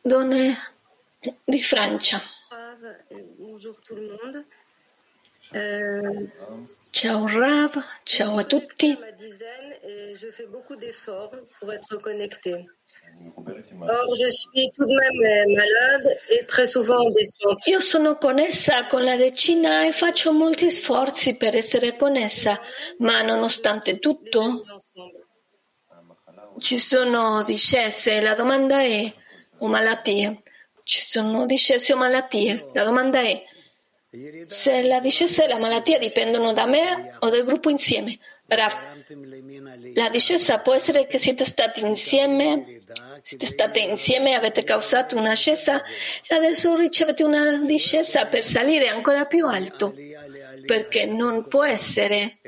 Donne 0.00 0.56
di 1.44 1.62
Francia. 1.62 2.22
Ciao 6.90 7.26
Rav, 7.26 7.84
ciao 8.02 8.38
a 8.38 8.44
tutti. 8.44 8.96
Or, 13.80 14.14
je 14.14 14.30
suis 14.30 14.70
tout 14.72 14.84
de 14.84 14.94
même 14.94 15.54
malade 15.54 16.18
et 16.30 16.44
très 16.46 16.66
souvent 16.66 17.06
en 17.06 17.10
descente. 17.10 17.66
Io 17.68 17.80
sono 17.80 18.16
connessa 18.16 18.86
con 18.86 19.04
la 19.04 19.16
decina 19.16 19.86
e 19.86 19.92
faccio 19.92 20.32
molti 20.32 20.70
sforzi 20.70 21.36
per 21.36 21.54
essere 21.54 21.96
connessa, 21.96 22.60
ma 22.98 23.22
nonostante 23.22 23.98
tutto 23.98 24.62
ci 26.58 26.78
sono 26.78 27.42
discese. 27.42 28.20
La 28.20 28.34
domanda 28.34 28.82
è, 28.82 29.12
o 29.58 29.66
malattie, 29.68 30.42
ci 30.82 31.00
sono 31.00 31.46
discese 31.46 31.92
o 31.92 31.96
malattie. 31.96 32.70
La 32.74 32.84
domanda 32.84 33.20
è, 33.20 33.42
se 34.46 34.82
la 34.82 35.00
discesa 35.00 35.44
e 35.44 35.48
la 35.48 35.58
malattia 35.58 35.98
dipendono 35.98 36.52
da 36.54 36.66
me 36.66 37.14
o 37.18 37.28
del 37.28 37.44
gruppo 37.44 37.68
insieme. 37.68 38.18
Rav, 38.46 38.72
la 39.94 40.08
discesa 40.08 40.60
può 40.60 40.72
essere 40.72 41.06
che 41.06 41.18
siete 41.18 41.44
stati 41.44 41.84
insieme, 41.84 42.80
siete 43.22 43.44
state 43.44 43.80
insieme, 43.80 44.34
avete 44.34 44.64
causato 44.64 45.18
un'ascesa 45.18 45.82
e 46.26 46.34
adesso 46.34 46.74
ricevete 46.74 47.22
una 47.22 47.62
discesa 47.66 48.24
per 48.24 48.42
salire 48.42 48.88
ancora 48.88 49.26
più 49.26 49.46
alto, 49.46 49.94
perché 50.64 51.04
non 51.04 51.46
può 51.46 51.64
essere 51.64 52.38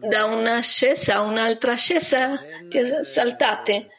da 0.00 0.24
un'ascesa 0.24 1.14
a 1.14 1.20
un'altra 1.20 1.72
ascesa 1.72 2.42
che 2.68 3.04
saltate, 3.04 3.90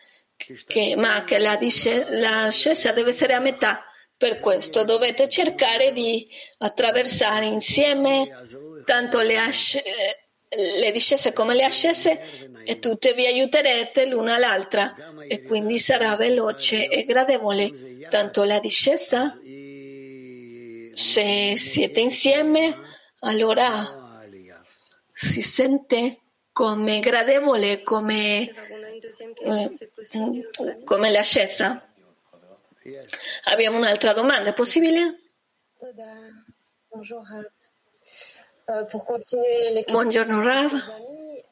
che- 0.68 0.96
ma 0.98 1.24
che 1.24 1.38
la 1.38 1.56
disce- 1.56 2.06
l'ascesa 2.10 2.92
deve 2.92 3.12
essere 3.12 3.34
a 3.34 3.40
metà. 3.40 3.86
Per 4.22 4.40
questo 4.40 4.84
dovete 4.84 5.28
cercare 5.28 5.92
di 5.94 6.28
attraversare 6.60 7.46
insieme 7.48 8.30
tanto 8.86 9.18
le, 9.18 9.36
asce- 9.38 9.84
le 10.48 10.92
discese 10.92 11.34
come 11.34 11.56
le 11.56 11.64
ascese 11.64 12.20
e 12.64 12.78
tutte 12.78 13.16
vi 13.16 13.26
aiuterete 13.26 14.06
l'una 14.06 14.36
all'altra 14.36 14.94
e 15.28 15.42
quindi 15.42 15.80
sarà 15.80 16.16
veloce 16.18 16.88
e 16.88 17.02
gradevole. 17.02 17.72
Tanto 18.12 18.44
la 18.44 18.60
discesa 18.60 19.36
Se 20.94 21.56
siete 21.58 22.00
insieme, 22.00 22.78
allora 23.22 24.30
si 25.12 25.42
sente 25.42 26.20
come 26.52 27.00
gradevole, 27.00 27.82
come, 27.82 28.54
eh, 29.46 29.72
come 30.86 31.10
l'ascesa. 31.10 31.91
Abbiamo 33.46 33.78
un'altra 33.78 34.14
domanda, 34.14 34.50
è 34.50 34.54
possibile? 34.54 35.20
Euh, 38.68 38.86
Buongiorno 39.92 40.42
Rav. 40.44 40.74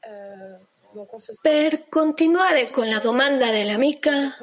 euh, 0.08 0.58
Per 1.42 1.88
continuare 1.90 2.70
con 2.72 2.88
la 2.88 3.00
domanda 3.00 3.52
dell'amica, 3.52 4.36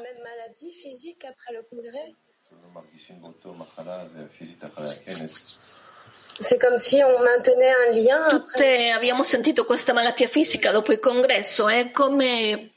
tutte 8.29 8.91
abbiamo 8.91 9.23
sentito 9.25 9.65
questa 9.65 9.93
malattia 9.93 10.29
fisica 10.29 10.71
dopo 10.71 10.93
il 10.93 11.01
congresso, 11.01 11.67
è 11.69 11.91
come 11.91 12.73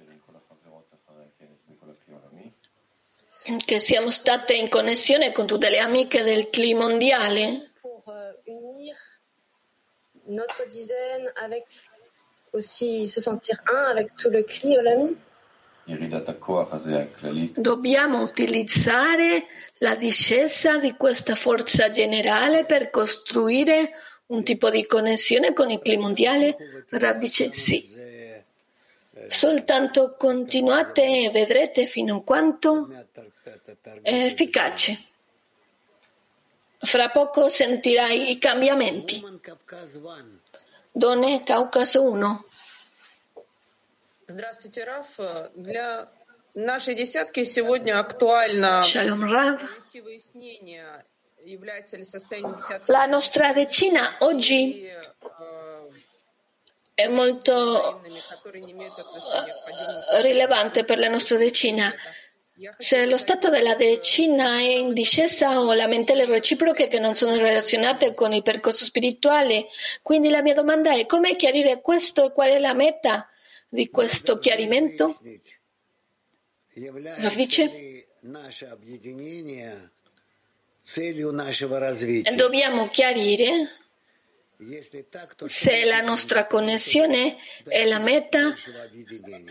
che 3.66 3.80
siamo 3.80 4.12
state 4.12 4.54
in 4.54 4.70
connessione 4.70 5.32
con 5.32 5.48
tutte 5.48 5.70
le 5.70 5.80
amiche 5.80 6.24
del 6.24 6.50
CLI 6.50 6.74
mondiale. 6.74 7.72
pour 7.82 8.04
euh, 8.08 8.34
notre 10.28 10.68
dizaine 10.68 11.32
avec 11.42 11.66
aussi 12.52 13.08
se 13.08 13.22
sentir 13.22 13.58
un 13.72 13.92
avec 13.92 14.16
tout 14.16 14.30
le 14.30 14.44
CLI 14.44 14.78
Olami 14.78 15.16
Dobbiamo 17.56 18.22
utilizzare 18.22 19.46
la 19.80 19.96
discesa 19.96 20.78
di 20.78 20.94
questa 20.96 21.34
forza 21.34 21.90
generale 21.90 22.64
per 22.64 22.92
costruire 22.92 23.94
un 24.28 24.44
tipo 24.44 24.70
di 24.70 24.86
connessione 24.86 25.52
con 25.52 25.72
il 25.72 25.80
clima 25.80 26.04
mondiale? 26.04 26.56
Rav 26.90 27.18
dice 27.18 27.52
sì. 27.54 27.84
Soltanto 29.30 30.16
continuate 30.16 31.26
e 31.26 31.32
vedrete 31.32 31.88
fino 31.88 32.18
a 32.18 32.24
quanto 32.24 32.88
efficace. 34.03 34.99
Fra 36.79 37.09
poco 37.09 37.49
sentirai 37.49 38.31
i 38.31 38.39
cambiamenti. 38.39 39.23
Donne 40.93 41.43
Caucaso 41.43 42.03
1. 42.03 42.45
Здравствуйте, 44.27 44.85
Раф. 44.85 45.19
Для 45.55 46.09
нашей 46.55 46.95
десятки 46.95 47.45
сегодня 47.45 47.99
актуально 47.99 48.83
Shalom 48.85 49.25
Rav. 49.25 49.59
провести 49.59 50.01
выяснение, 50.01 51.05
является 51.43 51.97
ли 51.97 52.05
состояние 52.05 52.57
десятки 52.57 52.91
La 52.91 53.07
nostra 53.07 53.53
decina 53.53 54.17
oggi 54.21 54.89
è 56.95 57.09
molto 57.09 58.01
которые 58.31 58.63
не 58.65 58.73
имеют 58.73 58.99
отношения 58.99 59.53
к 59.53 59.65
подъему 59.65 60.01
eh, 60.13 60.23
rilevante 60.23 60.85
per 60.85 60.99
la 60.99 61.09
nostra 61.09 61.37
decina. 61.39 61.93
Se 62.78 63.06
lo 63.06 63.18
stato 63.18 63.50
della 63.50 63.76
decina 63.76 64.58
è 64.58 64.64
in 64.64 64.94
discesa 64.94 65.62
ho 65.62 65.74
lamentele 65.74 66.26
reciproche 66.26 66.90
che 66.90 67.00
non 67.00 67.16
sono 67.16 67.36
relazionate 67.36 68.14
con 68.14 68.34
il 68.34 68.44
percorso 68.44 68.84
spirituale. 68.84 69.68
Quindi 70.02 70.30
la 70.30 70.42
mia 70.42 70.56
domanda 70.56 70.92
è 70.92 71.06
come 71.06 71.38
chiarire 71.38 71.80
questo 71.80 72.26
e 72.26 72.34
qual 72.34 72.50
è 72.50 72.60
la 72.60 72.74
meta 72.74 73.30
di 73.70 73.90
questo 73.90 74.40
chiarimento? 74.40 75.18
Rav 76.74 77.36
dice 77.36 78.08
dobbiamo 82.36 82.90
chiarire 82.90 83.70
se 85.46 85.86
la 85.86 86.02
nostra 86.02 86.46
connessione 86.48 87.38
è 87.66 87.86
la 87.86 88.00
meta 88.00 88.54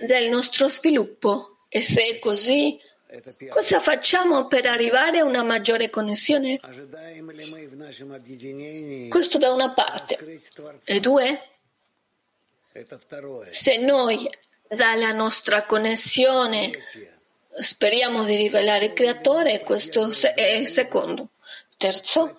del 0.07 0.29
nostro 0.29 0.69
sviluppo 0.69 1.61
e 1.69 1.81
se 1.81 2.03
è 2.03 2.19
così 2.19 2.79
Cosa 3.49 3.81
facciamo 3.81 4.47
per 4.49 4.67
arrivare 4.67 5.21
a 5.21 5.25
una 5.25 5.43
maggiore 5.43 5.89
connessione? 5.89 6.61
Questo 9.09 9.39
da 9.39 9.51
una 9.51 9.73
parte. 9.73 10.41
E 10.85 11.01
due? 11.01 11.43
Se 13.51 13.77
noi 13.79 14.29
dalla 14.69 15.13
nostra 15.13 15.65
connessione 15.65 16.71
speriamo 17.61 18.25
di 18.25 18.37
rivelare 18.37 18.87
il 18.87 18.93
creatore, 18.93 19.61
questo 19.61 20.11
è 20.35 20.43
il 20.43 20.69
secondo. 20.69 21.31
Terzo, 21.79 22.37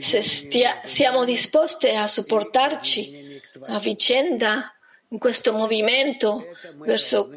se 0.00 0.22
stia, 0.22 0.82
siamo 0.84 1.24
disposti 1.24 1.88
a 1.88 2.06
supportarci 2.06 3.40
a 3.62 3.78
vicenda 3.80 4.72
in 5.08 5.18
questo 5.18 5.52
movimento 5.52 6.46
verso 6.76 7.30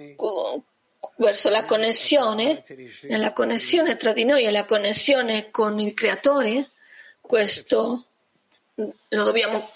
verso 1.17 1.49
la 1.49 1.63
connessione, 1.65 2.63
nella 3.03 3.33
connessione 3.33 3.95
tra 3.97 4.13
di 4.13 4.25
noi 4.25 4.45
e 4.45 4.51
la 4.51 4.65
connessione 4.65 5.51
con 5.51 5.79
il 5.79 5.93
Creatore, 5.93 6.69
questo 7.21 8.05
lo 8.75 9.23
dobbiamo 9.23 9.69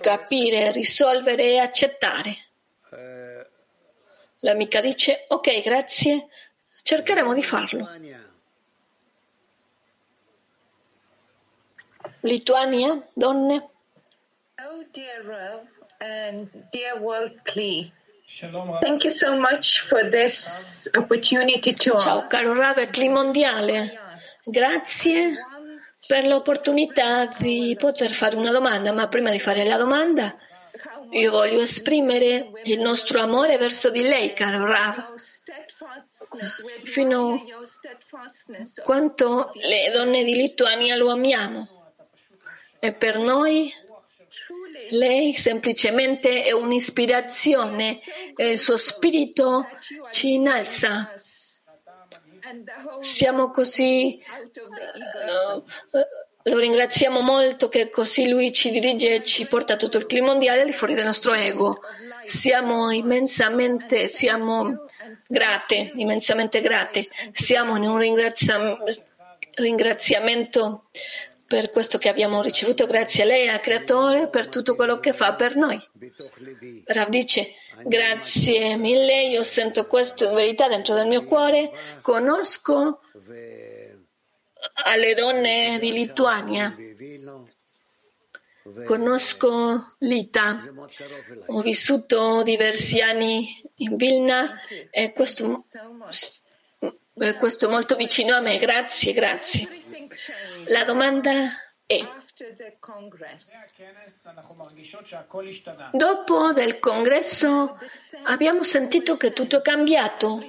capire, 0.00 0.72
risolvere 0.72 1.44
e 1.44 1.58
accettare. 1.58 2.36
L'amica 4.38 4.80
dice, 4.80 5.24
ok, 5.28 5.62
grazie, 5.62 6.28
cercheremo 6.82 7.34
di 7.34 7.42
farlo. 7.42 7.88
Lituania, 12.20 13.08
donne. 13.12 13.68
Oh 14.58 14.84
dear 14.92 15.24
Rav 15.24 15.66
and 15.98 16.48
dear 16.70 16.98
World 17.00 17.42
Clee 17.42 17.92
thank 18.80 19.04
you 19.04 19.10
so 19.10 19.36
much 19.38 19.82
for 19.86 20.08
this 20.10 20.88
opportunity 20.96 21.72
to 21.72 21.96
ciao 21.98 22.26
caro 22.26 22.54
Rav 22.54 22.76
Mondiale, 23.08 23.98
grazie 24.44 25.34
per 26.06 26.24
l'opportunità 26.24 27.26
di 27.26 27.76
poter 27.78 28.12
fare 28.12 28.36
una 28.36 28.50
domanda, 28.50 28.92
ma 28.92 29.06
prima 29.08 29.30
di 29.30 29.38
fare 29.38 29.64
la 29.64 29.76
domanda 29.76 30.34
io 31.12 31.30
voglio 31.30 31.60
esprimere 31.60 32.50
il 32.64 32.80
nostro 32.80 33.20
amore 33.20 33.58
verso 33.58 33.90
di 33.90 34.02
lei, 34.02 34.32
caro 34.32 34.64
Rav, 34.64 35.14
fino 36.84 37.34
a 37.34 38.82
quanto 38.82 39.52
le 39.54 39.90
donne 39.92 40.24
di 40.24 40.34
Lituania 40.34 40.96
lo 40.96 41.10
amiamo. 41.10 41.68
E 42.78 42.94
per 42.94 43.18
noi 43.18 43.70
lei 44.92 45.34
semplicemente 45.34 46.44
è 46.44 46.52
un'ispirazione 46.52 47.98
e 48.36 48.48
il 48.48 48.58
suo 48.58 48.76
spirito 48.76 49.66
ci 50.10 50.34
innalza. 50.34 51.12
Siamo 53.00 53.50
così, 53.50 54.18
eh, 54.18 55.98
eh, 55.98 56.50
lo 56.50 56.58
ringraziamo 56.58 57.20
molto 57.20 57.68
che 57.68 57.88
così 57.88 58.28
lui 58.28 58.52
ci 58.52 58.70
dirige 58.70 59.14
e 59.16 59.24
ci 59.24 59.46
porta 59.46 59.76
tutto 59.76 59.96
il 59.96 60.06
clima 60.06 60.28
mondiale 60.28 60.60
al 60.60 60.66
di 60.66 60.72
fuori 60.72 60.94
del 60.94 61.04
nostro 61.04 61.32
ego. 61.32 61.80
Siamo 62.24 62.90
immensamente, 62.90 64.08
siamo 64.08 64.84
grate, 65.28 65.92
immensamente 65.94 66.60
grate. 66.60 67.08
Siamo 67.32 67.76
in 67.76 67.84
un 67.84 67.98
ringrazia- 67.98 68.76
ringraziamento 69.54 70.84
per 71.52 71.70
questo 71.70 71.98
che 71.98 72.08
abbiamo 72.08 72.40
ricevuto 72.40 72.86
grazie 72.86 73.24
a 73.24 73.26
lei, 73.26 73.46
al 73.46 73.60
creatore, 73.60 74.28
per 74.28 74.48
tutto 74.48 74.74
quello 74.74 74.98
che 75.00 75.12
fa 75.12 75.34
per 75.34 75.54
noi. 75.54 75.78
Rav 76.86 77.10
dice, 77.10 77.56
grazie 77.84 78.78
mille, 78.78 79.24
io 79.24 79.42
sento 79.42 79.86
questo 79.86 80.30
in 80.30 80.34
verità 80.34 80.66
dentro 80.66 80.94
del 80.94 81.06
mio 81.06 81.24
cuore, 81.24 81.70
conosco 82.00 83.00
alle 84.84 85.12
donne 85.12 85.78
di 85.78 85.92
Lituania, 85.92 86.74
conosco 88.86 89.96
Lita, 89.98 90.56
ho 91.48 91.60
vissuto 91.60 92.42
diversi 92.42 93.00
anni 93.00 93.62
in 93.76 93.96
Vilna 93.96 94.58
e 94.90 95.12
questo, 95.12 95.66
questo 97.38 97.68
molto 97.68 97.94
vicino 97.94 98.36
a 98.36 98.40
me, 98.40 98.56
grazie, 98.56 99.12
grazie. 99.12 99.81
La 100.68 100.84
domanda 100.84 101.30
è, 101.86 102.00
dopo 105.92 106.52
del 106.52 106.78
congresso 106.78 107.78
abbiamo 108.24 108.62
sentito 108.62 109.16
che 109.16 109.32
tutto 109.32 109.58
è 109.58 109.62
cambiato, 109.62 110.44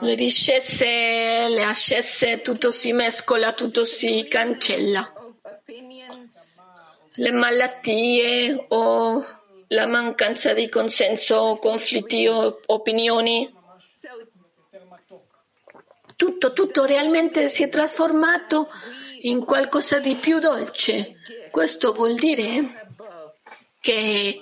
le 0.00 0.14
discese, 0.14 1.48
le 1.48 1.64
ascese, 1.64 2.40
tutto 2.40 2.70
si 2.70 2.92
mescola, 2.92 3.52
tutto 3.52 3.84
si 3.84 4.26
cancella. 4.28 5.12
Le 7.14 7.30
malattie 7.30 8.66
o 8.68 9.24
la 9.68 9.86
mancanza 9.86 10.54
di 10.54 10.68
consenso, 10.68 11.56
conflitti 11.60 12.26
o 12.26 12.60
opinioni 12.66 13.60
tutto, 16.22 16.52
tutto 16.52 16.84
realmente 16.84 17.48
si 17.48 17.64
è 17.64 17.68
trasformato 17.68 18.68
in 19.22 19.44
qualcosa 19.44 19.98
di 19.98 20.14
più 20.14 20.38
dolce. 20.38 21.16
Questo 21.50 21.92
vuol 21.92 22.14
dire 22.14 22.86
che 23.80 24.40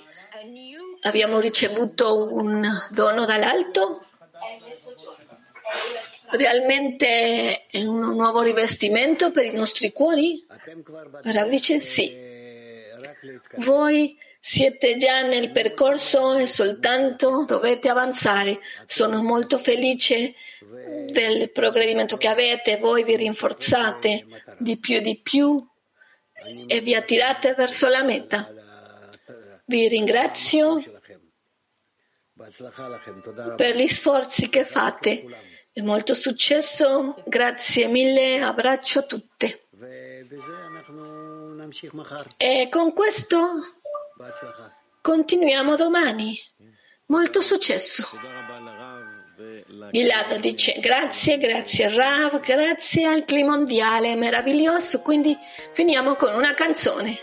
abbiamo 1.01 1.39
ricevuto 1.39 2.31
un 2.35 2.69
dono 2.91 3.25
dall'alto? 3.25 4.05
Realmente 6.29 7.65
è 7.65 7.83
un 7.83 8.15
nuovo 8.15 8.43
rivestimento 8.43 9.31
per 9.31 9.45
i 9.45 9.53
nostri 9.53 9.91
cuori? 9.91 10.45
Rav 11.23 11.49
dice 11.49 11.79
sì. 11.79 12.15
Voi 13.55 14.15
siete 14.43 14.97
già 14.97 15.21
nel 15.21 15.51
percorso 15.51 16.33
e 16.33 16.47
soltanto 16.47 17.45
dovete 17.45 17.89
avanzare. 17.89 18.59
Sono 18.87 19.21
molto 19.21 19.59
felice 19.59 20.33
del 21.11 21.51
progredimento 21.51 22.17
che 22.17 22.27
avete, 22.27 22.77
voi 22.77 23.03
vi 23.03 23.15
rinforzate 23.17 24.25
di 24.57 24.79
più 24.79 24.95
e 24.95 25.01
di 25.01 25.21
più 25.21 25.63
e 26.67 26.81
vi 26.81 26.95
attirate 26.95 27.53
verso 27.53 27.87
la 27.87 28.03
meta. 28.03 28.51
Vi 29.65 29.87
ringrazio 29.87 30.81
per 33.55 33.75
gli 33.75 33.87
sforzi 33.87 34.49
che 34.49 34.65
fate 34.65 35.23
e 35.71 35.81
molto 35.83 36.15
successo. 36.15 37.21
Grazie 37.27 37.87
mille, 37.87 38.41
abbraccio 38.41 38.99
a 38.99 39.03
tutte. 39.03 39.67
E 42.37 42.69
con 42.69 42.93
questo 42.93 43.80
continuiamo 45.01 45.75
domani. 45.75 46.39
Molto 47.07 47.41
successo. 47.41 48.07
Gilad 49.91 50.35
dice 50.35 50.79
grazie, 50.79 51.37
grazie 51.37 51.89
Rav, 51.93 52.39
grazie 52.39 53.07
al 53.07 53.25
clima 53.25 53.55
mondiale 53.55 54.15
meraviglioso. 54.15 55.01
Quindi 55.01 55.37
finiamo 55.73 56.15
con 56.15 56.33
una 56.33 56.53
canzone. 56.53 57.17